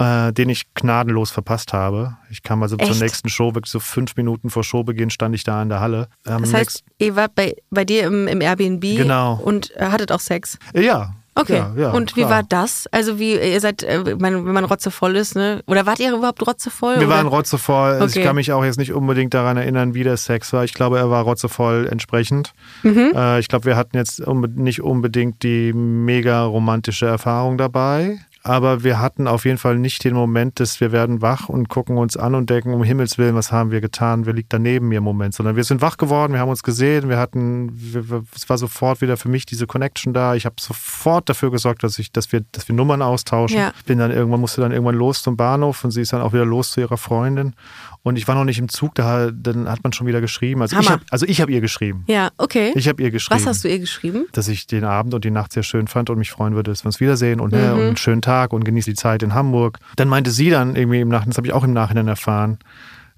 Äh, 0.00 0.32
den 0.32 0.48
ich 0.48 0.72
gnadenlos 0.74 1.32
verpasst 1.32 1.72
habe. 1.72 2.16
Ich 2.30 2.44
kam 2.44 2.62
also 2.62 2.76
zur 2.76 2.88
Echt? 2.90 3.00
nächsten 3.00 3.28
Show, 3.28 3.56
wirklich 3.56 3.72
so 3.72 3.80
fünf 3.80 4.14
Minuten 4.14 4.48
vor 4.48 4.62
Showbeginn 4.62 5.10
stand 5.10 5.34
ich 5.34 5.42
da 5.42 5.60
in 5.60 5.70
der 5.70 5.80
Halle. 5.80 6.06
Am 6.24 6.42
Das 6.42 6.54
heißt, 6.54 6.84
ihr 6.98 7.16
wart 7.16 7.34
bei, 7.34 7.56
bei 7.70 7.84
dir 7.84 8.04
im, 8.06 8.28
im 8.28 8.40
Airbnb 8.40 8.80
Genau. 8.80 9.34
und 9.42 9.74
äh, 9.74 9.86
hattet 9.86 10.12
auch 10.12 10.20
Sex. 10.20 10.56
Ja. 10.72 11.16
Okay. 11.38 11.56
Ja, 11.56 11.72
ja, 11.76 11.90
und 11.92 12.16
wie 12.16 12.22
klar. 12.22 12.30
war 12.30 12.42
das? 12.42 12.86
Also 12.90 13.18
wie, 13.18 13.34
ihr 13.34 13.60
seid, 13.60 13.82
äh, 13.82 14.18
wenn 14.18 14.42
man, 14.44 14.64
rotzevoll 14.64 15.16
ist, 15.16 15.36
ne? 15.36 15.62
Oder 15.66 15.86
wart 15.86 16.00
ihr 16.00 16.12
überhaupt 16.14 16.44
rotzevoll? 16.46 16.96
Wir 16.96 17.06
oder? 17.06 17.16
waren 17.16 17.26
rotzevoll. 17.28 17.92
Also 17.92 18.08
Okay. 18.08 18.20
Ich 18.20 18.24
kann 18.24 18.36
mich 18.36 18.52
auch 18.52 18.64
jetzt 18.64 18.78
nicht 18.78 18.92
unbedingt 18.92 19.34
daran 19.34 19.56
erinnern, 19.56 19.94
wie 19.94 20.02
der 20.02 20.16
Sex 20.16 20.52
war. 20.52 20.64
Ich 20.64 20.74
glaube, 20.74 20.98
er 20.98 21.10
war 21.10 21.22
rotzevoll 21.24 21.86
entsprechend. 21.90 22.52
Mhm. 22.82 23.12
Äh, 23.14 23.38
ich 23.38 23.48
glaube, 23.48 23.66
wir 23.66 23.76
hatten 23.76 23.96
jetzt 23.96 24.26
nicht 24.26 24.82
unbedingt 24.82 25.42
die 25.42 25.72
mega 25.72 26.44
romantische 26.44 27.06
Erfahrung 27.06 27.58
dabei. 27.58 28.18
Aber 28.42 28.84
wir 28.84 29.00
hatten 29.00 29.26
auf 29.26 29.44
jeden 29.44 29.58
Fall 29.58 29.78
nicht 29.78 30.04
den 30.04 30.14
Moment, 30.14 30.60
dass 30.60 30.80
wir 30.80 30.92
werden 30.92 31.20
wach 31.20 31.48
und 31.48 31.68
gucken 31.68 31.98
uns 31.98 32.16
an 32.16 32.34
und 32.34 32.48
denken, 32.48 32.72
um 32.72 32.82
Himmels 32.82 33.18
Willen, 33.18 33.34
was 33.34 33.52
haben 33.52 33.70
wir 33.70 33.80
getan? 33.80 34.26
Wer 34.26 34.32
liegt 34.32 34.52
daneben 34.52 34.88
mir 34.88 34.98
im 34.98 35.04
Moment? 35.04 35.34
Sondern 35.34 35.56
wir 35.56 35.64
sind 35.64 35.82
wach 35.82 35.96
geworden, 35.96 36.32
wir 36.32 36.40
haben 36.40 36.48
uns 36.48 36.62
gesehen, 36.62 37.08
wir 37.08 37.18
hatten, 37.18 37.70
wir, 37.74 38.24
es 38.34 38.48
war 38.48 38.56
sofort 38.56 39.00
wieder 39.00 39.16
für 39.16 39.28
mich 39.28 39.44
diese 39.44 39.66
Connection 39.66 40.12
da. 40.12 40.34
Ich 40.34 40.46
habe 40.46 40.56
sofort 40.60 41.28
dafür 41.28 41.50
gesorgt, 41.50 41.82
dass 41.82 41.98
ich, 41.98 42.12
dass 42.12 42.32
wir, 42.32 42.42
dass 42.52 42.68
wir 42.68 42.74
Nummern 42.74 43.02
austauschen. 43.02 43.58
Ja. 43.58 43.72
Bin 43.86 43.98
dann 43.98 44.10
irgendwann, 44.10 44.40
musste 44.40 44.60
dann 44.60 44.72
irgendwann 44.72 44.96
los 44.96 45.22
zum 45.22 45.36
Bahnhof 45.36 45.84
und 45.84 45.90
sie 45.90 46.02
ist 46.02 46.12
dann 46.12 46.22
auch 46.22 46.32
wieder 46.32 46.46
los 46.46 46.70
zu 46.70 46.80
ihrer 46.80 46.96
Freundin. 46.96 47.54
Und 48.02 48.16
ich 48.16 48.26
war 48.28 48.34
noch 48.34 48.44
nicht 48.44 48.58
im 48.58 48.68
Zug, 48.68 48.94
da, 48.94 49.30
dann 49.32 49.68
hat 49.68 49.82
man 49.82 49.92
schon 49.92 50.06
wieder 50.06 50.20
geschrieben. 50.20 50.62
Also 50.62 50.74
ich 50.78 50.86
Hammer. 50.86 50.96
habe 50.96 51.04
also 51.10 51.26
ich 51.26 51.40
hab 51.40 51.50
ihr 51.50 51.60
geschrieben. 51.60 52.04
Ja, 52.06 52.30
okay. 52.38 52.72
Ich 52.74 52.88
habe 52.88 53.02
ihr 53.02 53.10
geschrieben 53.10 53.40
Was 53.40 53.46
hast 53.46 53.64
du 53.64 53.68
ihr 53.68 53.78
geschrieben? 53.80 54.26
dass 54.32 54.48
ich 54.48 54.66
den 54.66 54.84
Abend 54.84 55.14
und 55.14 55.24
die 55.24 55.30
Nacht 55.30 55.52
sehr 55.52 55.62
schön 55.64 55.88
fand 55.88 56.08
und 56.08 56.18
mich 56.18 56.30
freuen 56.30 56.54
würde, 56.54 56.70
dass 56.70 56.84
wir 56.84 56.86
uns 56.86 57.00
wiedersehen 57.00 57.40
und, 57.40 57.52
Mhm. 57.52 57.58
ne, 57.58 57.74
und 57.74 57.80
einen 57.80 57.96
schönen 57.96 58.22
Tag 58.22 58.52
und 58.52 58.64
genieße 58.64 58.90
die 58.90 58.96
Zeit 58.96 59.22
in 59.22 59.34
Hamburg. 59.34 59.78
Dann 59.96 60.08
meinte 60.08 60.30
sie 60.30 60.48
dann 60.50 60.76
irgendwie 60.76 61.00
im 61.00 61.08
Nachhinein, 61.08 61.30
das 61.30 61.36
habe 61.38 61.46
ich 61.48 61.52
auch 61.52 61.64
im 61.64 61.72
Nachhinein 61.72 62.08
erfahren, 62.08 62.58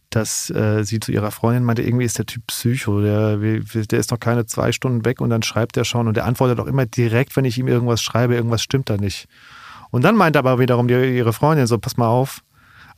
dass 0.09 0.51
äh, 0.51 0.83
sie 0.83 0.99
zu 0.99 1.13
ihrer 1.13 1.31
Freundin 1.31 1.63
meinte, 1.63 1.83
irgendwie 1.83 2.05
ist 2.05 2.19
der 2.19 2.27
Typ 2.27 2.47
Psycho, 2.49 3.01
der, 3.01 3.37
der 3.37 3.99
ist 4.01 4.11
noch 4.11 4.19
keine 4.19 4.45
zwei 4.47 4.73
Stunden 4.73 5.05
weg 5.05 5.21
und 5.21 5.31
dann 5.31 5.43
schreibt 5.45 5.77
er 5.77 5.85
schon 5.85 6.09
und 6.09 6.17
der 6.17 6.25
antwortet 6.25 6.59
auch 6.59 6.67
immer 6.67 6.85
direkt, 6.87 7.37
wenn 7.37 7.45
ich 7.45 7.59
ihm 7.59 7.69
irgendwas 7.69 8.03
schreibe, 8.03 8.35
irgendwas 8.35 8.61
stimmt 8.63 8.91
da 8.91 8.97
nicht. 8.97 9.29
Und 9.93 10.03
dann 10.05 10.17
meinte 10.17 10.39
aber 10.41 10.59
wiederum 10.59 10.89
die, 10.89 10.95
ihre 11.17 11.33
Freundin 11.33 11.67
so, 11.69 11.79
pass 11.79 11.97
mal 11.97 12.09
auf, 12.09 12.41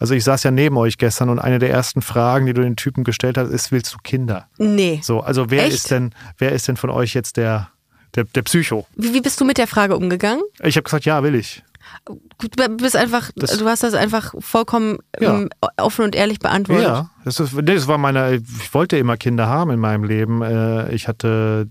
also 0.02 0.14
ich 0.14 0.24
saß 0.24 0.42
ja 0.42 0.50
neben 0.50 0.76
euch 0.76 0.98
gestern 0.98 1.28
und 1.30 1.38
eine 1.38 1.58
der 1.58 1.70
ersten 1.70 2.02
Fragen, 2.02 2.44
die 2.46 2.52
du 2.54 2.62
den 2.62 2.76
Typen 2.76 3.04
gestellt 3.04 3.38
hast, 3.38 3.48
ist, 3.50 3.72
willst 3.72 3.94
du 3.94 3.98
Kinder? 4.02 4.48
Nee. 4.58 5.00
So, 5.02 5.20
also 5.20 5.48
wer 5.50 5.64
Echt? 5.64 5.74
ist 5.74 5.90
denn, 5.90 6.12
wer 6.38 6.52
ist 6.52 6.68
denn 6.68 6.76
von 6.76 6.90
euch 6.90 7.14
jetzt 7.14 7.36
der, 7.36 7.68
der, 8.14 8.24
der 8.24 8.42
Psycho? 8.42 8.86
Wie, 8.96 9.14
wie 9.14 9.20
bist 9.20 9.40
du 9.40 9.44
mit 9.44 9.58
der 9.58 9.66
Frage 9.66 9.96
umgegangen? 9.96 10.42
Ich 10.62 10.76
habe 10.76 10.82
gesagt, 10.84 11.04
ja, 11.04 11.22
will 11.22 11.34
ich. 11.34 11.62
Du 12.06 12.76
bist 12.76 12.96
einfach, 12.96 13.30
Das- 13.36 13.56
du 13.58 13.66
hast 13.66 13.82
das 13.82 13.94
einfach 13.94 14.34
vollkommen 14.38 14.98
Ja. 15.20 15.34
ähm, 15.34 15.50
offen 15.76 16.04
und 16.04 16.14
ehrlich 16.14 16.38
beantwortet. 16.38 16.84
Ja, 16.84 17.10
das, 17.24 17.38
ist, 17.40 17.54
das 17.62 17.86
war 17.86 17.98
meine, 17.98 18.36
ich 18.36 18.74
wollte 18.74 18.96
immer 18.98 19.16
Kinder 19.16 19.46
haben 19.46 19.70
in 19.70 19.78
meinem 19.80 20.04
Leben. 20.04 20.42
Äh, 20.42 20.92
Ich 20.94 21.08
hatte 21.08 21.68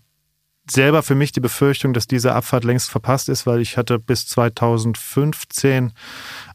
selber 0.71 1.03
für 1.03 1.15
mich 1.15 1.31
die 1.31 1.39
Befürchtung, 1.39 1.93
dass 1.93 2.07
diese 2.07 2.33
Abfahrt 2.33 2.63
längst 2.63 2.89
verpasst 2.89 3.29
ist, 3.29 3.45
weil 3.45 3.61
ich 3.61 3.77
hatte 3.77 3.99
bis 3.99 4.27
2015 4.27 5.91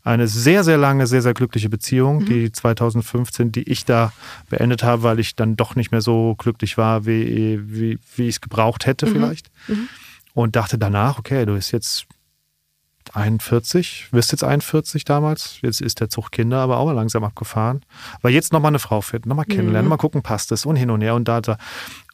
eine 0.05 0.29
sehr, 0.29 0.65
sehr 0.65 0.79
lange, 0.79 1.07
sehr, 1.07 1.23
sehr 1.23 1.35
glückliche 1.35 1.69
Beziehung. 1.69 2.25
Die 2.27 2.53
2015, 2.53 3.53
die 3.53 3.63
ich 3.65 3.85
da 3.85 4.13
beendet 4.49 4.83
habe, 4.83 5.03
weil 5.03 5.19
ich 5.19 5.35
dann 5.35 5.57
doch 5.57 5.75
nicht 5.75 5.91
mehr 5.91 6.01
so 6.03 6.35
glücklich 6.39 6.79
war, 6.79 7.07
wie, 7.07 7.61
wie, 7.71 7.99
wie 8.15 8.29
ich 8.29 8.37
es 8.37 8.41
gebraucht 8.41 8.87
hätte 8.87 9.07
vielleicht. 9.07 9.51
Und 10.35 10.57
dachte 10.57 10.79
danach, 10.79 11.19
okay, 11.19 11.47
du 11.47 11.55
bist 11.55 11.73
jetzt 11.73 12.07
41, 13.15 14.09
wirst 14.13 14.33
jetzt 14.33 14.45
41 14.45 15.05
damals. 15.05 15.59
Jetzt 15.63 15.81
ist 15.81 16.01
der 16.01 16.09
Zug 16.09 16.31
Kinder 16.31 16.59
aber 16.59 16.79
auch 16.79 16.93
langsam 16.93 17.25
abgefahren. 17.25 17.83
Weil 18.23 18.33
jetzt 18.33 18.53
nochmal 18.53 18.71
eine 18.71 18.79
Frau 18.79 19.01
finden, 19.01 19.29
nochmal 19.29 19.45
kennenlernen, 19.45 19.89
mal 19.89 19.97
gucken, 19.97 20.23
passt 20.23 20.53
es 20.53 20.67
und 20.67 20.77
hin 20.77 20.91
und 20.91 21.01
her 21.01 21.15
und 21.15 21.27
da, 21.29 21.41
da. 21.41 21.59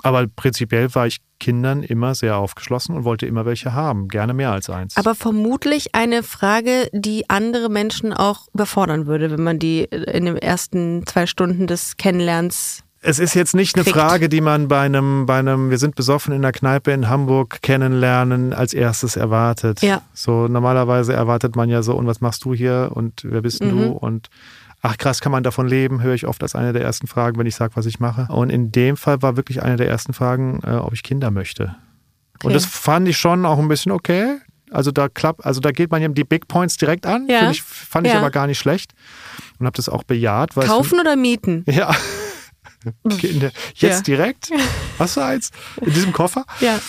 Aber 0.03 0.27
prinzipiell 0.27 0.95
war 0.95 1.07
ich 1.07 1.21
Kindern 1.39 1.83
immer 1.83 2.15
sehr 2.15 2.37
aufgeschlossen 2.37 2.95
und 2.95 3.05
wollte 3.05 3.27
immer 3.27 3.45
welche 3.45 3.73
haben. 3.73 4.09
Gerne 4.09 4.33
mehr 4.35 4.53
als 4.53 4.71
eins. 4.71 4.97
Aber 4.97 5.15
vermutlich 5.15 5.95
eine 5.95 6.23
Frage, 6.23 6.89
die 6.93 7.29
andere 7.29 7.69
Menschen 7.69 8.13
auch 8.13 8.47
überfordern 8.55 9.07
würde, 9.07 9.31
wenn 9.31 9.43
man 9.43 9.59
die 9.59 9.85
in 9.85 10.27
den 10.27 10.37
ersten 10.37 11.05
zwei 11.07 11.27
Stunden 11.27 11.67
des 11.67 11.97
Kennenlernens. 11.97 12.85
Es 13.05 13.19
ist 13.19 13.35
jetzt 13.35 13.57
nicht 13.57 13.75
eine. 13.75 13.85
Frage, 13.85 14.29
die 14.29 14.41
man 14.41 14.69
bei 14.69 14.79
einem, 14.79 15.27
bei 15.27 15.41
einem, 15.41 15.71
wir 15.71 15.79
sind 15.79 15.97
besoffen 15.97 16.33
in 16.33 16.43
der 16.43 16.53
Kneipe 16.53 16.93
in 16.93 17.09
Hamburg 17.09 17.61
kennenlernen, 17.61 18.53
als 18.53 18.73
erstes 18.73 19.17
erwartet. 19.17 19.83
Ja. 19.83 20.03
So 20.15 20.47
normalerweise 20.47 21.13
erwartet 21.13 21.57
man 21.57 21.69
ja 21.69 21.83
so, 21.83 21.97
und 21.97 22.07
was 22.07 22.21
machst 22.21 22.45
du 22.45 22.55
hier 22.55 22.93
und 22.95 23.23
wer 23.25 23.43
bist 23.43 23.61
Mhm. 23.65 23.71
du? 23.71 23.85
Und 23.91 24.31
ach 24.83 24.99
krass, 24.99 25.21
kann 25.21 25.33
man 25.33 25.43
davon 25.43 25.67
leben, 25.69 26.03
höre 26.03 26.15
ich 26.15 26.27
oft 26.27 26.43
als 26.43 26.55
eine 26.55 26.73
der 26.73 26.83
ersten 26.83 27.07
Fragen, 27.07 27.39
wenn 27.39 27.47
ich 27.47 27.55
sage, 27.55 27.75
was 27.77 27.87
ich 27.87 28.01
mache. 28.01 28.27
Und 28.33 28.51
in 28.51 28.71
dem 28.73 28.97
Fall 28.97 29.23
war 29.23 29.37
wirklich 29.37 29.63
eine 29.63 29.77
der 29.77 29.89
ersten 29.89 30.13
Fragen, 30.13 30.61
äh, 30.67 30.73
ob 30.73 30.93
ich 30.93 31.03
Kinder 31.03 31.31
möchte. 31.31 31.77
Und 32.43 32.47
Okay. 32.47 32.55
das 32.55 32.67
fand 32.67 33.09
ich 33.09 33.17
schon 33.17 33.47
auch 33.47 33.59
ein 33.59 33.69
bisschen 33.69 33.93
okay. 33.93 34.39
Also 34.73 34.91
da 34.91 35.09
klappt, 35.09 35.45
also 35.45 35.61
da 35.61 35.71
geht 35.71 35.91
man 35.91 36.01
ja 36.03 36.09
die 36.09 36.25
Big 36.25 36.49
Points 36.49 36.77
direkt 36.79 37.07
an. 37.07 37.27
Ja. 37.29 37.51
Ich, 37.51 37.63
fand 37.63 38.07
ich 38.07 38.13
Ja. 38.13 38.19
aber 38.21 38.31
gar 38.31 38.47
nicht 38.47 38.59
schlecht 38.59 38.93
und 39.59 39.67
habe 39.67 39.77
das 39.77 39.89
auch 39.89 40.03
bejaht. 40.03 40.55
Kaufen 40.55 40.99
oder 40.99 41.15
mieten? 41.15 41.65
ja. 41.69 41.95
Kinder. 43.19 43.51
Jetzt 43.75 43.99
Ja. 44.09 44.17
direkt? 44.17 44.51
Hast 44.99 45.17
du 45.17 45.21
eins? 45.21 45.51
In 45.81 45.93
diesem 45.93 46.13
Koffer? 46.13 46.45
Ja. 46.61 46.81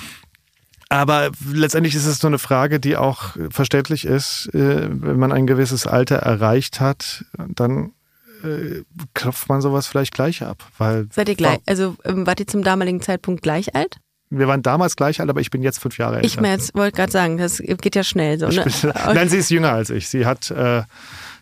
Aber 0.93 1.31
letztendlich 1.51 1.95
ist 1.95 2.05
es 2.05 2.19
so 2.19 2.27
eine 2.27 2.37
Frage, 2.37 2.79
die 2.79 2.97
auch 2.97 3.35
verständlich 3.49 4.05
ist. 4.05 4.47
Äh, 4.53 4.89
Wenn 4.91 5.17
man 5.17 5.31
ein 5.31 5.47
gewisses 5.47 5.87
Alter 5.87 6.17
erreicht 6.17 6.79
hat, 6.79 7.25
dann 7.47 7.93
äh, 8.43 8.83
klopft 9.15 9.49
man 9.49 9.59
sowas 9.61 9.87
vielleicht 9.87 10.13
gleich 10.13 10.43
ab. 10.43 10.63
Weil 10.77 11.07
Seid 11.11 11.29
ihr 11.29 11.35
gleich? 11.35 11.59
Also 11.65 11.95
ähm, 12.05 12.27
wart 12.27 12.39
ihr 12.41 12.47
zum 12.47 12.63
damaligen 12.63 13.01
Zeitpunkt 13.01 13.41
gleich 13.41 13.73
alt? 13.73 13.97
Wir 14.29 14.47
waren 14.47 14.61
damals 14.61 14.95
gleich 14.95 15.19
alt, 15.19 15.31
aber 15.31 15.41
ich 15.41 15.49
bin 15.49 15.63
jetzt 15.63 15.79
fünf 15.79 15.97
Jahre 15.97 16.17
älter. 16.17 16.27
Ich 16.27 16.75
wollte 16.75 16.95
gerade 16.95 17.11
sagen, 17.11 17.37
das 17.39 17.57
geht 17.57 17.95
ja 17.95 18.03
schnell 18.03 18.37
so. 18.37 18.47
Ne? 18.49 18.63
Bin, 18.63 18.93
nein, 19.15 19.29
sie 19.29 19.37
ist 19.37 19.49
jünger 19.49 19.71
als 19.71 19.89
ich. 19.89 20.09
Sie 20.09 20.27
hat, 20.27 20.51
äh, 20.51 20.83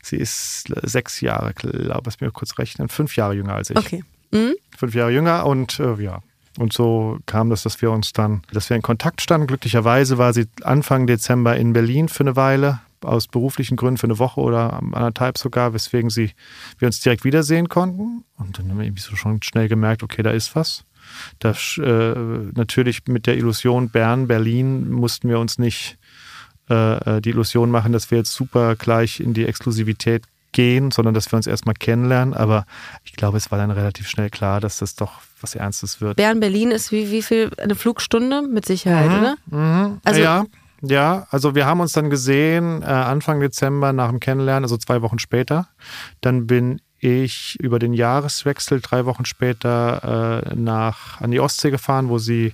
sie 0.01 0.15
ist 0.15 0.73
sechs 0.83 1.19
Jahre, 1.19 1.53
glaube 1.53 2.09
ich, 2.09 2.21
mir 2.21 2.31
kurz 2.31 2.57
rechnen, 2.57 2.87
fünf 2.87 3.17
Jahre 3.17 3.33
jünger 3.33 3.55
als 3.55 3.69
ich. 3.69 3.77
Okay. 3.77 4.03
Mhm. 4.31 4.55
fünf 4.77 4.95
Jahre 4.95 5.11
jünger 5.11 5.45
und 5.45 5.77
äh, 5.81 5.95
ja. 6.01 6.21
Und 6.57 6.73
so 6.73 7.19
kam 7.25 7.49
das, 7.49 7.63
dass 7.63 7.81
wir 7.81 7.91
uns 7.91 8.13
dann, 8.13 8.41
dass 8.51 8.69
wir 8.69 8.75
in 8.75 8.81
Kontakt 8.81 9.21
standen. 9.21 9.47
Glücklicherweise 9.47 10.17
war 10.17 10.33
sie 10.33 10.47
Anfang 10.63 11.07
Dezember 11.07 11.55
in 11.55 11.73
Berlin 11.73 12.09
für 12.09 12.21
eine 12.21 12.35
Weile, 12.35 12.79
aus 13.01 13.27
beruflichen 13.27 13.77
Gründen 13.77 13.97
für 13.97 14.07
eine 14.07 14.19
Woche 14.19 14.41
oder 14.41 14.73
anderthalb 14.73 15.37
sogar, 15.37 15.73
weswegen 15.73 16.09
sie, 16.09 16.31
wir 16.77 16.87
uns 16.87 16.99
direkt 16.99 17.23
wiedersehen 17.23 17.69
konnten. 17.69 18.23
Und 18.37 18.59
dann 18.59 18.69
haben 18.69 18.77
wir 18.77 18.85
irgendwie 18.85 19.01
so 19.01 19.15
schon 19.15 19.41
schnell 19.41 19.67
gemerkt, 19.67 20.03
okay, 20.03 20.23
da 20.23 20.31
ist 20.31 20.55
was. 20.55 20.85
Das, 21.39 21.79
äh, 21.81 22.15
natürlich 22.55 23.07
mit 23.07 23.27
der 23.27 23.37
Illusion 23.37 23.89
Bern, 23.89 24.27
Berlin 24.27 24.91
mussten 24.91 25.29
wir 25.29 25.39
uns 25.39 25.57
nicht 25.57 25.97
äh, 26.69 27.21
die 27.21 27.29
Illusion 27.29 27.71
machen, 27.71 27.91
dass 27.91 28.11
wir 28.11 28.19
jetzt 28.19 28.33
super 28.33 28.75
gleich 28.75 29.19
in 29.19 29.33
die 29.33 29.45
Exklusivität 29.45 30.23
gehen, 30.51 30.91
sondern 30.91 31.13
dass 31.13 31.31
wir 31.31 31.37
uns 31.37 31.47
erstmal 31.47 31.75
kennenlernen. 31.75 32.33
Aber 32.33 32.65
ich 33.03 33.13
glaube, 33.13 33.37
es 33.37 33.51
war 33.51 33.57
dann 33.57 33.71
relativ 33.71 34.07
schnell 34.07 34.29
klar, 34.29 34.59
dass 34.59 34.77
das 34.77 34.95
doch 34.95 35.21
was 35.41 35.55
Ernstes 35.55 36.01
wird. 36.01 36.17
Bern, 36.17 36.39
Berlin 36.39 36.71
ist 36.71 36.91
wie, 36.91 37.11
wie 37.11 37.21
viel? 37.21 37.51
Eine 37.57 37.75
Flugstunde? 37.75 38.41
Mit 38.41 38.65
Sicherheit, 38.65 39.07
oder? 39.07 39.35
Mhm. 39.47 39.99
Also- 40.03 40.21
ja, 40.21 40.45
ja, 40.83 41.27
also 41.29 41.53
wir 41.53 41.67
haben 41.67 41.79
uns 41.79 41.91
dann 41.93 42.09
gesehen 42.09 42.81
äh, 42.81 42.85
Anfang 42.85 43.39
Dezember 43.39 43.93
nach 43.93 44.09
dem 44.09 44.19
Kennenlernen, 44.19 44.63
also 44.63 44.77
zwei 44.77 45.01
Wochen 45.03 45.19
später. 45.19 45.67
Dann 46.21 46.47
bin 46.47 46.81
ich 46.99 47.59
über 47.59 47.77
den 47.79 47.93
Jahreswechsel 47.93 48.81
drei 48.81 49.05
Wochen 49.05 49.25
später 49.25 50.43
äh, 50.51 50.55
nach 50.55 51.21
an 51.21 51.31
die 51.31 51.39
Ostsee 51.39 51.69
gefahren, 51.71 52.09
wo 52.09 52.17
sie 52.17 52.53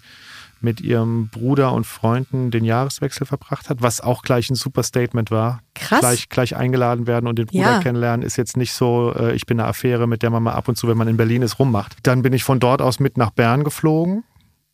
mit 0.62 0.82
ihrem 0.82 1.28
Bruder 1.30 1.74
und 1.74 1.86
Freunden 1.86 2.52
den 2.52 2.64
Jahreswechsel 2.66 3.26
verbracht 3.28 3.70
hat, 3.70 3.82
was 3.82 4.02
auch 4.02 4.22
gleich 4.24 4.50
ein 4.50 4.56
super 4.56 4.84
Statement 4.84 5.32
war. 5.32 5.62
Krass. 5.76 6.00
Gleich, 6.00 6.30
gleich 6.30 6.56
eingeladen 6.56 7.08
werden 7.08 7.28
und 7.28 7.38
den 7.38 7.46
Bruder 7.48 7.74
Ja. 7.74 7.80
kennenlernen 7.80 8.26
ist 8.26 8.38
jetzt 8.38 8.58
nicht 8.58 8.74
so, 8.74 9.14
äh, 9.16 9.34
ich 9.34 9.46
bin 9.46 9.60
eine 9.60 9.70
Affäre, 9.70 10.08
mit 10.08 10.24
der 10.24 10.30
man 10.30 10.44
mal 10.44 10.54
ab 10.54 10.68
und 10.68 10.76
zu, 10.78 10.88
wenn 10.88 10.98
man 10.98 11.08
in 11.08 11.18
Berlin 11.18 11.42
ist, 11.42 11.60
rummacht. 11.60 11.98
Dann 12.04 12.22
bin 12.22 12.34
ich 12.34 12.44
von 12.44 12.60
dort 12.60 12.82
aus 12.82 13.00
mit 13.00 13.18
nach 13.18 13.30
Bern 13.32 13.64
geflogen 13.64 14.24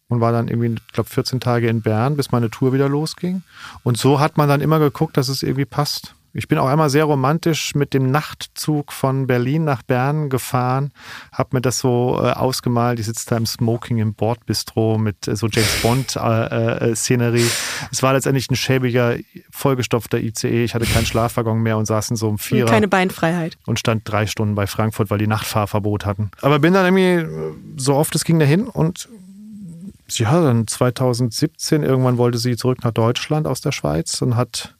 und 0.08 0.22
war 0.22 0.32
dann 0.32 0.48
irgendwie, 0.48 0.76
ich 0.88 0.94
glaube, 0.94 1.10
14 1.10 1.40
Tage 1.40 1.68
in 1.68 1.82
Bern, 1.82 2.16
bis 2.16 2.32
meine 2.32 2.50
Tour 2.50 2.74
wieder 2.74 2.88
losging. 2.90 3.42
Und 3.84 3.98
so 3.98 4.20
hat 4.20 4.38
man 4.38 4.48
dann 4.48 4.62
immer 4.62 4.80
geguckt, 4.80 5.18
dass 5.18 5.28
es 5.28 5.44
irgendwie 5.44 5.66
passt. 5.66 6.16
Ich 6.36 6.48
bin 6.48 6.58
auch 6.58 6.68
einmal 6.68 6.90
sehr 6.90 7.06
romantisch 7.06 7.76
mit 7.76 7.94
dem 7.94 8.10
Nachtzug 8.10 8.92
von 8.92 9.28
Berlin 9.28 9.66
nach 9.66 9.84
Bern 9.84 10.30
gefahren, 10.30 10.92
habe 11.32 11.50
mir 11.58 11.62
das 11.62 11.78
so 11.78 12.20
äh, 12.20 12.32
ausgemalt. 12.32 13.00
Ich 13.00 13.06
sitze 13.06 13.30
da 13.30 13.38
im 13.38 13.46
Smoking 13.46 14.00
im 14.00 14.16
Bordbistro 14.16 14.98
mit 14.98 15.28
äh, 15.28 15.36
so 15.36 15.48
James 15.48 15.82
Bond 15.84 16.16
äh, 16.16 16.90
äh. 16.90 17.50
Es 17.92 18.02
war 18.02 18.14
letztendlich 18.14 18.50
ein 18.50 18.56
schäbiger, 18.56 19.16
vollgestopfter 19.52 20.20
ICE. 20.20 20.64
Ich 20.64 20.74
hatte 20.74 20.86
keinen 20.86 21.06
Schlafwaggon 21.06 21.62
mehr 21.62 21.78
und 21.78 21.86
saß 21.86 22.10
in 22.10 22.16
so 22.16 22.30
einem 22.30 22.40
Vierer 22.40 22.68
Keine 22.70 22.88
Beinfreiheit. 22.88 23.58
und 23.68 23.78
stand 23.78 24.02
drei 24.06 24.26
Stunden 24.26 24.56
bei 24.56 24.66
Frankfurt, 24.66 25.12
weil 25.12 25.20
die 25.20 25.28
Nachtfahrverbot 25.28 26.08
hatten. 26.08 26.32
Aber 26.42 26.58
bin 26.58 26.74
dann 26.74 26.86
irgendwie 26.86 27.32
äh, 27.32 27.54
so 27.78 27.94
oft 27.94 28.16
es 28.16 28.24
ging 28.24 28.40
dahin 28.40 28.68
und 28.68 29.08
ja, 30.10 30.42
dann 30.42 30.68
2017 30.68 31.84
irgendwann 31.84 32.18
wollte 32.18 32.40
sie 32.40 32.56
zurück 32.56 32.80
nach 32.84 32.92
Deutschland 32.92 33.46
aus 33.46 33.62
der 33.62 33.72
Schweiz 33.72 34.22
und 34.22 34.36
hat 34.36 34.76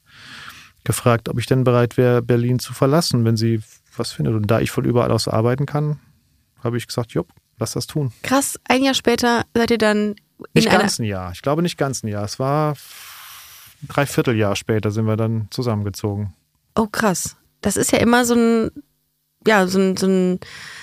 gefragt, 0.84 1.30
ob 1.30 1.40
ich 1.40 1.46
denn 1.46 1.64
bereit 1.64 1.98
wäre, 1.98 2.22
Berlin 2.22 2.60
zu 2.60 2.74
verlassen, 2.74 3.26
wenn 3.26 3.38
sie 3.38 3.62
was 3.96 4.12
findet. 4.12 4.36
Und 4.36 4.48
da 4.48 4.60
ich 4.60 4.72
von 4.72 4.86
überall 4.86 5.12
aus 5.12 5.28
arbeiten 5.28 5.66
kann, 5.66 6.00
habe 6.64 6.78
ich 6.78 6.88
gesagt, 6.88 7.12
jupp, 7.14 7.30
lass 7.60 7.74
das 7.74 7.88
tun. 7.88 8.12
Krass, 8.22 8.60
ein 8.68 8.84
Jahr 8.84 8.94
später 8.94 9.44
seid 9.54 9.72
ihr 9.72 9.78
dann 9.78 10.16
in 10.38 10.46
Nicht 10.56 10.70
ganz 10.70 11.00
ein 11.00 11.06
Jahr. 11.06 11.32
Ich 11.32 11.42
glaube 11.42 11.62
nicht 11.62 11.78
ganz 11.78 12.04
ein 12.04 12.08
Jahr. 12.08 12.24
Es 12.24 12.40
war 12.40 12.74
ein 12.74 13.88
Dreivierteljahr 13.88 14.56
später 14.56 14.92
sind 14.92 15.06
wir 15.06 15.18
dann 15.18 15.48
zusammengezogen. 15.52 16.34
Oh, 16.76 16.88
krass. 16.88 17.36
Das 17.62 17.78
ist 17.78 17.92
ja 17.92 18.00
immer 18.00 18.26
so 18.26 18.36
ein, 18.36 18.72
ja, 19.48 19.68
so 19.68 19.80
ein, 19.80 19.96
so 19.98 20.08
ein, 20.08 20.40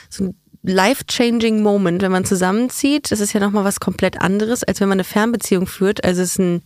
so 0.09 0.25
ein 0.25 0.35
life-changing 0.63 1.63
Moment, 1.63 2.03
wenn 2.03 2.13
man 2.13 2.25
zusammenzieht. 2.25 3.11
Das 3.11 3.21
ist 3.21 3.33
ja 3.33 3.41
nochmal 3.41 3.65
was 3.65 3.81
komplett 3.81 4.21
anderes, 4.21 4.63
als 4.65 4.81
wenn 4.81 4.89
man 4.89 4.97
eine 4.97 5.05
Fernbeziehung 5.05 5.67
führt. 5.67 6.05
Also 6.05 6.23
es 6.23 6.33
ist 6.33 6.39
ein 6.39 6.63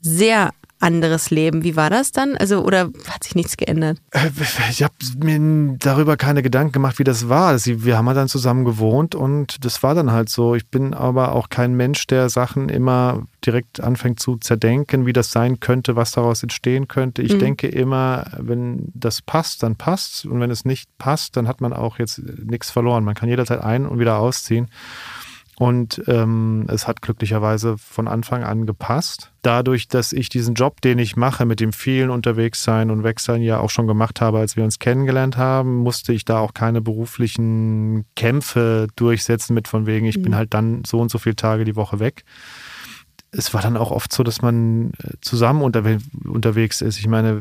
sehr 0.00 0.50
anderes 0.82 1.30
Leben. 1.30 1.64
Wie 1.64 1.76
war 1.76 1.90
das 1.90 2.12
dann? 2.12 2.36
Also, 2.36 2.64
oder 2.64 2.90
hat 3.08 3.24
sich 3.24 3.34
nichts 3.34 3.56
geändert? 3.56 3.98
Äh, 4.10 4.30
Ich 4.70 4.82
habe 4.82 4.94
mir 5.22 5.76
darüber 5.78 6.16
keine 6.16 6.42
Gedanken 6.42 6.72
gemacht, 6.72 6.98
wie 6.98 7.04
das 7.04 7.28
war. 7.28 7.54
Wir 7.64 7.96
haben 7.96 8.06
dann 8.06 8.28
zusammen 8.28 8.64
gewohnt 8.64 9.14
und 9.14 9.64
das 9.64 9.82
war 9.82 9.94
dann 9.94 10.12
halt 10.12 10.28
so. 10.28 10.54
Ich 10.54 10.66
bin 10.68 10.94
aber 10.94 11.32
auch 11.34 11.48
kein 11.48 11.74
Mensch, 11.74 12.06
der 12.06 12.28
Sachen 12.28 12.68
immer 12.68 13.22
direkt 13.44 13.80
anfängt 13.80 14.20
zu 14.20 14.36
zerdenken, 14.36 15.06
wie 15.06 15.12
das 15.12 15.30
sein 15.30 15.60
könnte, 15.60 15.96
was 15.96 16.12
daraus 16.12 16.42
entstehen 16.42 16.88
könnte. 16.88 17.22
Ich 17.22 17.38
denke 17.38 17.68
immer, 17.68 18.26
wenn 18.38 18.90
das 18.94 19.22
passt, 19.22 19.62
dann 19.62 19.76
passt 19.76 20.26
und 20.26 20.40
wenn 20.40 20.50
es 20.50 20.64
nicht 20.64 20.88
passt, 20.98 21.36
dann 21.36 21.48
hat 21.48 21.60
man 21.60 21.72
auch 21.72 21.98
jetzt 21.98 22.18
nichts 22.18 22.70
verloren. 22.70 23.04
Man 23.04 23.14
kann 23.14 23.28
jederzeit 23.28 23.60
ein- 23.60 23.86
und 23.86 23.98
wieder 23.98 24.18
ausziehen. 24.18 24.68
Und 25.62 26.02
ähm, 26.08 26.64
es 26.66 26.88
hat 26.88 27.02
glücklicherweise 27.02 27.78
von 27.78 28.08
Anfang 28.08 28.42
an 28.42 28.66
gepasst. 28.66 29.30
Dadurch, 29.42 29.86
dass 29.86 30.12
ich 30.12 30.28
diesen 30.28 30.54
Job, 30.54 30.80
den 30.80 30.98
ich 30.98 31.14
mache, 31.14 31.46
mit 31.46 31.60
dem 31.60 31.72
vielen 31.72 32.10
unterwegs 32.10 32.64
sein 32.64 32.90
und 32.90 33.04
wechseln 33.04 33.42
ja 33.42 33.60
auch 33.60 33.70
schon 33.70 33.86
gemacht 33.86 34.20
habe, 34.20 34.40
als 34.40 34.56
wir 34.56 34.64
uns 34.64 34.80
kennengelernt 34.80 35.36
haben, 35.36 35.76
musste 35.76 36.12
ich 36.12 36.24
da 36.24 36.40
auch 36.40 36.52
keine 36.52 36.80
beruflichen 36.80 38.06
Kämpfe 38.16 38.88
durchsetzen 38.96 39.54
mit 39.54 39.68
von 39.68 39.86
wegen, 39.86 40.04
ich 40.04 40.20
bin 40.20 40.34
halt 40.34 40.52
dann 40.52 40.82
so 40.84 40.98
und 40.98 41.12
so 41.12 41.18
viele 41.18 41.36
Tage 41.36 41.64
die 41.64 41.76
Woche 41.76 42.00
weg. 42.00 42.24
Es 43.30 43.54
war 43.54 43.62
dann 43.62 43.76
auch 43.76 43.92
oft 43.92 44.12
so, 44.12 44.24
dass 44.24 44.42
man 44.42 44.94
äh, 44.94 45.12
zusammen 45.20 45.62
unterwe 45.62 45.98
unterwegs 46.24 46.80
ist. 46.80 46.98
Ich 46.98 47.06
meine, 47.06 47.40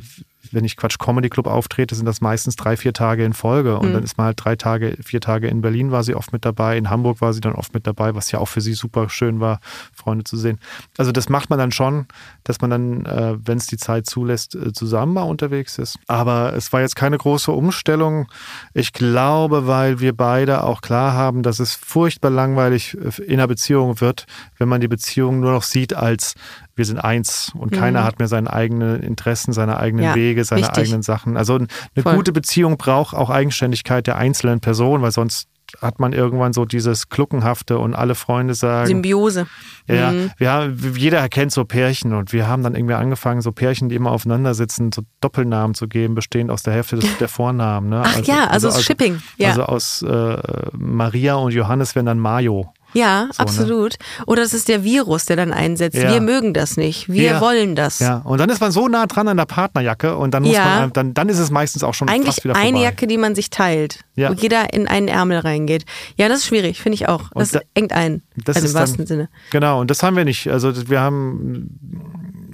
wenn 0.52 0.66
ich 0.66 0.76
Quatsch 0.78 0.98
Comedy 1.00 1.30
Club 1.30 1.48
auftrete, 1.48 1.94
sind 1.96 2.06
das 2.06 2.20
meistens 2.22 2.56
drei, 2.56 2.76
vier 2.78 2.94
Tage 2.94 3.24
in 3.24 3.34
Folge. 3.34 3.78
Und 3.78 3.90
Mhm. 3.90 3.94
dann 3.94 4.04
ist 4.04 4.18
man 4.18 4.26
halt 4.26 4.44
drei 4.44 4.56
Tage, 4.56 4.98
vier 5.04 5.22
Tage 5.22 5.48
in 5.48 5.62
Berlin 5.62 5.92
war 5.92 6.04
sie 6.04 6.16
oft 6.16 6.34
mit 6.34 6.46
dabei, 6.46 6.78
in 6.78 6.90
Hamburg 6.90 7.22
war 7.22 7.34
sie 7.34 7.42
dann 7.42 7.54
oft 7.54 7.74
mit 7.74 7.86
dabei, 7.88 8.16
was 8.16 8.32
ja 8.32 8.40
auch 8.40 8.48
für 8.48 8.62
sie 8.62 8.74
super 8.74 9.10
schön 9.10 9.40
war, 9.40 9.60
Freunde 9.94 10.24
zu 10.24 10.38
sehen. 10.38 10.60
Also 10.98 11.12
das 11.12 11.30
macht 11.30 11.50
man 11.50 11.60
dann 11.60 11.72
schon, 11.72 12.08
dass 12.44 12.60
man 12.62 12.70
dann, 12.70 13.06
äh, 13.06 13.36
wenn 13.46 13.58
es 13.58 13.68
die 13.68 13.78
Zeit 13.78 14.06
zulässt, 14.08 14.56
äh, 14.56 14.74
zusammen 14.74 15.14
mal 15.14 15.24
unterwegs 15.24 15.78
ist. 15.78 15.98
Aber 16.08 16.54
es 16.56 16.74
war 16.74 16.82
jetzt 16.82 16.96
keine 16.96 17.18
große 17.18 17.52
Umstellung. 17.52 18.28
Ich 18.74 18.94
glaube, 18.94 19.68
weil 19.68 20.00
wir 20.00 20.16
beide 20.16 20.64
auch 20.64 20.82
klar 20.82 21.14
haben, 21.14 21.44
dass 21.44 21.60
es 21.60 21.76
furchtbar 21.76 22.30
langweilig 22.32 22.98
äh, 22.98 23.22
in 23.24 23.34
einer 23.34 23.48
Beziehung 23.48 24.02
wird, 24.02 24.26
wenn 24.58 24.70
man 24.70 24.82
die 24.82 24.88
Beziehung 24.88 25.40
nur 25.40 25.52
noch 25.52 25.64
sieht 25.64 25.94
als 25.94 26.34
wir 26.74 26.86
sind 26.86 27.00
eins 27.00 27.52
und 27.54 27.72
keiner 27.74 28.04
hat 28.06 28.18
mehr 28.18 28.30
seine 28.30 28.52
eigenen 28.52 29.04
Interessen, 29.04 29.52
seine 29.52 29.78
eigenen 29.78 30.06
Mhm. 30.06 30.10
Ja, 30.12 30.16
Wege, 30.16 30.31
seine 30.44 30.62
richtig. 30.62 30.84
eigenen 30.86 31.02
Sachen. 31.02 31.38
Also 31.38 31.56
eine 31.56 31.68
Voll. 32.02 32.16
gute 32.16 32.32
Beziehung 32.32 32.78
braucht 32.78 33.16
auch 33.16 33.30
Eigenständigkeit 33.30 34.08
der 34.08 34.18
einzelnen 34.18 34.60
Person, 34.60 35.02
weil 35.02 35.12
sonst 35.12 35.48
hat 35.82 36.00
man 36.02 36.12
irgendwann 36.12 36.52
so 36.52 36.66
dieses 36.66 37.08
Kluckenhafte 37.08 37.78
und 37.78 37.96
alle 37.96 38.14
Freunde 38.14 38.56
sagen, 38.56 38.88
Symbiose. 38.88 39.48
ja, 39.88 40.12
Mhm. 40.12 40.32
wir 40.38 40.52
haben, 40.52 40.94
jeder 40.98 41.20
erkennt 41.20 41.54
so 41.54 41.64
Pärchen 41.64 42.14
und 42.14 42.34
wir 42.34 42.46
haben 42.46 42.62
dann 42.62 42.76
irgendwie 42.76 42.96
angefangen, 42.96 43.42
so 43.42 43.54
Pärchen, 43.54 43.88
die 43.88 43.96
immer 43.96 44.12
aufeinander 44.12 44.54
sitzen, 44.54 44.92
so 44.92 45.04
Doppelnamen 45.22 45.74
zu 45.74 45.88
geben, 45.88 46.14
bestehend 46.14 46.52
aus 46.52 46.64
der 46.64 46.74
Hälfte 46.74 46.98
des, 46.98 47.06
der 47.20 47.30
Vornamen. 47.30 47.88
Ne? 47.88 48.02
Ach 48.04 48.20
ja, 48.26 48.48
also 48.48 48.70
Shipping, 48.72 49.22
ja. 49.38 49.50
Also 49.50 49.64
aus 49.64 50.02
äh, 50.02 50.38
Maria 50.74 51.36
und 51.36 51.54
Johannes 51.54 51.96
werden 51.96 52.08
dann 52.08 52.20
Mayo. 52.20 52.74
Ja, 52.94 53.24
ne? 53.26 53.30
absolut. 53.38 53.96
Oder 54.28 54.42
es 54.44 54.54
ist 54.54 54.68
der 54.68 54.84
Virus, 54.84 55.26
der 55.26 55.36
dann 55.38 55.54
einsetzt. 55.54 55.98
Ja. 55.98 56.12
Wir 56.14 56.22
mögen 56.22 56.54
das 56.54 56.78
nicht. 56.78 57.10
Wir 57.10 57.24
Ja. 57.24 57.42
wollen 57.42 57.76
das. 57.76 58.00
Ja, 58.00 58.18
und 58.18 58.40
dann 58.40 58.50
ist 58.50 58.60
man 58.62 58.72
so 58.72 58.88
nah 58.88 59.06
dran 59.06 59.28
an 59.28 59.38
der 59.38 59.46
Partnerjacke 59.46 60.16
und 60.18 60.34
dann 60.34 60.44
muss 60.44 60.54
Ja. 60.56 60.66
man, 60.82 60.94
dann, 60.94 61.14
dann 61.14 61.30
ist 61.30 61.40
es 61.40 61.52
meistens 61.52 61.84
auch 61.84 61.94
schon 61.94 62.08
fast 62.08 62.16
Eigentlich 62.20 62.44
wieder 62.44 62.56
eine 62.56 62.70
vorbei. 62.72 62.84
Jacke, 62.84 63.08
die 63.08 63.18
man 63.18 63.36
sich 63.36 63.50
teilt, 63.50 64.00
Ja. 64.16 64.30
wo 64.30 64.34
jeder 64.34 64.74
in 64.74 64.88
einen 64.88 65.08
Ärmel 65.08 65.40
reingeht. 65.40 65.86
Ja, 66.18 66.28
das 66.30 66.40
ist 66.40 66.46
schwierig, 66.48 66.82
finde 66.82 66.96
ich 66.96 67.08
auch. 67.08 67.30
Das 67.36 67.52
da- 67.52 67.62
engt 67.74 67.94
ein. 67.94 68.22
Das 68.36 68.56
also 68.56 68.66
ist 68.68 68.74
im 68.74 68.80
wahrsten 68.80 68.98
dann, 69.00 69.08
Sinne. 69.08 69.30
Genau, 69.52 69.80
und 69.80 69.90
das 69.92 70.04
haben 70.04 70.16
wir 70.16 70.26
nicht. 70.26 70.48
Also 70.50 70.90
wir 70.90 71.00
haben 71.02 71.78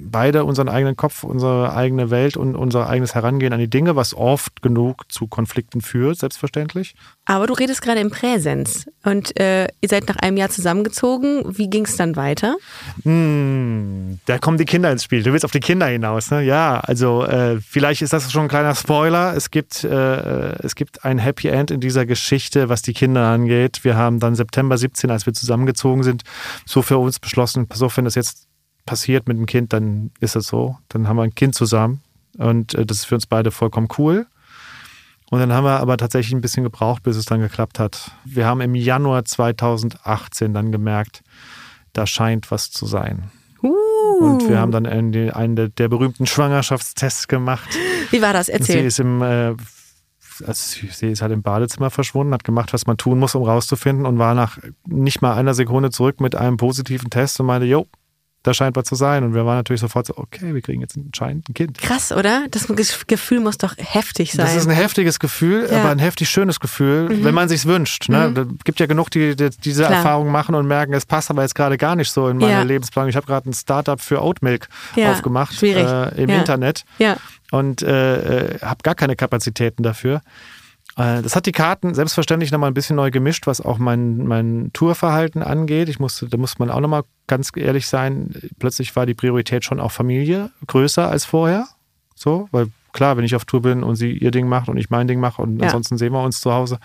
beide 0.08 0.44
unseren 0.44 0.68
eigenen 0.68 0.96
Kopf, 0.96 1.24
unsere 1.24 1.74
eigene 1.74 2.10
Welt 2.10 2.36
und 2.36 2.56
unser 2.56 2.88
eigenes 2.88 3.14
Herangehen 3.14 3.52
an 3.52 3.58
die 3.60 3.70
Dinge, 3.70 3.96
was 3.96 4.14
oft 4.14 4.62
genug 4.62 5.10
zu 5.10 5.26
Konflikten 5.26 5.80
führt, 5.80 6.18
selbstverständlich. 6.18 6.94
Aber 7.24 7.46
du 7.46 7.54
redest 7.54 7.82
gerade 7.82 8.00
im 8.00 8.10
Präsens 8.10 8.86
und 9.04 9.38
äh, 9.38 9.68
ihr 9.80 9.88
seid 9.88 10.08
nach 10.08 10.16
einem 10.16 10.36
Jahr 10.36 10.48
zusammengezogen. 10.48 11.42
Wie 11.56 11.68
ging 11.68 11.84
es 11.84 11.96
dann 11.96 12.16
weiter? 12.16 12.56
Hm, 13.02 14.18
da 14.24 14.38
kommen 14.38 14.58
die 14.58 14.64
Kinder 14.64 14.90
ins 14.90 15.04
Spiel. 15.04 15.22
Du 15.22 15.32
willst 15.32 15.44
auf 15.44 15.50
die 15.50 15.60
Kinder 15.60 15.86
hinaus, 15.86 16.30
ne? 16.30 16.42
Ja, 16.42 16.80
also 16.80 17.24
äh, 17.24 17.60
vielleicht 17.60 18.02
ist 18.02 18.12
das 18.12 18.32
schon 18.32 18.42
ein 18.42 18.48
kleiner 18.48 18.74
Spoiler. 18.74 19.36
Es 19.36 19.50
gibt, 19.50 19.84
äh, 19.84 20.52
es 20.62 20.74
gibt 20.74 21.04
ein 21.04 21.18
Happy 21.18 21.48
End 21.48 21.70
in 21.70 21.80
dieser 21.80 22.06
Geschichte, 22.06 22.68
was 22.68 22.82
die 22.82 22.94
Kinder 22.94 23.26
angeht. 23.26 23.84
Wir 23.84 23.96
haben 23.96 24.20
dann 24.20 24.34
September 24.34 24.78
17, 24.78 25.10
als 25.10 25.26
wir 25.26 25.34
zusammengezogen 25.34 26.02
sind, 26.02 26.22
so 26.64 26.82
für 26.82 26.98
uns 26.98 27.18
beschlossen, 27.18 27.66
pass 27.68 27.82
auf, 27.82 27.96
wenn 27.96 28.04
das 28.04 28.14
jetzt 28.14 28.48
passiert 28.88 29.28
mit 29.28 29.36
dem 29.36 29.46
Kind, 29.46 29.72
dann 29.72 30.10
ist 30.20 30.34
das 30.34 30.46
so. 30.46 30.78
Dann 30.88 31.08
haben 31.08 31.16
wir 31.16 31.22
ein 31.22 31.34
Kind 31.34 31.54
zusammen 31.54 32.00
und 32.38 32.74
äh, 32.74 32.86
das 32.86 32.98
ist 32.98 33.04
für 33.04 33.14
uns 33.14 33.26
beide 33.26 33.50
vollkommen 33.50 33.88
cool. 33.98 34.26
Und 35.30 35.40
dann 35.40 35.52
haben 35.52 35.64
wir 35.64 35.78
aber 35.80 35.98
tatsächlich 35.98 36.32
ein 36.32 36.40
bisschen 36.40 36.62
gebraucht, 36.62 37.02
bis 37.02 37.16
es 37.16 37.26
dann 37.26 37.40
geklappt 37.40 37.78
hat. 37.78 38.12
Wir 38.24 38.46
haben 38.46 38.62
im 38.62 38.74
Januar 38.74 39.26
2018 39.26 40.54
dann 40.54 40.72
gemerkt, 40.72 41.22
da 41.92 42.06
scheint 42.06 42.50
was 42.50 42.70
zu 42.70 42.86
sein. 42.86 43.30
Uh, 43.62 43.74
Und 44.20 44.48
wir 44.48 44.58
haben 44.58 44.72
dann 44.72 44.86
einen, 44.86 45.30
einen 45.30 45.56
der, 45.56 45.68
der 45.68 45.88
berühmten 45.88 46.26
Schwangerschaftstests 46.26 47.28
gemacht. 47.28 47.68
wie 48.10 48.22
war 48.22 48.32
das? 48.32 48.46
Sie 48.46 48.52
Erzähl. 48.52 48.86
ist 48.86 49.00
im 49.00 49.20
äh, 49.20 49.54
also 50.46 50.52
sie 50.52 50.86
sie 50.86 51.08
ist 51.08 51.20
halt 51.20 51.32
im 51.32 51.42
Badezimmer 51.42 51.90
verschwunden, 51.90 52.32
hat 52.32 52.44
gemacht, 52.44 52.72
was 52.72 52.86
man 52.86 52.96
tun 52.96 53.18
muss, 53.18 53.34
um 53.34 53.42
rauszufinden 53.42 54.06
und 54.06 54.18
war 54.18 54.34
nach 54.34 54.58
nicht 54.86 55.20
mal 55.20 55.34
einer 55.34 55.52
Sekunde 55.52 55.90
zurück 55.90 56.20
mit 56.20 56.36
einem 56.36 56.56
positiven 56.56 57.10
Test 57.10 57.40
und 57.40 57.46
meinte, 57.46 57.66
jo, 57.66 57.88
da 58.48 58.54
scheint 58.54 58.76
was 58.76 58.84
zu 58.86 58.94
sein. 58.94 59.24
Und 59.24 59.34
wir 59.34 59.44
waren 59.44 59.56
natürlich 59.56 59.80
sofort 59.80 60.06
so, 60.06 60.16
okay, 60.16 60.54
wir 60.54 60.62
kriegen 60.62 60.80
jetzt 60.80 60.96
anscheinend 60.96 61.48
ein 61.50 61.54
Kind. 61.54 61.78
Krass, 61.78 62.12
oder? 62.12 62.46
Das 62.50 62.66
Ge- 62.66 62.84
Gefühl 63.06 63.40
muss 63.40 63.58
doch 63.58 63.74
heftig 63.76 64.32
sein. 64.32 64.46
Das 64.46 64.56
ist 64.56 64.66
ein 64.66 64.74
heftiges 64.74 65.18
Gefühl, 65.18 65.66
Ja. 65.70 65.72
Mhm. 65.78 65.80
aber 65.82 65.90
ein 65.90 65.98
heftig 65.98 66.30
schönes 66.30 66.58
Gefühl, 66.60 67.08
wenn 67.24 67.34
man 67.34 67.48
sich's 67.48 67.66
wünscht. 67.66 68.08
Ne? 68.08 68.32
Da 68.32 68.44
gibt 68.64 68.80
ja 68.80 68.86
genug, 68.86 69.10
die, 69.10 69.36
die 69.36 69.50
diese 69.50 69.82
Klar. 69.84 69.96
Erfahrung 69.98 70.30
machen 70.30 70.54
und 70.54 70.66
merken, 70.66 70.94
es 70.94 71.04
passt 71.04 71.30
aber 71.30 71.42
jetzt 71.42 71.54
gerade 71.54 71.76
gar 71.76 71.94
nicht 71.94 72.10
so 72.10 72.28
in 72.28 72.38
meine 72.38 72.52
Ja. 72.52 72.62
Lebensplanung. 72.62 73.10
Ich 73.10 73.16
habe 73.16 73.26
gerade 73.26 73.48
ein 73.50 73.52
Startup 73.52 74.00
für 74.00 74.22
Oatmilk 74.22 74.68
Ja, 74.96 75.12
aufgemacht 75.12 75.62
äh, 75.62 76.08
im. 76.16 76.30
Internet 76.30 76.84
ja. 76.98 77.16
und 77.50 77.82
äh, 77.82 78.54
äh, 78.54 78.58
habe 78.60 78.78
gar 78.82 78.94
keine 78.94 79.14
Kapazitäten 79.16 79.82
dafür. 79.82 80.22
Äh, 80.98 81.22
Das 81.22 81.34
hat 81.36 81.46
die 81.46 81.52
Karten 81.52 81.94
selbstverständlich 81.94 82.50
nochmal 82.50 82.70
ein 82.70 82.74
bisschen 82.74 82.96
neu 82.96 83.10
gemischt, 83.10 83.46
was 83.46 83.60
auch 83.60 83.78
mein, 83.78 84.26
mein 84.26 84.70
Tourverhalten 84.74 85.42
angeht. 85.42 85.88
Ich 85.88 85.98
musste, 86.00 86.28
da 86.28 86.36
muss 86.36 86.58
man 86.58 86.70
auch 86.70 86.80
nochmal 86.80 87.02
ganz 87.26 87.50
ehrlich 87.56 87.86
sein, 87.86 88.34
plötzlich 88.58 88.94
war 88.96 89.06
die 89.06 89.14
Priorität 89.14 89.64
schon 89.64 89.80
auch 89.80 89.92
Familie 89.92 90.50
größer 90.66 91.08
als 91.08 91.24
vorher. 91.24 91.66
So, 92.14 92.48
weil 92.50 92.66
klar, 92.92 93.16
wenn 93.16 93.24
ich 93.24 93.36
auf 93.36 93.44
Tour 93.44 93.62
bin 93.62 93.84
und 93.84 93.94
sie 93.94 94.10
ihr 94.10 94.32
Ding 94.32 94.48
macht 94.48 94.68
und 94.68 94.76
ich 94.76 94.90
mein 94.90 95.06
Ding 95.06 95.20
mache 95.20 95.40
und 95.40 95.58
Ja. 95.58 95.66
ansonsten 95.66 95.98
sehen 95.98 96.12
wir 96.12 96.22
uns 96.24 96.40
zu 96.40 96.52
Hause, 96.52 96.78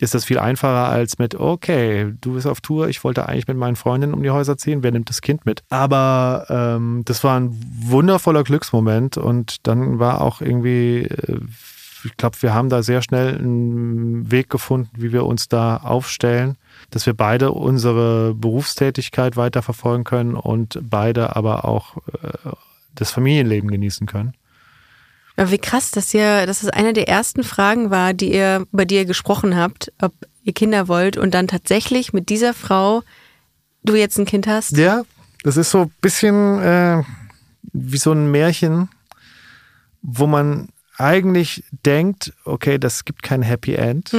ist 0.00 0.14
das 0.14 0.24
viel 0.24 0.40
einfacher 0.40 0.88
als 0.88 1.18
mit, 1.18 1.36
okay, 1.36 2.12
du 2.20 2.34
bist 2.34 2.48
auf 2.48 2.60
Tour, 2.60 2.88
ich 2.88 3.04
wollte 3.04 3.28
eigentlich 3.28 3.46
mit 3.46 3.56
meinen 3.56 3.76
Freundinnen 3.76 4.14
um 4.14 4.22
die 4.24 4.30
Häuser 4.30 4.56
ziehen, 4.56 4.82
wer 4.82 4.90
nimmt 4.90 5.10
das 5.10 5.20
Kind 5.20 5.46
mit? 5.46 5.62
Aber 5.70 6.46
ähm, 6.48 7.02
das 7.04 7.22
war 7.22 7.38
ein 7.38 7.56
wundervoller 7.82 8.42
Glücksmoment 8.42 9.16
und 9.16 9.58
dann 9.68 10.00
war 10.00 10.22
auch 10.22 10.40
irgendwie, 10.40 11.02
äh, 11.02 11.38
ich 12.04 12.16
glaube, 12.16 12.36
wir 12.40 12.54
haben 12.54 12.68
da 12.68 12.82
sehr 12.82 13.02
schnell 13.02 13.36
einen 13.36 14.30
Weg 14.30 14.50
gefunden, 14.50 14.90
wie 14.96 15.12
wir 15.12 15.24
uns 15.24 15.48
da 15.48 15.78
aufstellen, 15.78 16.56
dass 16.90 17.06
wir 17.06 17.14
beide 17.14 17.52
unsere 17.52 18.34
Berufstätigkeit 18.34 19.36
weiterverfolgen 19.36 20.04
können 20.04 20.34
und 20.34 20.78
beide 20.82 21.34
aber 21.36 21.64
auch 21.64 21.96
äh, 22.22 22.50
das 22.94 23.10
Familienleben 23.10 23.70
genießen 23.70 24.06
können. 24.06 24.34
Aber 25.36 25.50
wie 25.50 25.58
krass, 25.58 25.90
dass 25.90 26.14
ihr, 26.14 26.46
dass 26.46 26.62
es 26.62 26.68
eine 26.68 26.92
der 26.92 27.08
ersten 27.08 27.42
Fragen 27.42 27.90
war, 27.90 28.14
die 28.14 28.32
ihr, 28.32 28.66
bei 28.70 28.84
dir 28.84 29.04
gesprochen 29.04 29.56
habt, 29.56 29.92
ob 30.00 30.12
ihr 30.44 30.52
Kinder 30.52 30.86
wollt 30.88 31.16
und 31.16 31.34
dann 31.34 31.48
tatsächlich 31.48 32.12
mit 32.12 32.28
dieser 32.28 32.54
Frau 32.54 33.02
du 33.82 33.94
jetzt 33.94 34.18
ein 34.18 34.26
Kind 34.26 34.46
hast. 34.46 34.76
Ja, 34.76 35.02
das 35.42 35.56
ist 35.56 35.70
so 35.70 35.82
ein 35.82 35.92
bisschen 36.00 36.60
äh, 36.60 37.02
wie 37.72 37.98
so 37.98 38.12
ein 38.12 38.30
Märchen, 38.30 38.88
wo 40.02 40.26
man 40.26 40.68
eigentlich 40.96 41.64
denkt, 41.84 42.32
okay, 42.44 42.78
das 42.78 43.04
gibt 43.04 43.22
kein 43.22 43.42
Happy 43.42 43.74
End. 43.74 44.14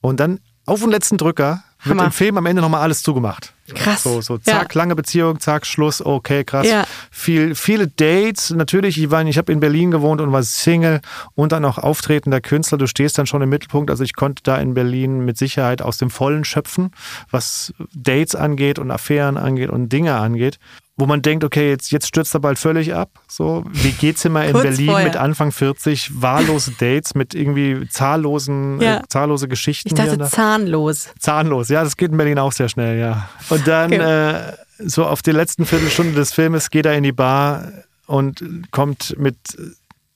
Und 0.00 0.20
dann 0.20 0.40
auf 0.66 0.80
den 0.80 0.90
letzten 0.90 1.16
Drücker 1.16 1.62
wird 1.84 1.90
Hammer. 1.98 2.06
im 2.06 2.12
Film 2.12 2.36
am 2.38 2.46
Ende 2.46 2.60
nochmal 2.62 2.80
alles 2.82 3.02
zugemacht. 3.02 3.52
Krass. 3.72 4.02
So, 4.02 4.20
so 4.20 4.34
Ja. 4.36 4.40
zack, 4.60 4.74
lange 4.74 4.96
Beziehung, 4.96 5.38
zack, 5.40 5.64
Schluss, 5.66 6.04
okay, 6.04 6.42
krass. 6.44 6.66
Ja. 6.66 6.84
Viel, 7.10 7.54
viele 7.54 7.86
Dates, 7.86 8.50
natürlich, 8.50 8.98
ich, 9.00 9.10
war- 9.10 9.24
ich 9.24 9.38
habe 9.38 9.52
in 9.52 9.60
Berlin 9.60 9.90
gewohnt 9.92 10.20
und 10.20 10.32
war 10.32 10.42
Single 10.42 11.00
und 11.34 11.52
dann 11.52 11.64
auch 11.64 11.78
auftretender 11.78 12.40
Künstler. 12.40 12.78
Du 12.78 12.86
stehst 12.88 13.18
dann 13.18 13.26
schon 13.26 13.42
im 13.42 13.48
Mittelpunkt. 13.48 13.90
Also 13.90 14.02
ich 14.04 14.14
konnte 14.14 14.42
da 14.42 14.56
in 14.56 14.74
Berlin 14.74 15.24
mit 15.24 15.36
Sicherheit 15.38 15.82
aus 15.82 15.98
dem 15.98 16.10
Vollen 16.10 16.44
schöpfen, 16.44 16.90
was 17.30 17.72
Dates 17.94 18.34
angeht 18.34 18.78
und 18.80 18.90
Affären 18.90 19.36
angeht 19.36 19.70
und 19.70 19.90
Dinge 19.92 20.14
angeht. 20.16 20.58
Wo 20.98 21.04
man 21.04 21.20
denkt, 21.20 21.44
okay, 21.44 21.68
jetzt, 21.68 21.90
jetzt 21.92 22.06
stürzt 22.06 22.32
er 22.34 22.40
bald 22.40 22.58
völlig 22.58 22.94
ab. 22.94 23.10
So, 23.28 23.64
WG-Zimmer 23.66 24.46
in 24.46 24.52
Berlin 24.54 24.86
vorher. 24.86 25.06
mit 25.06 25.16
Anfang 25.16 25.52
40, 25.52 26.22
wahllose 26.22 26.70
Dates 26.78 27.14
mit 27.14 27.34
irgendwie 27.34 27.86
zahllosen, 27.90 28.80
Ja. 28.80 28.98
äh, 28.98 29.02
zahllose 29.08 29.46
Geschichten. 29.46 29.88
Ich 29.88 29.94
dachte 29.94 30.18
zahnlos. 30.30 31.10
Zahnlos, 31.18 31.68
ja, 31.68 31.84
das 31.84 31.98
geht 31.98 32.12
in 32.12 32.16
Berlin 32.16 32.38
auch 32.38 32.52
sehr 32.52 32.70
schnell, 32.70 32.98
ja. 32.98 33.28
Und 33.50 33.68
dann 33.68 33.92
Okay. 33.92 34.30
äh, 34.38 34.52
so 34.78 35.04
auf 35.04 35.20
die 35.20 35.32
letzten 35.32 35.66
Viertelstunde 35.66 36.14
des 36.14 36.32
Filmes 36.32 36.70
geht 36.70 36.86
er 36.86 36.94
in 36.96 37.02
die 37.02 37.12
Bar 37.12 37.72
und 38.06 38.42
kommt 38.70 39.16
mit 39.18 39.36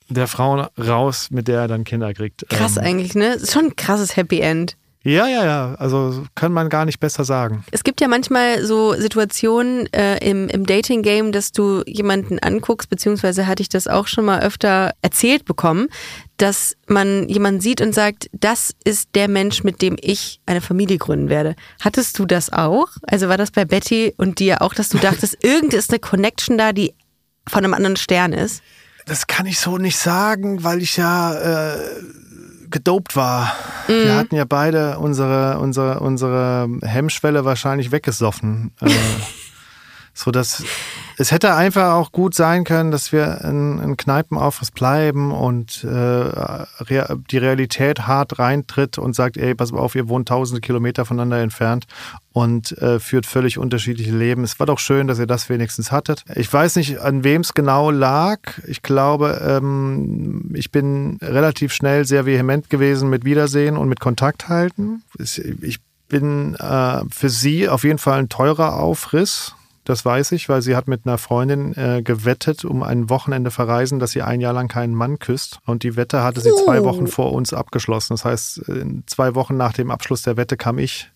der 0.08 0.26
Frau 0.28 0.66
raus, 0.78 1.28
mit 1.30 1.46
der 1.46 1.60
er 1.60 1.68
dann 1.68 1.84
Kinder 1.84 2.12
kriegt. 2.14 2.48
Krass 2.48 2.76
Ähm, 2.78 2.84
eigentlich, 2.84 3.14
ne? 3.14 3.38
Schon 3.46 3.66
ein 3.66 3.76
krasses 3.76 4.16
Happy 4.16 4.40
End. 4.40 4.76
Ja, 5.02 5.26
ja, 5.26 5.44
ja. 5.46 5.74
Also 5.78 6.24
kann 6.34 6.52
man 6.52 6.68
gar 6.68 6.84
nicht 6.84 7.00
besser 7.00 7.24
sagen. 7.24 7.64
Es 7.70 7.84
gibt 7.84 8.02
ja 8.02 8.08
manchmal 8.08 8.64
so 8.66 8.92
Situationen 8.92 9.90
äh, 9.94 10.18
im, 10.18 10.48
im 10.48 10.66
Dating-Game, 10.66 11.32
dass 11.32 11.52
du 11.52 11.82
jemanden 11.86 12.38
anguckst, 12.38 12.90
beziehungsweise 12.90 13.46
hatte 13.46 13.62
ich 13.62 13.70
das 13.70 13.86
auch 13.86 14.06
schon 14.06 14.26
mal 14.26 14.40
öfter 14.40 14.92
erzählt 15.00 15.46
bekommen, 15.46 15.88
dass 16.36 16.76
man 16.86 17.28
jemanden 17.30 17.60
sieht 17.60 17.80
und 17.80 17.94
sagt, 17.94 18.28
das 18.32 18.74
ist 18.84 19.08
der 19.14 19.28
Mensch, 19.28 19.64
mit 19.64 19.80
dem 19.80 19.96
ich 19.98 20.40
eine 20.44 20.60
Familie 20.60 20.98
gründen 20.98 21.30
werde. 21.30 21.56
Hattest 21.80 22.18
du 22.18 22.26
das 22.26 22.52
auch? 22.52 22.88
Also 23.02 23.28
war 23.28 23.38
das 23.38 23.52
bei 23.52 23.64
Betty 23.64 24.12
und 24.18 24.38
dir 24.38 24.60
auch, 24.60 24.74
dass 24.74 24.90
du 24.90 24.98
dachtest, 25.00 25.42
irgend 25.42 25.72
ist 25.72 25.90
eine 25.90 25.98
Connection 25.98 26.58
da, 26.58 26.72
die 26.74 26.94
von 27.48 27.64
einem 27.64 27.72
anderen 27.72 27.96
Stern 27.96 28.34
ist? 28.34 28.62
Das 29.06 29.26
kann 29.26 29.46
ich 29.46 29.58
so 29.58 29.78
nicht 29.78 29.96
sagen, 29.96 30.62
weil 30.62 30.82
ich 30.82 30.98
ja 30.98 31.32
äh, 31.34 31.78
gedopt 32.70 33.16
war. 33.16 33.52
Mhm. 33.88 33.92
Wir 33.92 34.16
hatten 34.16 34.37
ja 34.37 34.44
beide 34.44 34.98
unsere, 34.98 35.59
unsere, 35.59 36.00
unsere 36.00 36.68
Hemmschwelle 36.83 37.44
wahrscheinlich 37.44 37.92
weggesoffen. 37.92 38.72
So 40.20 40.30
dass 40.30 40.62
es 41.16 41.33
hätte 41.33 41.54
einfach 41.54 41.94
auch 41.94 42.12
gut 42.12 42.35
sein 42.35 42.64
können, 42.64 42.90
dass 42.90 43.11
wir 43.11 43.40
in, 43.42 43.78
in 43.78 43.96
Kneipenaufriss 43.96 44.70
bleiben 44.70 45.33
und 45.33 45.83
äh, 45.85 45.88
rea 45.88 47.16
die 47.30 47.38
Realität 47.38 48.06
hart 48.06 48.38
reintritt 48.38 48.98
und 48.98 49.14
sagt, 49.14 49.38
ey, 49.38 49.54
pass 49.54 49.72
auf, 49.72 49.94
ihr 49.94 50.09
wohnt 50.09 50.28
tausende 50.28 50.61
Kilometer 50.61 51.06
voneinander 51.06 51.40
entfernt 51.40 51.87
und 52.33 52.72
äh, 52.78 53.00
führt 53.00 53.24
völlig 53.24 53.56
unterschiedliche 53.56 54.14
Leben. 54.14 54.44
Es 54.44 54.59
war 54.59 54.66
doch 54.66 54.78
schön, 54.78 55.09
dass 55.09 55.18
ihr 55.18 55.26
das 55.26 55.48
wenigstens 55.48 55.90
hattet. 55.90 56.24
Ich 56.35 56.52
weiß 56.52 56.76
nicht, 56.76 56.98
an 57.00 57.24
wem 57.24 57.40
es 57.40 57.54
genau 57.54 57.90
lag. 57.90 58.40
Ich 58.66 58.83
glaube, 58.83 59.40
ähm, 59.42 60.50
ich 60.54 60.70
bin 60.70 61.18
relativ 61.22 61.72
schnell 61.72 62.04
sehr 62.04 62.26
vehement 62.26 62.68
gewesen 62.68 63.09
mit 63.09 63.24
Wiedersehen 63.24 63.78
und 63.78 63.88
mit 63.88 64.00
Kontakt 64.00 64.48
halten. 64.48 65.02
Ich 65.18 65.80
bin 66.09 66.56
äh, 66.56 67.00
für 67.11 67.30
sie 67.30 67.70
auf 67.70 67.85
jeden 67.85 67.98
Fall 67.98 68.18
ein 68.18 68.28
teurer 68.28 68.76
Aufriss. 68.76 69.54
Das 69.84 70.04
weiß 70.04 70.32
ich, 70.32 70.48
weil 70.48 70.62
sie 70.62 70.76
hat 70.76 70.88
mit 70.88 71.06
einer 71.06 71.18
Freundin 71.18 71.74
äh, 71.74 72.02
gewettet, 72.02 72.64
um 72.64 72.82
ein 72.82 73.08
Wochenende 73.08 73.50
verreisen, 73.50 73.98
dass 73.98 74.10
sie 74.10 74.22
ein 74.22 74.40
Jahr 74.40 74.52
lang 74.52 74.68
keinen 74.68 74.94
Mann 74.94 75.18
küsst. 75.18 75.58
Und 75.64 75.82
die 75.82 75.96
Wette 75.96 76.22
hatte 76.22 76.40
sie 76.40 76.52
zwei 76.64 76.84
Wochen 76.84 77.06
vor 77.06 77.32
uns 77.32 77.54
abgeschlossen. 77.54 78.14
Das 78.14 78.24
heißt, 78.24 78.58
in 78.68 79.04
zwei 79.06 79.34
Wochen 79.34 79.56
nach 79.56 79.72
dem 79.72 79.90
Abschluss 79.90 80.22
der 80.22 80.36
Wette 80.36 80.56
kam 80.56 80.78
ich 80.78 81.10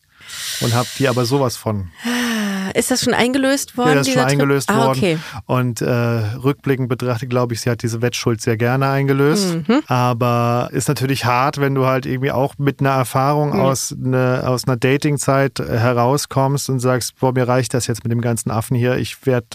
und 0.61 0.75
habe 0.75 0.89
die 0.99 1.09
aber 1.09 1.25
sowas 1.27 1.57
von. 1.57 1.91
Ist 2.75 2.91
das 2.91 3.03
schon 3.03 3.15
eingelöst 3.15 3.77
worden? 3.77 3.89
Ja, 3.91 3.95
das 3.97 4.09
ist 4.09 4.15
schon 4.15 4.21
dieser 4.23 4.27
Trip? 4.29 4.41
eingelöst 4.41 4.69
ah, 4.71 4.77
worden. 4.87 4.99
okay. 4.99 5.19
Und 5.47 5.81
äh, 5.81 5.89
rückblickend 5.91 6.89
betrachtet, 6.89 7.31
glaube 7.31 7.55
ich, 7.55 7.61
sie 7.61 7.71
hat 7.71 7.83
diese 7.83 8.03
Wettschuld 8.03 8.41
sehr 8.41 8.57
gerne 8.57 8.89
eingelöst. 8.89 9.57
Mhm. 9.67 9.81
Aber 9.87 10.69
ist 10.73 10.89
natürlich 10.89 11.25
hart, 11.25 11.61
wenn 11.61 11.75
du 11.75 11.87
halt 11.87 12.05
irgendwie 12.07 12.33
auch 12.33 12.55
mit 12.59 12.81
einer 12.81 12.91
Erfahrung 12.91 13.53
Mhm. 13.55 13.61
aus, 13.61 13.95
ne, 13.99 14.43
aus 14.45 14.67
einer 14.67 14.77
Datingzeit 14.77 15.61
äh, 15.61 15.79
herauskommst 15.79 16.69
und 16.69 16.81
sagst, 16.81 17.19
boah, 17.21 17.33
mir 17.33 17.47
reicht 17.49 17.75
das 17.75 17.87
jetzt 17.87 18.05
mit 18.05 18.11
dem 18.13 18.21
ganzen 18.21 18.51
Affen 18.51 18.77
hier. 18.77 18.97
Ich 18.97 19.25
werde 19.27 19.47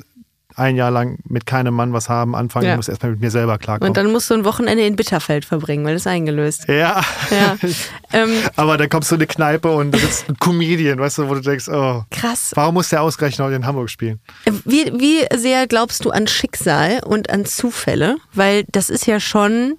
ein 0.60 0.76
Jahr 0.76 0.92
lang 0.92 1.18
mit 1.28 1.46
keinem 1.46 1.74
Mann 1.74 1.94
was 1.94 2.10
haben, 2.10 2.36
anfangen, 2.36 2.66
Ja. 2.66 2.72
ich 2.74 2.78
muss 2.78 2.88
erstmal 2.90 3.12
mit 3.14 3.22
mir 3.22 3.32
selber 3.32 3.58
klarkommen. 3.58 3.90
Und 3.90 3.98
dann 3.98 4.12
musst 4.12 4.30
du 4.30 4.34
ein 4.36 4.46
Wochenende 4.46 4.86
in 4.86 4.96
Bitterfeld 4.96 5.46
verbringen, 5.46 5.86
weil 5.86 5.94
das 5.94 6.06
eingelöst. 6.08 6.66
ja. 6.68 7.02
Ja. 7.32 7.58
ähm, 8.14 8.30
Aber 8.56 8.78
dann 8.78 8.90
kommst 8.90 9.12
du 9.12 9.16
in 9.16 9.22
eine 9.22 9.28
Kneipe 9.28 9.72
und 9.72 9.92
da 9.92 9.98
sitzt 9.98 10.30
ein 10.30 10.38
Comedian, 10.38 11.00
weißt 11.00 11.20
du, 11.20 11.30
wo 11.30 11.34
du 11.36 11.42
denkst, 11.42 11.68
oh, 11.70 12.04
krass. 12.12 12.52
warum 12.56 12.74
muss 12.76 12.90
der 12.90 13.02
ausgerechnet 13.02 13.46
heute 13.46 13.56
in 13.56 13.66
Hamburg 13.66 13.90
spielen? 13.90 14.20
Wie, 14.66 14.92
wie 14.98 15.26
sehr 15.38 15.68
glaubst 15.68 16.06
du 16.06 16.12
an 16.12 16.28
Schicksal 16.28 17.02
und 17.06 17.30
an 17.30 17.46
Zufälle? 17.46 18.18
Weil 18.34 18.66
das 18.72 18.90
ist 18.90 19.06
ja 19.08 19.20
schon 19.20 19.78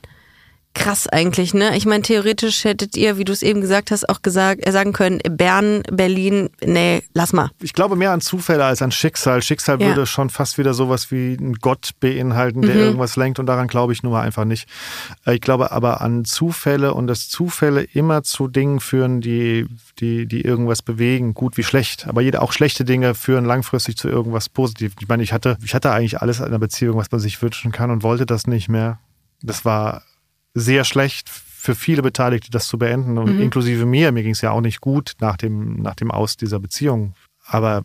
krass 0.72 1.08
eigentlich, 1.08 1.52
ne? 1.52 1.76
Ich 1.76 1.84
meine, 1.84 2.02
theoretisch 2.02 2.64
hättet 2.64 2.96
ihr, 2.96 3.18
wie 3.18 3.24
du 3.24 3.32
es 3.32 3.42
eben 3.42 3.60
gesagt 3.60 3.90
hast, 3.90 4.08
auch 4.08 4.22
gesagt, 4.22 4.66
äh, 4.66 4.70
sagen 4.72 4.92
können, 4.92 5.18
Bern, 5.28 5.82
Berlin, 5.90 6.48
nee, 6.64 7.02
lass 7.12 7.32
mal. 7.32 7.50
Ich 7.60 7.72
glaube 7.72 7.96
mehr 7.96 8.12
an 8.12 8.20
Zufälle 8.20 8.64
als 8.64 8.80
an 8.80 8.92
Schicksal. 8.92 9.42
Schicksal 9.42 9.80
Ja. 9.80 9.88
würde 9.88 10.06
schon 10.06 10.30
fast 10.30 10.58
wieder 10.58 10.72
sowas 10.72 11.10
wie 11.10 11.34
ein 11.34 11.54
Gott 11.54 11.90
beinhalten, 12.00 12.62
der 12.62 12.76
Mhm. 12.76 12.80
irgendwas 12.82 13.16
lenkt 13.16 13.38
und 13.40 13.46
daran 13.46 13.66
glaube 13.66 13.92
ich 13.92 14.02
nur 14.02 14.20
einfach 14.20 14.44
nicht. 14.44 14.68
Äh, 15.26 15.34
Ich 15.34 15.40
glaube 15.40 15.72
aber 15.72 16.00
an 16.02 16.24
Zufälle 16.24 16.94
und 16.94 17.08
dass 17.08 17.28
Zufälle 17.28 17.82
immer 17.82 18.22
zu 18.22 18.46
Dingen 18.46 18.78
führen, 18.80 19.20
die, 19.20 19.66
die, 19.98 20.26
die 20.26 20.42
irgendwas 20.42 20.82
bewegen, 20.82 21.34
gut 21.34 21.56
wie 21.56 21.64
schlecht. 21.64 22.06
Aber 22.06 22.20
jede, 22.20 22.40
auch 22.42 22.52
schlechte 22.52 22.84
Dinge 22.84 23.14
führen 23.14 23.44
langfristig 23.44 23.96
zu 23.96 24.08
irgendwas 24.08 24.48
Positivem. 24.48 24.94
Ich 25.00 25.08
meine, 25.08 25.22
ich 25.22 25.32
hatte, 25.32 25.58
ich 25.64 25.74
hatte 25.74 25.90
eigentlich 25.92 26.20
alles 26.22 26.38
in 26.38 26.44
einer 26.46 26.58
Beziehung, 26.58 26.96
was 26.96 27.10
man 27.10 27.20
sich 27.20 27.42
wünschen 27.42 27.72
kann 27.72 27.90
und 27.90 28.02
wollte 28.02 28.24
das 28.26 28.46
nicht 28.46 28.68
mehr. 28.68 28.98
Das 29.42 29.64
war 29.64 30.02
sehr 30.54 30.84
schlecht 30.84 31.28
für 31.28 31.74
viele 31.74 32.02
Beteiligte, 32.02 32.50
das 32.50 32.66
zu 32.68 32.78
beenden 32.78 33.18
und 33.18 33.36
Mhm. 33.36 33.42
inklusive 33.42 33.84
mir. 33.86 34.12
Mir 34.12 34.22
ging 34.22 34.32
es 34.32 34.40
ja 34.40 34.50
auch 34.50 34.62
nicht 34.62 34.80
gut 34.80 35.12
nach 35.20 35.36
dem, 35.36 35.76
nach 35.82 35.94
dem 35.94 36.10
Aus 36.10 36.36
dieser 36.36 36.58
Beziehung. 36.58 37.14
Aber 37.44 37.84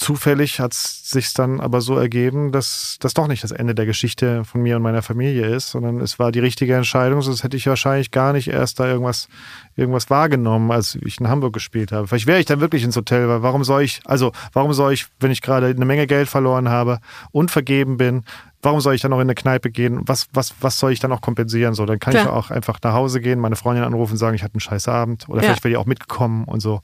zufällig 0.00 0.60
hat 0.60 0.72
es 0.72 1.10
sich 1.10 1.32
dann 1.34 1.60
aber 1.60 1.80
so 1.82 1.96
ergeben, 1.96 2.52
dass 2.52 2.96
das 3.00 3.12
doch 3.12 3.28
nicht 3.28 3.44
das 3.44 3.50
Ende 3.52 3.74
der 3.74 3.84
Geschichte 3.84 4.44
von 4.44 4.62
mir 4.62 4.76
und 4.76 4.82
meiner 4.82 5.02
Familie 5.02 5.46
ist, 5.46 5.70
sondern 5.70 6.00
es 6.00 6.18
war 6.18 6.32
die 6.32 6.38
richtige 6.38 6.74
Entscheidung. 6.74 7.20
Sonst 7.20 7.44
hätte 7.44 7.56
ich 7.56 7.66
wahrscheinlich 7.66 8.10
gar 8.10 8.32
nicht 8.32 8.48
erst 8.48 8.80
da 8.80 8.86
irgendwas, 8.86 9.28
irgendwas 9.76 10.08
wahrgenommen, 10.08 10.70
als 10.70 10.96
ich 11.02 11.20
in 11.20 11.28
Hamburg 11.28 11.52
gespielt 11.52 11.92
habe. 11.92 12.08
Vielleicht 12.08 12.26
wäre 12.26 12.40
ich 12.40 12.46
dann 12.46 12.60
wirklich 12.60 12.82
ins 12.82 12.96
Hotel, 12.96 13.28
weil 13.28 13.42
warum 13.42 13.62
soll 13.62 13.82
ich, 13.82 14.00
also 14.06 14.32
warum 14.54 14.72
soll 14.72 14.94
ich, 14.94 15.06
wenn 15.20 15.30
ich 15.30 15.42
gerade 15.42 15.66
eine 15.66 15.84
Menge 15.84 16.06
Geld 16.06 16.28
verloren 16.28 16.70
habe 16.70 17.00
und 17.30 17.50
vergeben 17.50 17.98
bin, 17.98 18.24
warum 18.62 18.80
soll 18.80 18.94
ich 18.94 19.02
dann 19.02 19.10
noch 19.10 19.18
in 19.18 19.22
eine 19.22 19.34
Kneipe 19.34 19.70
gehen? 19.70 20.00
Was, 20.06 20.28
was, 20.32 20.54
was 20.60 20.78
soll 20.78 20.92
ich 20.92 21.00
dann 21.00 21.10
noch 21.10 21.20
kompensieren? 21.20 21.74
So, 21.74 21.84
dann 21.84 21.98
kann 21.98 22.14
ich 22.14 22.22
Klar. 22.22 22.34
auch 22.34 22.50
einfach 22.50 22.78
nach 22.82 22.94
Hause 22.94 23.20
gehen, 23.20 23.38
meine 23.38 23.56
Freundin 23.56 23.84
anrufen 23.84 24.12
und 24.12 24.18
sagen, 24.18 24.34
ich 24.34 24.42
hatte 24.42 24.54
einen 24.54 24.60
scheiß 24.60 24.88
Abend. 24.88 25.28
Oder 25.28 25.38
Ja. 25.42 25.48
vielleicht 25.48 25.64
wäre 25.64 25.72
die 25.72 25.76
auch 25.76 25.86
mitgekommen 25.86 26.44
und 26.44 26.60
so. 26.60 26.80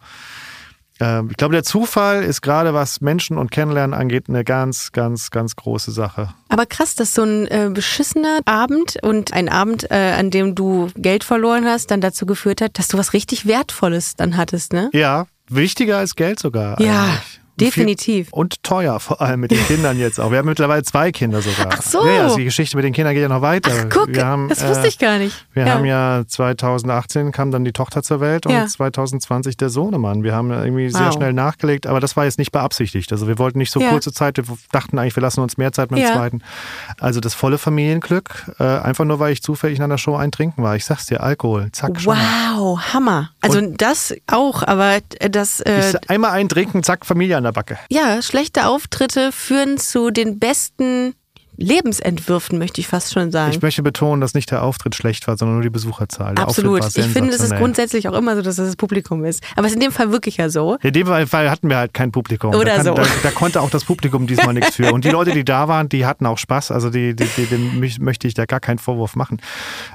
Ähm, 1.01 1.29
ich 1.31 1.37
glaube, 1.37 1.53
der 1.53 1.65
Zufall 1.65 2.23
ist 2.23 2.43
gerade, 2.43 2.75
was 2.75 3.01
Menschen 3.01 3.39
und 3.39 3.51
Kennenlernen 3.51 3.95
angeht, 3.95 4.29
eine 4.29 4.45
ganz, 4.45 4.93
ganz, 4.93 5.31
ganz 5.31 5.57
große 5.57 5.91
Sache. 5.93 6.35
Aber 6.49 6.67
krass, 6.67 6.95
dass 6.95 7.15
so 7.15 7.23
ein 7.23 7.47
äh, 7.49 7.71
beschissener 7.73 8.41
Abend 8.45 8.97
und 9.03 9.33
ein 9.33 9.49
Abend, 9.49 9.91
äh, 9.91 10.15
an 10.17 10.31
dem 10.31 10.55
du 10.55 10.89
Geld 10.97 11.25
verloren 11.25 11.65
hast, 11.65 11.91
dann 11.91 12.01
dazu 12.01 12.27
geführt 12.27 12.61
hat, 12.61 12.79
dass 12.79 12.89
du 12.89 12.99
was 12.99 13.13
richtig 13.13 13.47
Wertvolles 13.47 14.17
dann 14.17 14.37
hattest, 14.37 14.73
ne? 14.73 14.91
Ja, 14.93 15.27
wichtiger 15.49 15.99
als 15.99 16.15
Geld 16.17 16.41
sogar. 16.41 16.81
Ja, 16.81 17.05
eigentlich. 17.05 17.41
Und 17.59 17.67
definitiv. 17.67 18.33
Und 18.33 18.63
teuer, 18.63 19.01
vor 19.01 19.21
allem 19.23 19.41
mit 19.41 19.51
den 19.51 19.59
Kindern 19.67 19.99
jetzt 19.99 20.21
auch. 20.21 20.31
Wir 20.31 20.39
haben 20.39 20.47
mittlerweile 20.47 20.83
zwei 20.83 21.11
Kinder 21.11 21.41
sogar. 21.41 21.69
Ach 21.73 21.83
so. 21.83 22.07
Ja, 22.07 22.25
also 22.25 22.37
die 22.37 22.45
Geschichte 22.45 22.77
mit 22.77 22.85
den 22.85 22.93
Kindern 22.93 23.15
geht 23.15 23.23
ja 23.23 23.29
noch 23.29 23.41
weiter. 23.41 23.71
Ach, 23.75 23.87
guck, 23.89 24.09
wir 24.15 24.27
haben, 24.27 24.49
das 24.49 24.67
wusste 24.67 24.85
äh, 24.85 24.89
ich 24.89 24.99
gar 24.99 25.19
nicht. 25.19 25.47
Wir 25.55 25.67
ja. 25.67 25.73
haben 25.75 25.87
ja 25.87 26.23
2018 26.27 27.33
kam 27.33 27.51
dann 27.51 27.65
die 27.65 27.73
Tochter 27.73 28.03
zur 28.03 28.21
Welt 28.21 28.45
und 28.47 28.53
Ja. 28.53 28.67
2020 28.67 29.57
der 29.57 29.71
Sohnemann. 29.71 30.23
Wir 30.23 30.35
haben 30.35 30.51
irgendwie 30.51 30.91
sehr 30.91 31.07
Wow. 31.07 31.15
schnell 31.15 31.33
nachgelegt, 31.33 31.87
aber 31.87 32.01
das 32.01 32.17
war 32.17 32.25
jetzt 32.25 32.39
nicht 32.39 32.53
beabsichtigt. 32.53 33.11
Also 33.13 33.27
wir 33.27 33.39
wollten 33.39 33.59
nicht 33.59 33.71
so 33.73 33.81
Ja. 33.81 33.89
kurze 33.91 34.13
Zeit, 34.13 34.37
wir 34.37 34.45
dachten 34.73 34.99
eigentlich, 34.99 35.17
wir 35.17 35.23
lassen 35.23 35.41
uns 35.41 35.57
mehr 35.57 35.73
Zeit 35.73 35.91
mit 35.91 36.01
dem 36.01 36.13
zweiten. 36.13 36.43
Also 37.01 37.21
das 37.21 37.33
volle 37.33 37.57
Familienglück, 37.59 38.53
äh, 38.59 38.65
einfach 38.65 39.05
nur, 39.07 39.19
weil 39.19 39.33
ich 39.33 39.43
zufällig 39.43 39.79
in 39.79 39.85
einer 39.85 39.99
Show 39.99 40.15
eintrinken 40.17 40.63
war. 40.63 40.77
Ich 40.77 40.85
sag's 40.85 41.07
dir, 41.07 41.23
Alkohol, 41.23 41.71
zack, 41.73 41.99
schon. 42.01 42.17
Wow, 42.17 42.79
Hammer. 42.93 43.31
Also 43.41 43.61
das 43.63 44.15
auch, 44.27 44.63
aber 44.63 44.99
das, 45.31 45.61
äh, 45.61 45.95
einmal 46.09 46.33
eintrinken, 46.33 46.83
zack, 46.83 47.07
Familie 47.07 47.37
an 47.39 47.46
der 47.47 47.53
Backe. 47.53 47.79
ja, 47.91 48.21
schlechte 48.23 48.67
Auftritte 48.67 49.33
führen 49.33 49.79
zu 49.79 50.11
den 50.11 50.39
besten 50.39 51.15
Lebensentwürfen, 51.57 52.59
möchte 52.59 52.81
ich 52.81 52.89
fast 52.89 53.15
schon 53.15 53.31
sagen. 53.31 53.51
Ich 53.51 53.63
möchte 53.63 53.83
betonen, 53.83 54.21
dass 54.21 54.35
nicht 54.35 54.51
der 54.51 54.63
Auftritt 54.63 54.95
schlecht 54.95 55.27
war, 55.27 55.37
sondern 55.39 55.57
nur 55.57 55.63
die 55.63 55.71
Besucherzahl. 55.71 56.35
Der 56.35 56.45
Absolut. 56.45 56.85
Ich 56.97 57.07
finde, 57.07 57.33
es 57.33 57.41
ist 57.41 57.57
grundsätzlich 57.57 58.09
auch 58.09 58.13
immer 58.13 58.37
so, 58.37 58.43
dass 58.43 58.59
es 58.59 58.67
das 58.67 58.77
Publikum 58.77 59.25
ist. 59.25 59.43
Aber 59.57 59.67
es 59.67 59.73
ist 59.73 59.77
in 59.77 59.81
dem 59.81 59.93
Fall 59.93 60.13
wirklich 60.13 60.37
ja 60.37 60.51
so. 60.51 60.77
In 60.83 60.93
dem 60.93 61.07
Fall 61.07 61.51
hatten 61.51 61.69
wir 61.69 61.79
halt 61.79 61.95
kein 61.95 62.13
Publikum. 62.13 62.55
Oder 62.55 62.65
da, 62.65 62.77
kann, 62.77 62.85
so. 62.85 62.95
da, 62.95 63.05
da 63.23 63.31
konnte 63.31 63.61
auch 63.63 63.71
das 63.71 63.85
Publikum 63.85 64.27
diesmal 64.27 64.53
nichts 64.53 64.77
für. 64.77 64.93
Und 64.93 65.05
die 65.05 65.11
Leute, 65.11 65.33
die 65.33 65.45
da 65.45 65.67
waren, 65.69 65.89
die 65.89 66.05
hatten 66.05 66.27
auch 66.27 66.39
Spaß. 66.39 66.71
Also 66.71 66.91
die, 66.91 67.17
die, 67.17 67.27
die, 67.37 67.47
dem 67.47 67.81
möchte 68.01 68.29
ich 68.29 68.35
da 68.35 68.45
gar 68.45 68.61
keinen 68.61 68.79
Vorwurf 68.79 69.17
machen. 69.17 69.41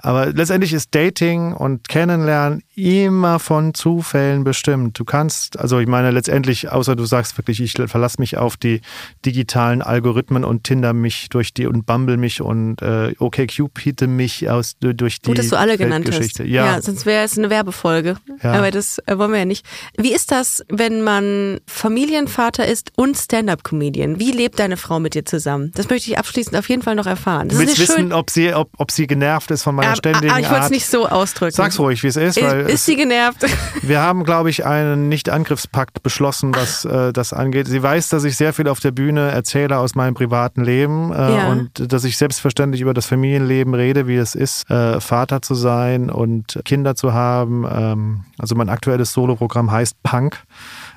Aber 0.01 0.27
letztendlich 0.27 0.73
ist 0.73 0.95
Dating 0.95 1.53
und 1.53 1.87
Kennenlernen 1.87 2.63
immer 2.81 3.37
von 3.39 3.73
Zufällen 3.73 4.43
bestimmt. 4.43 4.97
Du 4.97 5.05
kannst, 5.05 5.59
also 5.59 5.79
ich 5.79 5.87
meine 5.87 6.09
letztendlich, 6.11 6.71
außer 6.71 6.95
du 6.95 7.05
sagst 7.05 7.37
wirklich, 7.37 7.61
ich 7.61 7.73
verlasse 7.73 8.15
mich 8.19 8.37
auf 8.37 8.57
die 8.57 8.81
digitalen 9.25 9.81
Algorithmen 9.81 10.43
und 10.43 10.63
Tinder 10.63 10.93
mich 10.93 11.29
durch 11.29 11.53
die 11.53 11.67
und 11.67 11.85
Bumble 11.85 12.17
mich 12.17 12.41
und 12.41 12.81
äh, 12.81 13.13
OkCupid 13.19 14.07
mich 14.07 14.49
aus 14.49 14.75
durch 14.79 15.21
die 15.21 15.27
Gut, 15.27 15.37
dass 15.37 15.49
du 15.49 15.57
alle 15.57 15.77
genannt 15.77 16.07
hast. 16.07 16.13
Weltgeschichte. 16.15 16.43
Ja, 16.43 16.81
sonst 16.81 17.05
wäre 17.05 17.23
es 17.23 17.37
eine 17.37 17.49
Werbefolge. 17.51 18.17
Ja. 18.41 18.53
Aber 18.53 18.71
das 18.71 18.97
äh, 19.05 19.17
wollen 19.17 19.31
wir 19.31 19.39
ja 19.39 19.45
nicht. 19.45 19.65
Wie 19.97 20.13
ist 20.13 20.31
das, 20.31 20.63
wenn 20.69 21.03
man 21.03 21.59
Familienvater 21.67 22.67
ist 22.67 22.91
und 22.95 23.15
Stand-up-Comedian? 23.17 24.19
Wie 24.19 24.31
lebt 24.31 24.59
deine 24.59 24.77
Frau 24.77 24.99
mit 24.99 25.13
dir 25.13 25.25
zusammen? 25.25 25.71
Das 25.75 25.89
möchte 25.89 26.09
ich 26.09 26.17
abschließend 26.17 26.55
auf 26.57 26.67
jeden 26.67 26.81
Fall 26.81 26.95
noch 26.95 27.05
erfahren. 27.05 27.49
Das 27.49 27.57
Du 27.57 27.63
willst 27.63 27.79
wissen, 27.79 28.11
ob 28.11 28.29
sie, 28.31 28.53
ob, 28.53 28.69
ob 28.77 28.89
sie 28.91 29.05
genervt 29.05 29.51
ist 29.51 29.63
von 29.63 29.75
meiner 29.75 29.91
Ah, 29.91 29.95
ständigen 29.95 30.31
ah, 30.31 30.39
ich 30.39 30.45
wollte 30.45 30.57
es 30.57 30.63
Art. 30.63 30.71
nicht 30.71 30.87
so 30.87 31.07
ausdrücken. 31.07 31.55
Sag's 31.55 31.77
ruhig, 31.77 32.01
wie 32.01 32.07
es 32.07 32.15
ist, 32.15 32.41
weil 32.41 32.70
Ist, 32.73 32.85
sie 32.85 32.95
genervt? 32.95 33.45
wir 33.81 34.01
haben, 34.01 34.23
glaube 34.23 34.49
ich, 34.49 34.65
einen 34.65 35.09
Nicht-Angriffspakt 35.09 36.03
beschlossen, 36.03 36.53
was 36.55 36.85
äh, 36.85 37.11
das 37.13 37.33
angeht. 37.33 37.67
Sie 37.67 37.81
weiß, 37.81 38.09
dass 38.09 38.23
ich 38.23 38.37
sehr 38.37 38.53
viel 38.53 38.67
auf 38.67 38.79
der 38.79 38.91
Bühne 38.91 39.31
erzähle 39.31 39.77
aus 39.77 39.95
meinem 39.95 40.13
privaten 40.13 40.63
Leben 40.63 41.11
äh, 41.11 41.35
Ja. 41.37 41.47
und 41.49 41.91
dass 41.91 42.03
ich 42.03 42.17
selbstverständlich 42.17 42.81
über 42.81 42.93
das 42.93 43.05
Familienleben 43.05 43.73
rede, 43.73 44.07
wie 44.07 44.15
es 44.17 44.35
ist, 44.35 44.69
äh, 44.69 44.99
Vater 45.01 45.41
zu 45.41 45.55
sein 45.55 46.09
und 46.09 46.59
Kinder 46.65 46.95
zu 46.95 47.13
haben. 47.13 47.65
Ähm, 47.71 48.25
also 48.37 48.55
mein 48.55 48.69
aktuelles 48.69 49.11
Soloprogramm 49.13 49.71
heißt 49.71 50.01
Punk, 50.03 50.37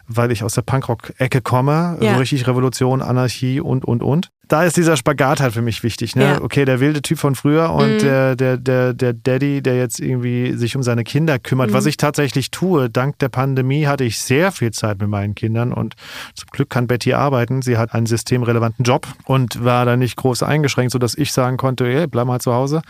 weil 0.07 0.31
ich 0.33 0.43
aus 0.43 0.55
der 0.55 0.62
Punkrock-Ecke 0.62 1.40
komme. 1.40 1.97
Ja. 2.01 2.14
So 2.14 2.19
richtig 2.21 2.47
Revolution, 2.47 3.03
Anarchie 3.03 3.61
und, 3.61 3.85
und, 3.85 4.03
und. 4.03 4.31
Da 4.47 4.64
ist 4.64 4.77
dieser 4.77 4.99
Spagat 4.99 5.40
halt 5.40 5.55
für 5.55 5.62
mich 5.62 5.83
wichtig. 5.83 6.17
Ne? 6.17 6.25
Ja. 6.25 6.43
Okay, 6.43 6.67
der 6.67 6.79
wilde 6.79 7.01
Typ 7.01 7.19
von 7.19 7.35
früher 7.35 7.71
und 7.71 7.95
Mhm. 7.95 7.99
der, 8.01 8.37
der, 8.37 8.57
der, 8.59 8.93
der 8.93 9.12
Daddy, 9.14 9.62
der 9.62 9.79
jetzt 9.79 10.01
irgendwie 10.01 10.53
sich 10.53 10.77
um 10.77 10.83
seine 10.83 11.03
Kinder 11.03 11.38
kümmert. 11.38 11.71
Mhm. 11.71 11.75
Was 11.75 11.87
ich 11.87 11.97
tatsächlich 11.97 12.51
tue, 12.51 12.90
dank 12.90 13.19
der 13.21 13.31
Pandemie 13.31 13.87
hatte 13.87 14.05
ich 14.05 14.19
sehr 14.19 14.53
viel 14.53 14.71
Zeit 14.71 15.01
mit 15.01 15.09
meinen 15.09 15.35
Kindern 15.35 15.73
und 15.73 15.95
zum 16.35 16.49
Glück 16.53 16.69
kann 16.69 16.87
Betty 16.87 17.14
arbeiten. 17.14 17.62
Sie 17.62 17.79
hat 17.79 17.95
einen 17.95 18.05
systemrelevanten 18.05 18.85
Job 18.85 19.07
und 19.25 19.64
war 19.64 19.87
da 19.87 19.97
nicht 19.97 20.17
groß 20.17 20.43
eingeschränkt, 20.43 20.93
sodass 20.93 21.14
ich 21.17 21.33
sagen 21.33 21.57
konnte, 21.57 21.87
hey, 21.87 22.07
bleib 22.07 22.27
mal 22.27 22.40
zu 22.40 22.53
Hause. 22.53 22.83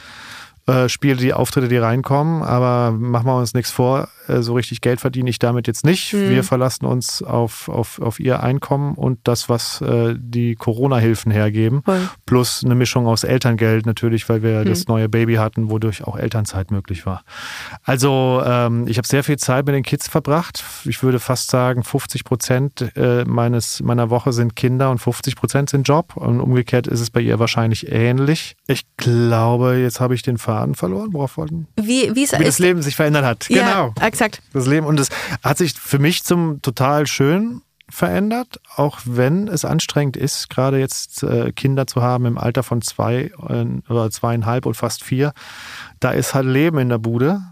Äh, 0.66 0.88
spiele 0.88 1.16
die 1.16 1.34
Auftritte, 1.34 1.68
die 1.68 1.76
reinkommen, 1.76 2.42
aber 2.42 2.90
machen 2.90 3.26
wir 3.26 3.36
uns 3.36 3.52
nichts 3.54 3.70
vor. 3.70 4.08
Äh, 4.28 4.42
so 4.42 4.54
richtig 4.54 4.80
Geld 4.80 5.00
verdiene 5.00 5.30
ich 5.30 5.38
damit 5.38 5.66
jetzt 5.66 5.84
nicht. 5.84 6.12
Mhm. 6.12 6.30
Wir 6.30 6.44
verlassen 6.44 6.84
uns 6.86 7.22
auf, 7.22 7.68
auf, 7.68 8.00
auf 8.00 8.20
ihr 8.20 8.42
Einkommen 8.42 8.94
und 8.94 9.18
das, 9.24 9.48
was 9.48 9.80
äh, 9.80 10.14
die 10.18 10.54
Corona-Hilfen 10.54 11.30
hergeben. 11.32 11.82
Voll. 11.84 12.08
Plus 12.26 12.62
eine 12.64 12.74
Mischung 12.74 13.06
aus 13.06 13.24
Elterngeld 13.24 13.86
natürlich, 13.86 14.28
weil 14.28 14.42
wir 14.42 14.60
Mhm. 14.60 14.64
das 14.68 14.86
neue 14.88 15.08
Baby 15.08 15.34
hatten, 15.34 15.70
wodurch 15.70 16.04
auch 16.04 16.16
Elternzeit 16.16 16.70
möglich 16.70 17.06
war. 17.06 17.22
Also 17.82 18.42
ähm, 18.44 18.86
ich 18.86 18.96
habe 18.98 19.06
sehr 19.06 19.24
viel 19.24 19.36
Zeit 19.36 19.66
mit 19.66 19.74
den 19.74 19.82
Kids 19.82 20.08
verbracht. 20.08 20.62
Ich 20.84 21.02
würde 21.02 21.18
fast 21.20 21.50
sagen, 21.50 21.82
50 21.82 22.24
Prozent 22.24 22.92
äh, 22.96 23.24
meines, 23.24 23.80
meiner 23.82 24.10
Woche 24.10 24.32
sind 24.32 24.56
Kinder 24.56 24.90
und 24.90 24.98
50 24.98 25.36
Prozent 25.36 25.70
sind 25.70 25.86
Job. 25.88 26.16
Und 26.16 26.40
umgekehrt 26.40 26.86
ist 26.86 27.00
es 27.00 27.10
bei 27.10 27.20
ihr 27.20 27.38
wahrscheinlich 27.38 27.90
ähnlich. 27.90 28.56
Ich 28.66 28.84
glaube, 28.96 29.76
jetzt 29.76 30.00
habe 30.00 30.14
ich 30.14 30.22
den 30.22 30.38
Faden 30.38 30.74
verloren. 30.74 31.08
Worauf 31.12 31.36
wollten? 31.36 31.66
Wie, 31.76 32.14
wie 32.14 32.22
ist, 32.24 32.38
Wie 32.38 32.44
das 32.44 32.58
Leben 32.58 32.82
sich 32.82 32.96
verändert 32.96 33.24
hat. 33.24 33.48
Ja, 33.48 33.64
Genau. 33.68 33.92
Exakt. 34.14 34.42
Das 34.52 34.66
Leben. 34.66 34.86
Und 34.86 34.98
es 34.98 35.08
hat 35.42 35.58
sich 35.58 35.74
für 35.74 35.98
mich 35.98 36.24
zum 36.24 36.62
total 36.62 37.06
schön 37.06 37.62
verändert, 37.88 38.60
auch 38.76 38.98
wenn 39.04 39.46
es 39.46 39.64
anstrengend 39.64 40.16
ist, 40.16 40.48
gerade 40.48 40.78
jetzt 40.78 41.22
äh, 41.22 41.52
Kinder 41.52 41.86
zu 41.86 42.02
haben 42.02 42.24
im 42.24 42.38
Alter 42.38 42.62
von 42.62 42.80
zwei 42.80 43.30
äh, 43.48 43.90
oder 43.90 44.10
zweieinhalb 44.10 44.66
und 44.66 44.74
fast 44.74 45.04
vier. 45.04 45.32
Da 46.00 46.10
ist 46.10 46.34
halt 46.34 46.46
Leben 46.46 46.78
in 46.78 46.88
der 46.88 46.98
Bude. 46.98 47.42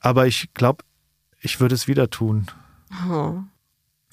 Aber 0.00 0.26
ich 0.26 0.52
glaube, 0.54 0.84
ich 1.40 1.60
würde 1.60 1.74
es 1.74 1.88
wieder 1.88 2.10
tun. 2.10 2.46
Oh. 3.10 3.38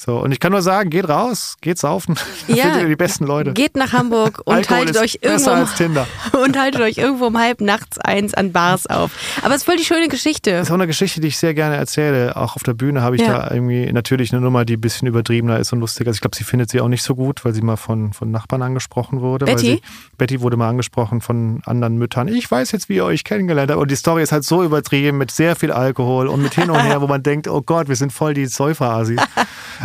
So, 0.04 0.18
und 0.18 0.32
ich 0.32 0.40
kann 0.40 0.52
nur 0.52 0.64
sagen, 0.64 0.90
geht 0.90 1.08
raus, 1.08 1.58
geht 1.62 1.78
saufen. 1.78 2.16
Da 2.48 2.56
Ja. 2.56 2.64
findet 2.64 2.82
ihr 2.82 2.88
die 2.88 2.96
besten 2.96 3.26
Leute. 3.28 3.54
Geht 3.54 3.76
nach 3.76 3.94
Hamburg 3.94 4.42
und 4.46 4.68
haltet 4.72 4.98
euch 4.98 5.20
irgendwo 5.22 5.64
Tinder. 5.78 6.08
und 6.44 6.58
haltet 6.60 6.82
euch 6.82 6.98
irgendwo 6.98 7.28
um 7.28 7.38
halb 7.38 7.62
nachts 7.62 8.00
eins 8.00 8.34
an 8.34 8.52
Bars 8.52 8.88
auf. 8.88 9.12
Aber 9.44 9.52
es 9.54 9.58
ist 9.62 9.66
voll 9.66 9.78
die 9.78 9.86
schöne 9.86 10.08
Geschichte. 10.08 10.54
Das 10.54 10.64
ist 10.64 10.72
auch 10.72 10.76
eine 10.76 10.88
Geschichte, 10.88 11.22
die 11.22 11.28
ich 11.28 11.38
sehr 11.38 11.54
gerne 11.54 11.76
erzähle. 11.76 12.36
Auch 12.36 12.56
auf 12.56 12.64
der 12.64 12.74
Bühne 12.74 13.04
habe 13.04 13.16
ich 13.16 13.22
Ja. 13.22 13.38
da 13.48 13.52
irgendwie 13.54 13.92
natürlich 13.94 14.32
eine 14.34 14.42
Nummer, 14.42 14.66
die 14.66 14.78
ein 14.78 14.82
bisschen 14.82 15.08
übertriebener 15.08 15.60
ist 15.60 15.72
und 15.72 15.80
lustiger. 15.82 16.08
Also 16.10 16.18
ich 16.18 16.22
glaube, 16.22 16.36
sie 16.36 16.46
findet 16.46 16.72
sie 16.72 16.82
auch 16.82 16.88
nicht 16.88 17.04
so 17.04 17.14
gut, 17.14 17.46
weil 17.46 17.54
sie 17.54 17.62
mal 17.62 17.78
von, 17.78 18.12
von 18.12 18.32
Nachbarn 18.32 18.64
angesprochen 18.64 19.22
wurde. 19.22 19.46
Betty? 19.46 19.60
Sie, 19.60 19.82
Betty 20.18 20.42
wurde 20.42 20.58
mal 20.58 20.70
angesprochen 20.70 21.22
von 21.22 21.62
anderen 21.68 21.98
Müttern. 21.98 22.28
Ich 22.28 22.50
weiß 22.50 22.72
jetzt, 22.72 22.90
wie 22.90 22.96
ihr 22.96 23.06
euch 23.06 23.24
kennengelernt 23.24 23.70
habt. 23.70 23.80
Und 23.80 23.92
die 23.92 23.96
Story 23.96 24.24
ist 24.24 24.32
halt 24.32 24.46
so 24.46 24.64
übertrieben 24.64 25.20
mit 25.20 25.30
sehr 25.30 25.56
viel 25.56 25.72
Alkohol 25.72 26.28
und 26.28 26.42
mit 26.42 26.56
hin 26.56 26.72
und 26.72 26.80
her, 26.82 27.02
wo 27.04 27.08
man 27.08 27.22
denkt, 27.22 27.48
oh 27.48 27.62
Gott, 27.62 27.88
wir 27.88 27.96
sind 27.96 28.12
voll 28.12 28.34
die 28.34 28.48
Säufer-Asis. 28.48 29.20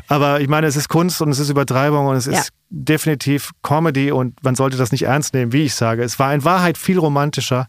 Aber 0.08 0.40
ich 0.40 0.48
meine, 0.48 0.66
es 0.66 0.76
ist 0.76 0.88
Kunst 0.88 1.20
und 1.20 1.30
es 1.30 1.38
ist 1.38 1.48
Übertreibung 1.50 2.06
und 2.06 2.16
es 2.16 2.26
ist 2.26 2.34
Ja. 2.36 2.42
definitiv 2.70 3.50
Comedy 3.62 4.12
und 4.12 4.42
man 4.44 4.54
sollte 4.54 4.76
das 4.76 4.92
nicht 4.92 5.02
ernst 5.04 5.34
nehmen, 5.34 5.52
wie 5.52 5.64
ich 5.64 5.74
sage. 5.74 6.02
Es 6.02 6.18
war 6.18 6.32
in 6.34 6.44
Wahrheit 6.44 6.78
viel 6.78 6.98
romantischer. 6.98 7.66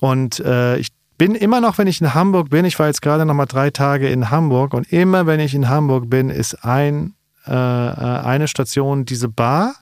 Und 0.00 0.40
äh, 0.40 0.76
ich 0.78 0.88
bin 1.18 1.34
immer 1.34 1.60
noch, 1.60 1.78
wenn 1.78 1.86
ich 1.86 2.00
in 2.00 2.14
Hamburg 2.14 2.48
bin, 2.50 2.64
ich 2.64 2.78
war 2.78 2.86
jetzt 2.86 3.02
gerade 3.02 3.24
noch 3.26 3.34
mal 3.34 3.46
drei 3.46 3.70
Tage 3.70 4.08
in 4.08 4.30
Hamburg 4.30 4.72
und 4.74 4.90
immer, 4.92 5.26
wenn 5.26 5.38
ich 5.40 5.54
in 5.54 5.68
Hamburg 5.68 6.08
bin, 6.08 6.30
ist 6.30 6.64
ein, 6.64 7.14
äh, 7.46 7.52
äh, 7.52 7.54
eine 7.54 8.48
Station 8.48 9.04
diese 9.04 9.28
Bar 9.28 9.74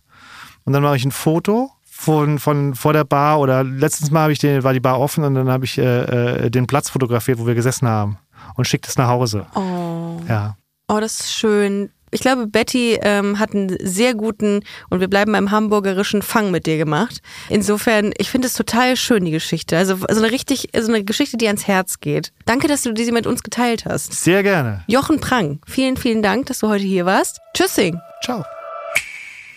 und 0.65 0.73
dann 0.73 0.83
mache 0.83 0.97
ich 0.97 1.05
ein 1.05 1.13
Foto 1.13 1.71
von, 1.85 2.39
von 2.39 2.75
vor 2.75 2.93
der 2.93 3.05
Bar 3.05 3.39
oder 3.41 3.63
letztens 3.65 4.11
mal 4.11 4.23
habe 4.23 4.33
ich 4.33 4.39
den, 4.41 4.63
war 4.65 4.73
die 4.73 4.81
Bar 4.81 4.99
offen 5.01 5.23
und 5.25 5.35
dann 5.35 5.49
habe 5.49 5.65
ich 5.65 5.79
äh, 5.79 6.47
äh, 6.47 6.51
den 6.51 6.67
Platz 6.67 6.91
fotografiert, 6.91 7.39
wo 7.39 7.47
wir 7.47 7.55
gesessen 7.55 7.87
haben 7.89 8.19
und 8.57 8.67
schickt 8.67 8.89
es 8.89 8.97
nach 8.99 9.09
Hause. 9.09 9.47
Oh. 9.55 10.21
Ja. 10.29 10.57
Oh, 10.89 11.01
das 11.01 11.21
ist 11.21 11.33
schön. 11.35 11.91
Ich 12.11 12.21
glaube, 12.21 12.47
Betty 12.47 12.99
ähm, 13.03 13.39
hat 13.39 13.55
einen 13.55 13.77
sehr 13.81 14.15
guten 14.15 14.61
und 14.89 15.01
wir 15.01 15.09
bleiben 15.09 15.33
beim 15.33 15.51
hamburgerischen 15.51 16.23
Fang 16.23 16.51
mit 16.51 16.67
dir 16.67 16.79
gemacht. 16.79 17.21
Insofern, 17.51 18.13
ich 18.17 18.31
finde 18.31 18.49
es 18.49 18.55
total 18.55 18.97
schön, 18.97 19.27
die 19.27 19.31
Geschichte. 19.31 19.77
Also 19.77 19.97
so 19.97 20.07
eine 20.07 20.31
richtig, 20.31 20.71
so 20.79 20.91
eine 20.91 21.05
Geschichte, 21.05 21.37
die 21.37 21.47
ans 21.47 21.67
Herz 21.67 22.01
geht. 22.01 22.33
Danke, 22.47 22.67
dass 22.67 22.83
du 22.83 22.93
diese 22.93 23.13
mit 23.13 23.27
uns 23.27 23.43
geteilt 23.43 23.85
hast. 23.85 24.15
Sehr 24.15 24.43
gerne. 24.43 24.85
Jochen 24.87 25.21
Prang, 25.21 25.61
vielen, 25.67 25.99
vielen 25.99 26.23
Dank, 26.23 26.47
dass 26.47 26.61
du 26.61 26.69
heute 26.69 26.85
hier 26.85 27.05
warst. 27.05 27.41
Tschüssing. 27.55 28.01
Ciao. 28.25 28.45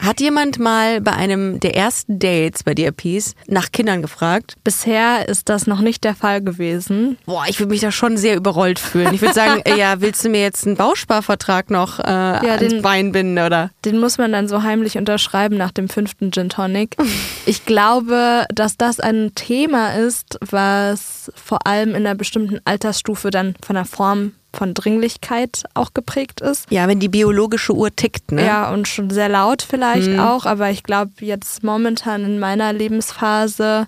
Hat 0.01 0.19
jemand 0.19 0.57
mal 0.57 0.99
bei 0.99 1.11
einem 1.13 1.59
der 1.59 1.75
ersten 1.75 2.17
Dates 2.17 2.63
bei 2.63 2.73
dir, 2.73 2.91
Peace, 2.91 3.35
nach 3.47 3.71
Kindern 3.71 4.01
gefragt? 4.01 4.55
Bisher 4.63 5.29
ist 5.29 5.47
das 5.47 5.67
noch 5.67 5.79
nicht 5.79 6.03
der 6.03 6.15
Fall 6.15 6.41
gewesen. 6.41 7.17
Boah, 7.27 7.43
ich 7.47 7.59
würde 7.59 7.69
mich 7.69 7.81
da 7.81 7.91
schon 7.91 8.17
sehr 8.17 8.35
überrollt 8.35 8.79
fühlen. 8.79 9.13
Ich 9.13 9.21
würde 9.21 9.35
sagen, 9.35 9.61
ja, 9.77 10.01
willst 10.01 10.25
du 10.25 10.29
mir 10.29 10.41
jetzt 10.41 10.65
einen 10.65 10.75
Bausparvertrag 10.75 11.69
noch 11.69 11.99
äh, 11.99 12.03
ans 12.03 12.59
den- 12.67 12.81
Bein 12.81 13.11
binden, 13.11 13.37
oder? 13.45 13.69
Den 13.85 13.99
muss 13.99 14.17
man 14.17 14.31
dann 14.31 14.47
so 14.47 14.63
heimlich 14.63 14.97
unterschreiben 14.97 15.55
nach 15.55 15.71
dem 15.71 15.87
fünften 15.87 16.31
Gin 16.31 16.49
Tonic. 16.49 16.95
Ich 17.47 17.65
glaube, 17.65 18.45
dass 18.53 18.77
das 18.77 18.99
ein 18.99 19.31
Thema 19.33 19.95
ist, 19.95 20.37
was 20.41 21.31
vor 21.35 21.65
allem 21.65 21.89
in 21.89 21.95
einer 22.05 22.13
bestimmten 22.15 22.59
Altersstufe 22.65 23.29
dann 23.31 23.55
von 23.65 23.75
der 23.75 23.85
Form 23.85 24.33
von 24.53 24.73
Dringlichkeit 24.73 25.63
auch 25.73 25.93
geprägt 25.93 26.41
ist. 26.41 26.69
Ja, 26.69 26.87
wenn 26.87 26.99
die 26.99 27.07
biologische 27.09 27.73
Uhr 27.73 27.95
tickt, 27.95 28.31
ne? 28.31 28.45
Ja, 28.45 28.71
und 28.71 28.87
schon 28.87 29.09
sehr 29.09 29.29
laut 29.29 29.61
vielleicht 29.61 30.11
Mhm. 30.11 30.19
auch, 30.19 30.45
aber 30.45 30.69
ich 30.69 30.83
glaube, 30.83 31.11
jetzt 31.19 31.63
momentan 31.63 32.25
in 32.25 32.39
meiner 32.39 32.73
Lebensphase 32.73 33.87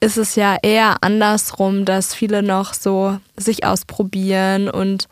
ist 0.00 0.16
es 0.16 0.34
ja 0.34 0.56
eher 0.62 0.96
andersrum, 1.02 1.84
dass 1.84 2.14
viele 2.14 2.42
noch 2.42 2.72
so 2.74 3.18
sich 3.36 3.64
ausprobieren 3.64 4.68
und 4.70 5.08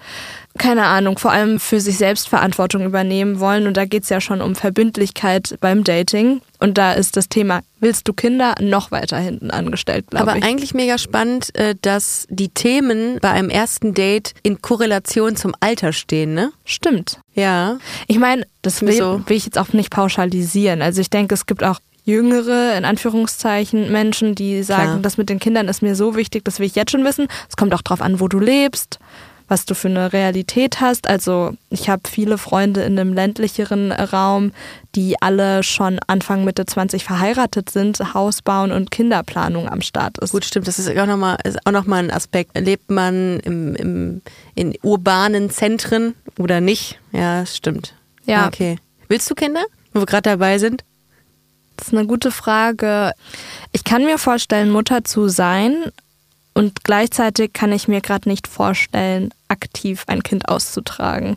keine 0.59 0.85
Ahnung, 0.85 1.18
vor 1.18 1.31
allem 1.33 1.59
für 1.61 1.81
sich 1.81 1.97
selbst 1.99 2.29
Verantwortung 2.29 2.85
übernehmen 2.85 3.40
wollen. 3.40 3.66
Und 3.66 3.77
da 3.77 3.85
geht 3.85 4.03
es 4.03 4.09
ja 4.09 4.21
schon 4.21 4.40
um 4.42 4.55
Verbindlichkeit 4.55 5.57
beim 5.61 5.85
Dating. 5.85 6.40
Und 6.59 6.77
da 6.77 6.92
ist 6.92 7.16
das 7.16 7.29
Thema, 7.29 7.61
willst 7.81 8.09
du 8.09 8.12
Kinder, 8.12 8.55
noch 8.61 8.90
weiter 8.90 9.18
hinten 9.18 9.51
angestellt, 9.51 10.07
glaube 10.11 10.31
Aber 10.31 10.38
ich. 10.38 10.44
eigentlich 10.44 10.75
mega 10.75 10.99
spannend, 10.99 11.55
äh, 11.55 11.75
dass 11.81 12.27
die 12.29 12.49
Themen 12.49 13.18
bei 13.21 13.31
einem 13.31 13.49
ersten 13.51 13.94
Date 13.94 14.35
in 14.42 14.61
Korrelation 14.61 15.37
zum 15.37 15.55
Alter 15.61 15.92
stehen, 15.92 16.35
ne? 16.35 16.51
Stimmt. 16.64 17.21
Ja. 17.35 17.79
Ich 18.09 18.18
meine, 18.18 18.44
das 18.62 18.83
will, 18.83 18.92
So. 18.94 19.23
will 19.27 19.37
ich 19.37 19.44
jetzt 19.44 19.59
auch 19.59 19.73
nicht 19.73 19.90
pauschalisieren. 19.90 20.83
Also 20.83 21.01
ich 21.01 21.11
denke, 21.11 21.35
es 21.35 21.47
gibt 21.47 21.62
auch 21.62 21.79
jüngere, 22.05 22.75
in 22.77 22.85
Anführungszeichen, 22.85 23.92
Menschen, 23.92 24.35
die 24.35 24.62
sagen, 24.62 24.85
Klar. 24.85 24.99
das 25.03 25.18
mit 25.18 25.29
den 25.29 25.38
Kindern 25.38 25.68
ist 25.68 25.83
mir 25.83 25.94
so 25.94 26.16
wichtig, 26.16 26.44
das 26.44 26.59
will 26.59 26.66
ich 26.66 26.75
jetzt 26.75 26.90
schon 26.90 27.05
wissen. 27.05 27.29
Es 27.49 27.57
kommt 27.57 27.75
auch 27.75 27.83
drauf 27.83 28.01
an, 28.01 28.18
wo 28.18 28.29
du 28.29 28.38
lebst, 28.38 28.99
was 29.48 29.64
du 29.64 29.74
für 29.74 29.88
eine 29.88 30.12
Realität 30.12 30.80
hast. 30.80 31.08
Also 31.08 31.54
ich 31.70 31.88
habe 31.88 32.02
viele 32.08 32.38
Freunde 32.38 32.82
in 32.82 32.98
einem 32.98 33.12
ländlicheren 33.12 33.92
Raum, 33.92 34.52
die 34.94 35.20
alle 35.20 35.62
schon 35.62 35.98
Anfang 36.06 36.44
Mitte 36.44 36.66
20 36.66 37.04
verheiratet 37.04 37.70
sind, 37.70 38.14
Haus 38.14 38.42
bauen 38.42 38.70
und 38.70 38.90
Kinderplanung 38.90 39.68
am 39.68 39.80
Start 39.80 40.18
ist. 40.18 40.32
Gut, 40.32 40.44
stimmt. 40.44 40.68
Das 40.68 40.78
ist 40.78 40.88
auch 40.96 41.06
nochmal 41.06 41.38
noch 41.70 41.87
mal 41.87 42.04
ein 42.04 42.11
Aspekt. 42.11 42.56
Lebt 42.58 42.90
man 42.90 43.40
im, 43.40 43.74
im, 43.74 44.22
in 44.54 44.74
urbanen 44.82 45.50
Zentren 45.50 46.14
oder 46.38 46.61
nicht? 46.61 47.00
Ja, 47.12 47.44
stimmt. 47.46 47.94
Ja. 48.24 48.46
Okay. 48.46 48.78
Willst 49.08 49.30
du 49.30 49.34
Kinder? 49.34 49.64
Wo 49.92 50.00
wir 50.00 50.06
gerade 50.06 50.30
dabei 50.30 50.58
sind? 50.58 50.84
Das 51.76 51.88
ist 51.88 51.94
eine 51.94 52.06
gute 52.06 52.30
Frage. 52.30 53.12
Ich 53.72 53.84
kann 53.84 54.04
mir 54.04 54.18
vorstellen, 54.18 54.70
Mutter 54.70 55.04
zu 55.04 55.28
sein 55.28 55.92
und 56.59 56.83
gleichzeitig 56.83 57.53
kann 57.53 57.71
ich 57.71 57.87
mir 57.87 58.01
gerade 58.01 58.29
nicht 58.29 58.49
vorstellen, 58.49 59.33
aktiv 59.47 60.03
ein 60.09 60.25
Kind 60.25 60.49
auszutragen. 60.49 61.37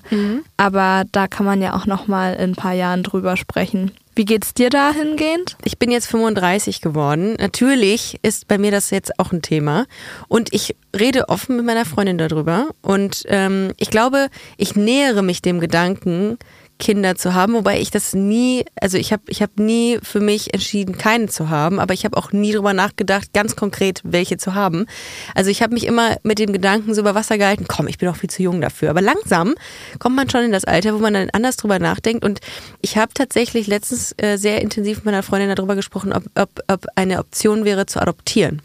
Aber 0.57 1.03
da 1.11 1.27
kann 1.27 1.45
man 1.45 1.61
ja 1.61 1.75
auch 1.75 1.85
noch 1.85 2.07
mal 2.07 2.33
in 2.33 2.51
ein 2.51 2.55
paar 2.55 2.73
Jahren 2.73 3.03
drüber 3.03 3.37
sprechen. 3.37 3.91
Wie 4.15 4.25
geht's 4.25 4.55
dir 4.55 4.71
dahingehend? 4.71 5.57
Ich 5.63 5.77
bin 5.77 5.91
jetzt 5.91 6.07
35 6.07 6.81
geworden. 6.81 7.35
Natürlich 7.39 8.17
ist 8.23 8.47
bei 8.47 8.57
mir 8.57 8.71
das 8.71 8.89
jetzt 8.89 9.19
auch 9.19 9.31
ein 9.31 9.43
Thema. 9.43 9.85
Und 10.27 10.51
ich 10.55 10.75
rede 10.99 11.29
offen 11.29 11.55
mit 11.55 11.65
meiner 11.67 11.85
Freundin 11.85 12.17
darüber. 12.17 12.69
Und 12.81 13.23
ähm, 13.27 13.73
ich 13.77 13.91
glaube, 13.91 14.27
ich 14.57 14.75
nähere 14.75 15.21
mich 15.21 15.43
dem 15.43 15.59
Gedanken, 15.59 16.39
Kinder 16.81 17.15
zu 17.15 17.33
haben, 17.33 17.53
wobei 17.53 17.79
ich 17.79 17.91
das 17.91 18.13
nie, 18.13 18.65
also 18.81 18.97
ich 18.97 19.13
habe 19.13 19.23
ich 19.27 19.41
hab 19.41 19.57
nie 19.57 19.99
für 20.01 20.19
mich 20.19 20.53
entschieden, 20.53 20.97
keine 20.97 21.27
zu 21.27 21.49
haben, 21.49 21.79
aber 21.79 21.93
ich 21.93 22.03
habe 22.03 22.17
auch 22.17 22.33
nie 22.33 22.51
drüber 22.51 22.73
nachgedacht, 22.73 23.33
ganz 23.33 23.55
konkret 23.55 24.01
welche 24.03 24.37
zu 24.37 24.55
haben. 24.55 24.87
Also 25.35 25.51
ich 25.51 25.61
habe 25.61 25.73
mich 25.73 25.85
immer 25.85 26.17
mit 26.23 26.39
dem 26.39 26.51
Gedanken 26.51 26.93
so 26.93 27.01
über 27.01 27.15
Wasser 27.15 27.37
gehalten, 27.37 27.65
komm, 27.67 27.87
ich 27.87 27.99
bin 27.99 28.09
auch 28.09 28.15
viel 28.15 28.29
zu 28.29 28.43
jung 28.43 28.59
dafür. 28.59 28.89
Aber 28.89 29.01
langsam 29.01 29.53
kommt 29.99 30.15
man 30.15 30.29
schon 30.29 30.43
in 30.43 30.51
das 30.51 30.65
Alter, 30.65 30.95
wo 30.95 30.97
man 30.97 31.13
dann 31.13 31.29
anders 31.31 31.55
drüber 31.55 31.79
nachdenkt. 31.79 32.25
Und 32.25 32.39
ich 32.81 32.97
habe 32.97 33.13
tatsächlich 33.13 33.67
letztens 33.67 34.13
äh, 34.17 34.37
sehr 34.37 34.61
intensiv 34.61 34.97
mit 34.97 35.05
meiner 35.05 35.23
Freundin 35.23 35.55
darüber 35.55 35.75
gesprochen, 35.75 36.11
ob, 36.11 36.23
ob, 36.35 36.49
ob 36.67 36.87
eine 36.95 37.19
Option 37.19 37.63
wäre 37.63 37.85
zu 37.85 38.01
adoptieren. 38.01 38.61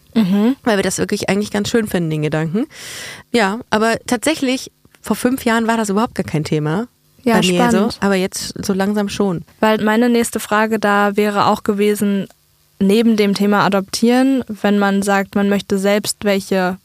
Weil 0.64 0.78
wir 0.78 0.82
das 0.82 0.96
wirklich 0.98 1.28
eigentlich 1.28 1.50
ganz 1.50 1.68
schön 1.68 1.86
finden, 1.86 2.08
den 2.08 2.22
Gedanken. 2.22 2.66
Ja, 3.30 3.60
aber 3.68 3.96
tatsächlich, 4.06 4.72
vor 5.02 5.16
fünf 5.16 5.44
Jahren 5.44 5.66
war 5.66 5.76
das 5.76 5.90
überhaupt 5.90 6.14
gar 6.14 6.24
kein 6.24 6.42
Thema. 6.44 6.88
Ja, 7.26 7.34
bei 7.40 7.46
mir 7.46 7.62
so, 7.64 7.76
spannend. 7.76 7.98
aber 8.00 8.14
jetzt 8.14 8.54
so 8.64 8.72
langsam 8.72 9.08
schon. 9.08 9.42
Weil 9.60 9.82
meine 9.82 10.08
nächste 10.08 10.40
Frage 10.40 10.78
da 10.78 11.16
wäre 11.16 11.46
auch 11.46 11.62
gewesen, 11.64 12.28
neben 12.78 13.16
dem 13.16 13.34
Thema 13.34 13.64
Adoptieren, 13.64 14.44
wenn 14.48 14.78
man 14.78 15.02
sagt, 15.02 15.34
man 15.34 15.48
möchte 15.48 15.78
selbst 15.78 16.24
welche 16.24 16.78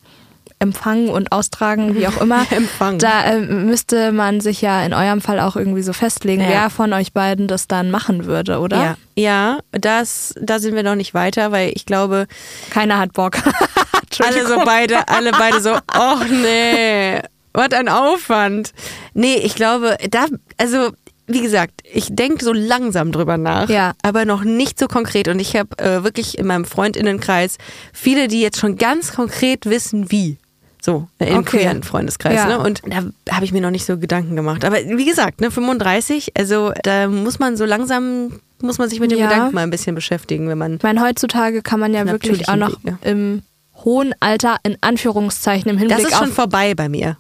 empfangen 0.60 1.10
und 1.10 1.32
austragen, 1.32 1.96
wie 1.96 2.08
auch 2.08 2.22
immer, 2.22 2.46
Empfangen. 2.52 3.00
da 3.00 3.24
äh, 3.26 3.40
müsste 3.40 4.12
man 4.12 4.42
sich 4.42 4.62
ja 4.62 4.84
in 4.84 4.94
eurem 4.94 5.20
Fall 5.20 5.40
auch 5.40 5.56
irgendwie 5.56 5.82
so 5.82 5.92
festlegen, 5.92 6.42
Ja. 6.42 6.50
wer 6.50 6.70
von 6.70 6.94
euch 6.94 7.14
beiden 7.14 7.48
das 7.48 7.68
dann 7.68 7.90
machen 7.90 8.26
würde, 8.26 8.60
oder? 8.60 8.78
Ja, 8.78 8.96
ja 9.16 9.60
das, 9.72 10.36
da 10.40 10.60
sind 10.60 10.76
wir 10.76 10.84
noch 10.84 10.96
nicht 10.96 11.14
weiter, 11.16 11.52
weil 11.52 11.72
ich 11.76 11.86
glaube, 11.88 12.28
Keiner 12.70 13.00
hat 13.00 13.14
Bock. 13.14 13.38
alle 14.20 14.48
so 14.48 14.58
beide, 14.64 15.08
alle 15.08 15.32
beide 15.32 15.62
so, 15.62 15.72
oh 15.98 16.18
nee. 16.30 17.20
Was 17.54 17.72
ein 17.72 17.90
Aufwand. 17.90 18.72
Nee, 19.14 19.36
ich 19.36 19.56
glaube, 19.56 19.98
da, 20.10 20.26
also, 20.58 20.90
wie 21.28 21.42
gesagt, 21.42 21.82
ich 21.92 22.08
denke 22.10 22.44
so 22.44 22.54
langsam 22.54 23.12
drüber 23.12 23.38
nach, 23.38 23.70
Ja. 23.70 23.94
aber 24.02 24.26
noch 24.26 24.44
nicht 24.44 24.80
so 24.80 24.88
konkret. 24.88 25.28
Und 25.28 25.40
ich 25.40 25.56
habe 25.56 25.78
äh, 25.80 26.04
wirklich 26.04 26.38
in 26.38 26.48
meinem 26.48 26.66
Freundinnenkreis 26.66 27.58
viele, 27.94 28.28
die 28.28 28.42
jetzt 28.42 28.58
schon 28.60 28.78
ganz 28.78 29.14
konkret 29.14 29.66
wissen, 29.66 30.12
wie. 30.12 30.38
So, 30.84 31.08
äh, 31.20 31.30
im 31.30 31.40
Okay. 31.40 31.58
queeren 31.60 31.84
Freundeskreis. 31.84 32.36
Ja. 32.36 32.48
Ne? 32.48 32.60
Und 32.60 32.82
da 32.88 33.04
habe 33.36 33.46
ich 33.46 33.52
mir 33.52 33.62
noch 33.62 33.70
nicht 33.70 33.86
so 33.86 33.98
Gedanken 34.00 34.36
gemacht. 34.36 34.66
Aber 34.66 34.78
wie 34.78 35.06
gesagt, 35.06 35.40
ne, 35.40 35.52
35, 35.52 36.32
also 36.36 36.72
da 36.84 37.08
muss 37.08 37.38
man 37.38 37.56
so 37.56 37.66
langsam, 37.66 38.40
muss 38.64 38.80
man 38.80 38.90
sich 38.90 39.00
mit 39.00 39.12
dem 39.12 39.20
Ja. 39.20 39.28
Gedanken 39.30 39.54
mal 39.54 39.62
ein 39.62 39.70
bisschen 39.70 39.94
beschäftigen, 39.94 40.48
wenn 40.50 40.58
man 40.58 40.78
Ich 40.78 40.84
meine, 40.84 41.02
heutzutage 41.02 41.62
kann 41.62 41.80
man 41.80 41.94
ja 41.94 42.08
wirklich 42.08 42.50
auch 42.50 42.56
noch 42.56 42.84
Wege. 42.84 42.98
im 43.04 43.44
hohen 43.86 44.16
Alter, 44.20 44.58
in 44.64 44.76
Anführungszeichen, 44.82 45.70
im 45.70 45.78
Hinblick 45.78 46.00
Das 46.00 46.08
ist 46.12 46.18
schon 46.18 46.30
auf 46.30 46.36
vorbei 46.36 46.74
bei 46.74 46.90
mir. 46.90 47.18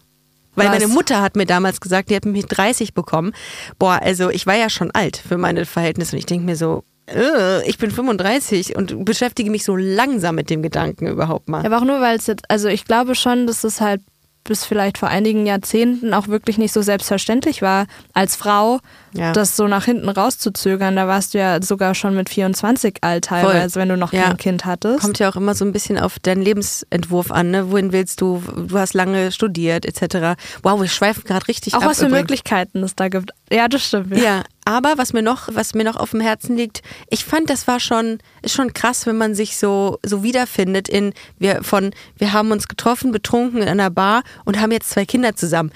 Weil 0.56 0.68
Was? 0.68 0.80
meine 0.80 0.88
Mutter 0.88 1.22
hat 1.22 1.36
mir 1.36 1.46
damals 1.46 1.80
gesagt, 1.80 2.10
die 2.10 2.16
hat 2.16 2.26
mich 2.26 2.44
mit 2.44 2.58
30 2.58 2.94
bekommen. 2.94 3.34
Boah, 3.80 4.00
also 4.02 4.30
ich 4.30 4.46
war 4.46 4.56
ja 4.56 4.70
schon 4.70 4.92
alt 4.92 5.18
für 5.18 5.38
meine 5.38 5.66
Verhältnisse 5.66 6.16
und 6.16 6.20
ich 6.20 6.26
denke 6.26 6.46
mir 6.46 6.56
so, 6.56 6.84
äh, 7.08 7.68
ich 7.68 7.78
bin 7.78 7.92
35 7.92 8.76
und 8.76 9.06
beschäftige 9.06 9.52
mich 9.52 9.64
so 9.64 9.76
langsam 9.76 10.36
mit 10.36 10.50
dem 10.50 10.62
Gedanken 10.62 11.08
überhaupt 11.08 11.50
mal. 11.50 11.66
Aber 11.66 11.78
auch 11.78 11.86
nur, 11.86 12.02
weil 12.02 12.18
es 12.18 12.28
jetzt, 12.28 12.50
also 12.50 12.68
ich 12.68 12.86
glaube 12.86 13.16
schon, 13.16 13.48
dass 13.48 13.64
es 13.64 13.82
halt 13.82 14.02
bis 14.44 14.66
vielleicht 14.66 14.98
vor 14.98 15.10
einigen 15.10 15.46
Jahrzehnten 15.46 16.14
auch 16.14 16.28
wirklich 16.28 16.58
nicht 16.58 16.74
so 16.74 16.82
selbstverständlich 16.82 17.62
war, 17.62 17.86
als 18.14 18.36
Frau 18.36 18.80
Ja. 19.14 19.32
das 19.34 19.56
so 19.58 19.68
nach 19.68 19.86
hinten 19.86 20.08
rauszuzögern. 20.10 20.96
Da 20.96 21.08
warst 21.08 21.34
du 21.34 21.38
ja 21.40 21.62
sogar 21.62 21.96
schon 21.96 22.16
mit 22.16 22.30
24 22.30 22.98
alt 23.02 23.26
teilweise, 23.26 23.80
wenn 23.80 23.90
du 23.90 23.98
noch 23.98 24.14
Ja. 24.14 24.24
kein 24.24 24.38
Kind 24.38 24.66
hattest. 24.66 25.02
Kommt 25.02 25.20
ja 25.20 25.30
auch 25.30 25.36
immer 25.36 25.54
so 25.56 25.66
ein 25.66 25.72
bisschen 25.72 25.98
auf 26.00 26.20
deinen 26.20 26.42
Lebensentwurf 26.42 27.32
an, 27.32 27.52
ne? 27.52 27.72
Wohin 27.72 27.92
willst 27.92 28.22
du? 28.22 28.42
Du 28.68 28.78
hast 28.78 28.94
lange 28.94 29.32
studiert, 29.32 29.86
etc. 29.86 30.38
Wow, 30.64 30.80
wir 30.82 30.88
schweifen 30.88 31.24
gerade 31.26 31.48
richtig 31.48 31.74
auch 31.76 31.82
ab. 31.82 31.90
was 31.90 32.00
für 32.00 32.06
übrigens. 32.06 32.22
Möglichkeiten 32.22 32.84
es 32.84 32.96
da 32.96 33.10
gibt. 33.10 33.32
Ja, 33.52 33.68
das 33.68 33.86
stimmt. 33.86 34.16
Ja, 34.18 34.44
aber 34.64 34.94
was 34.98 35.12
mir 35.12 35.24
noch, 35.24 35.50
was 35.52 35.74
mir 35.74 35.84
noch 35.84 35.96
auf 35.98 36.12
dem 36.12 36.22
Herzen 36.22 36.56
liegt, 36.56 36.82
ich 37.10 37.26
fand, 37.26 37.50
das 37.50 37.68
war 37.68 37.80
schon, 37.80 38.20
ist 38.44 38.54
schon 38.54 38.74
krass, 38.74 39.06
wenn 39.08 39.18
man 39.18 39.36
sich 39.36 39.58
so, 39.58 39.98
so 40.06 40.24
wiederfindet 40.24 40.88
in, 40.88 41.14
wir 41.40 41.64
von, 41.64 41.92
wir 42.18 42.32
haben 42.32 42.52
uns 42.52 42.68
getroffen, 42.68 43.12
betrunken 43.12 43.62
in 43.62 43.68
einer 43.68 43.90
Bar 43.90 44.22
und 44.46 44.62
haben 44.62 44.72
jetzt 44.72 44.92
zwei 44.92 45.04
Kinder 45.06 45.36
zusammen. 45.36 45.72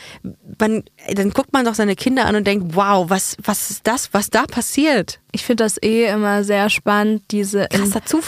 Man, 0.59 0.83
dann 1.13 1.31
guckt 1.31 1.51
man 1.51 1.65
doch 1.65 1.73
seine 1.73 1.95
Kinder 1.95 2.25
an 2.27 2.35
und 2.35 2.45
denkt, 2.47 2.75
wow, 2.75 3.09
was, 3.09 3.24
was 3.43 3.69
ist 3.71 3.87
das, 3.87 4.13
was 4.13 4.29
da 4.29 4.43
passiert? 4.45 5.19
Ich 5.31 5.45
finde 5.45 5.63
das 5.63 5.81
eh 5.81 6.05
immer 6.05 6.43
sehr 6.43 6.69
spannend, 6.69 7.23
diese 7.31 7.67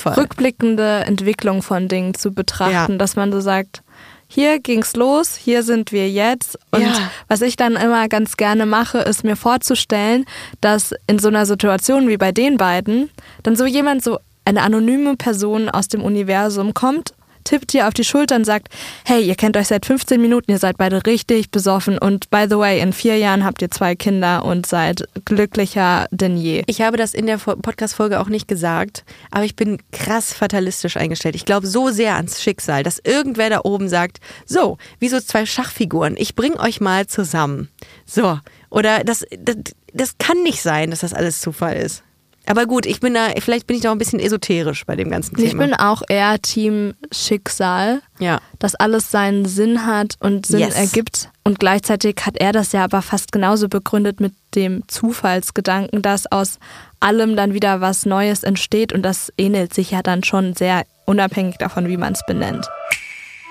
rückblickende 0.05 1.03
Entwicklung 1.05 1.61
von 1.61 1.87
Dingen 1.87 2.13
zu 2.13 2.31
betrachten, 2.33 2.93
Ja. 2.93 2.97
dass 2.97 3.15
man 3.15 3.31
so 3.31 3.39
sagt, 3.39 3.81
hier 4.29 4.59
ging's 4.59 4.95
los, 4.95 5.35
hier 5.35 5.63
sind 5.63 5.91
wir 5.91 6.09
jetzt. 6.09 6.57
Und 6.71 6.81
Ja. 6.81 6.93
was 7.27 7.41
ich 7.41 7.55
dann 7.55 7.75
immer 7.75 8.07
ganz 8.09 8.35
gerne 8.37 8.65
mache, 8.65 8.99
ist 8.99 9.23
mir 9.23 9.35
vorzustellen, 9.37 10.25
dass 10.61 10.93
in 11.07 11.17
so 11.19 11.29
einer 11.29 11.45
Situation 11.45 12.07
wie 12.09 12.17
bei 12.17 12.31
den 12.31 12.57
beiden 12.57 13.09
dann 13.43 13.55
so 13.55 13.65
jemand, 13.65 14.03
so 14.03 14.19
eine 14.43 14.61
anonyme 14.61 15.15
Person 15.15 15.69
aus 15.69 15.87
dem 15.87 16.03
Universum 16.03 16.73
kommt, 16.73 17.13
tippt 17.47 17.73
dir 17.73 17.87
auf 17.87 17.93
die 17.93 18.03
Schulter 18.03 18.35
und 18.35 18.45
sagt, 18.45 18.67
hey, 19.05 19.23
ihr 19.23 19.35
kennt 19.35 19.55
euch 19.57 19.67
seit 19.67 19.85
15 19.85 20.21
Minuten, 20.21 20.51
ihr 20.51 20.59
seid 20.59 20.77
beide 20.77 21.05
richtig 21.05 21.49
besoffen 21.51 21.97
und 21.97 22.29
by 22.29 22.45
the 22.49 22.57
way, 22.57 22.79
in 22.81 22.93
vier 22.93 23.17
Jahren 23.17 23.45
habt 23.45 23.61
ihr 23.61 23.71
zwei 23.71 23.95
Kinder 23.95 24.43
und 24.45 24.65
seid 24.65 25.03
glücklicher 25.25 26.07
denn 26.11 26.37
je. 26.37 26.63
Ich 26.67 26.81
habe 26.81 26.97
das 26.97 27.13
in 27.13 27.25
der 27.25 27.39
Fo- 27.39 27.55
Podcast-Folge 27.55 28.19
auch 28.19 28.27
nicht 28.29 28.47
gesagt, 28.47 29.03
aber 29.31 29.45
ich 29.45 29.55
bin 29.55 29.77
krass 29.91 30.33
fatalistisch 30.33 30.97
eingestellt. 30.97 31.35
Ich 31.35 31.45
glaube 31.45 31.67
so 31.67 31.89
sehr 31.89 32.15
ans 32.15 32.41
Schicksal, 32.41 32.83
dass 32.83 32.99
irgendwer 33.03 33.49
da 33.49 33.61
oben 33.63 33.87
sagt, 33.89 34.17
so, 34.45 34.77
wie 34.99 35.07
so 35.09 35.19
zwei 35.19 35.45
Schachfiguren, 35.45 36.15
ich 36.17 36.35
bring 36.35 36.55
euch 36.59 36.81
mal 36.81 37.07
zusammen. 37.07 37.69
So, 38.05 38.39
oder 38.69 39.03
das, 39.03 39.25
das, 39.39 39.55
das 39.93 40.17
kann 40.17 40.43
nicht 40.43 40.61
sein, 40.61 40.89
dass 40.91 40.99
das 40.99 41.13
alles 41.13 41.39
Zufall 41.39 41.77
ist. 41.77 42.03
Aber 42.47 42.65
gut, 42.65 42.85
ich 42.85 42.99
bin 43.01 43.13
da, 43.13 43.27
vielleicht 43.39 43.67
bin 43.67 43.75
ich 43.75 43.83
da 43.83 43.89
auch 43.89 43.95
ein 43.95 43.97
bisschen 43.97 44.19
esoterisch 44.19 44.85
bei 44.85 44.95
dem 44.95 45.09
ganzen 45.11 45.35
Thema. 45.35 45.47
Ich 45.47 45.57
bin 45.57 45.73
auch 45.73 46.01
eher 46.07 46.41
Team 46.41 46.93
Schicksal, 47.11 48.01
ja. 48.19 48.39
dass 48.59 48.73
alles 48.75 49.11
seinen 49.11 49.45
Sinn 49.45 49.85
hat 49.85 50.15
und 50.19 50.45
Sinn 50.45 50.59
Yes. 50.59 50.75
ergibt. 50.75 51.29
Und 51.43 51.59
gleichzeitig 51.59 52.15
hat 52.25 52.37
er 52.37 52.53
das 52.53 52.71
ja 52.71 52.83
aber 52.85 53.01
fast 53.01 53.31
genauso 53.31 53.67
begründet 53.67 54.19
mit 54.19 54.33
dem 54.55 54.87
Zufallsgedanken, 54.87 56.01
dass 56.01 56.31
aus 56.31 56.59
allem 56.99 57.35
dann 57.35 57.53
wieder 57.53 57.81
was 57.81 58.05
Neues 58.05 58.43
entsteht. 58.43 58.93
Und 58.93 59.03
das 59.03 59.31
ähnelt 59.37 59.73
sich 59.73 59.91
ja 59.91 60.01
dann 60.01 60.23
schon 60.23 60.55
sehr 60.55 60.85
unabhängig 61.05 61.57
davon, 61.57 61.87
wie 61.89 61.97
man 61.97 62.13
es 62.13 62.25
benennt. 62.25 62.67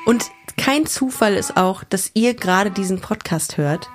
Und 0.06 0.24
kein 0.56 0.86
Zufall 0.86 1.34
ist 1.34 1.56
auch, 1.56 1.84
dass 1.84 2.12
ihr 2.14 2.34
gerade 2.34 2.70
diesen 2.70 3.00
Podcast 3.00 3.58
hört. 3.58 3.88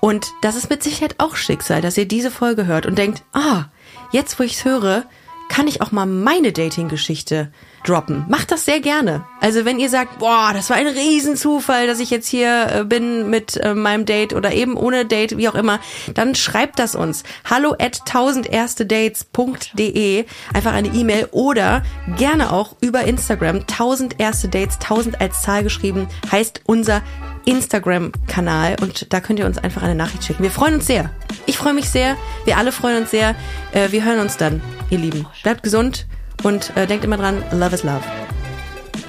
Und 0.00 0.26
das 0.42 0.56
ist 0.56 0.68
mit 0.68 0.82
Sicherheit 0.82 1.14
auch 1.18 1.36
Schicksal, 1.36 1.80
dass 1.80 1.96
ihr 1.96 2.06
diese 2.06 2.30
Folge 2.30 2.66
hört 2.66 2.86
und 2.86 2.98
denkt, 2.98 3.22
ah, 3.32 3.66
jetzt 4.12 4.38
wo 4.38 4.44
ich 4.44 4.52
es 4.52 4.64
höre, 4.64 5.04
kann 5.48 5.66
ich 5.66 5.82
auch 5.82 5.90
mal 5.92 6.06
meine 6.06 6.52
Dating-Geschichte 6.52 7.50
droppen. 7.84 8.24
Macht 8.28 8.52
das 8.52 8.64
sehr 8.64 8.80
gerne. 8.80 9.26
Also 9.40 9.66
wenn 9.66 9.78
ihr 9.78 9.90
sagt, 9.90 10.18
boah, 10.18 10.52
das 10.54 10.70
war 10.70 10.78
ein 10.78 10.86
Riesenzufall, 10.86 11.86
dass 11.86 12.00
ich 12.00 12.08
jetzt 12.08 12.26
hier 12.26 12.68
äh, 12.70 12.84
bin 12.84 13.28
mit 13.28 13.58
äh, 13.58 13.74
meinem 13.74 14.06
Date 14.06 14.32
oder 14.32 14.54
eben 14.54 14.78
ohne 14.78 15.04
Date, 15.04 15.36
wie 15.36 15.46
auch 15.48 15.54
immer, 15.54 15.78
dann 16.14 16.34
schreibt 16.34 16.78
das 16.78 16.94
uns. 16.94 17.22
Hallo 17.44 17.72
at 17.72 18.00
1000erstedates.de 18.08 20.24
einfach 20.54 20.72
eine 20.72 20.88
E-Mail 20.88 21.28
oder 21.32 21.82
gerne 22.16 22.50
auch 22.52 22.76
über 22.80 23.02
Instagram 23.02 23.56
1000 23.56 24.18
erste 24.20 24.48
Dates, 24.48 24.76
1000 24.76 25.20
als 25.20 25.42
Zahl 25.42 25.64
geschrieben, 25.64 26.08
heißt 26.30 26.62
unser 26.64 27.02
Instagram-Kanal 27.44 28.76
und 28.80 29.12
da 29.12 29.20
könnt 29.20 29.38
ihr 29.38 29.46
uns 29.46 29.58
einfach 29.58 29.82
eine 29.82 29.94
Nachricht 29.94 30.24
schicken. 30.24 30.42
Wir 30.42 30.50
freuen 30.50 30.74
uns 30.74 30.86
sehr. 30.86 31.10
Ich 31.46 31.58
freue 31.58 31.74
mich 31.74 31.88
sehr. 31.88 32.16
Wir 32.44 32.56
alle 32.56 32.72
freuen 32.72 33.02
uns 33.02 33.10
sehr. 33.10 33.34
Äh, 33.72 33.90
wir 33.90 34.04
hören 34.04 34.20
uns 34.20 34.36
dann, 34.36 34.62
ihr 34.90 34.98
Lieben. 34.98 35.26
Bleibt 35.42 35.62
gesund 35.62 36.06
und 36.42 36.76
äh, 36.76 36.86
denkt 36.86 37.04
immer 37.04 37.16
dran, 37.16 37.42
love 37.52 37.74
is 37.74 37.82
love. 37.82 38.02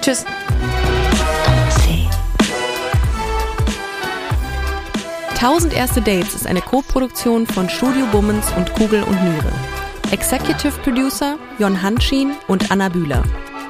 Tschüss. 0.01 0.25
Tausend 5.39 5.73
erste 5.73 6.01
Dates 6.01 6.35
ist 6.35 6.47
eine 6.47 6.61
Co-Produktion 6.61 7.45
von 7.45 7.67
Studio 7.67 8.05
Bummens 8.13 8.49
und 8.55 8.73
Kugel 8.75 9.03
und 9.03 9.21
Niere. 9.21 9.51
Executive 10.11 10.71
Producer 10.83 11.37
Jon 11.59 11.81
Hanschin 11.81 12.31
und 12.47 12.71
Anna 12.71 12.87
Bühler. 12.87 13.23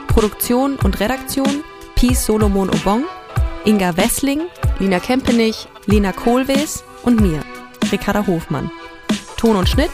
Produktion 0.08 0.76
und 0.84 1.00
Redaktion 1.00 1.64
Peace 1.96 2.26
Solomon 2.26 2.70
Obong, 2.70 3.06
Inga 3.66 3.96
Wessling, 3.96 4.42
Lina 4.80 5.00
Kempenich, 5.00 5.70
Lena 5.86 6.12
Kohlwees 6.12 6.84
und 7.04 7.22
mir, 7.22 7.40
Ricarda 7.94 8.28
Hofmann. 8.28 8.70
Ton 9.38 9.56
und 9.56 9.70
Schnitt 9.70 9.92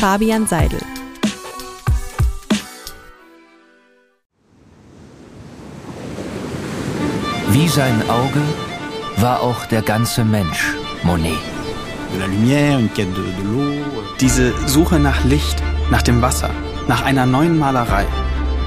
Fabian 0.00 0.48
Seidel. 0.48 0.80
Wie 7.50 7.68
sein 7.68 8.02
Auge 8.10 8.42
war 9.18 9.40
auch 9.40 9.66
der 9.66 9.82
ganze 9.82 10.24
Mensch 10.24 10.74
Monet. 11.04 11.38
Diese 14.20 14.52
Suche 14.66 14.98
nach 14.98 15.24
Licht, 15.24 15.62
nach 15.92 16.02
dem 16.02 16.20
Wasser, 16.22 16.50
nach 16.88 17.04
einer 17.04 17.26
neuen 17.26 17.56
Malerei. 17.56 18.04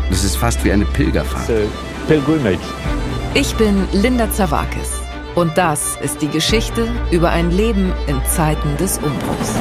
Das 0.09 0.23
ist 0.23 0.37
fast 0.37 0.63
wie 0.63 0.71
eine 0.71 0.85
Pilgerfahrt. 0.85 1.49
Ich 3.37 3.53
bin 3.57 3.85
Linda 3.91 4.31
Zawakis 4.31 5.01
und 5.35 5.57
das 5.57 5.97
ist 5.97 6.21
die 6.21 6.29
Geschichte 6.29 6.87
über 7.11 7.31
ein 7.31 7.51
Leben 7.51 7.91
in 8.07 8.23
Zeiten 8.23 8.77
des 8.77 8.97
Umbruchs. 8.99 9.53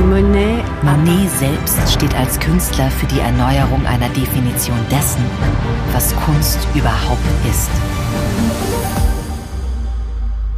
Monet 0.00 1.30
selbst 1.38 1.92
steht 1.92 2.14
als 2.14 2.40
Künstler 2.40 2.90
für 2.90 3.06
die 3.08 3.20
Erneuerung 3.20 3.84
einer 3.84 4.08
Definition 4.08 4.78
dessen, 4.90 5.22
was 5.92 6.16
Kunst 6.16 6.66
überhaupt 6.74 7.20
ist. 7.50 7.68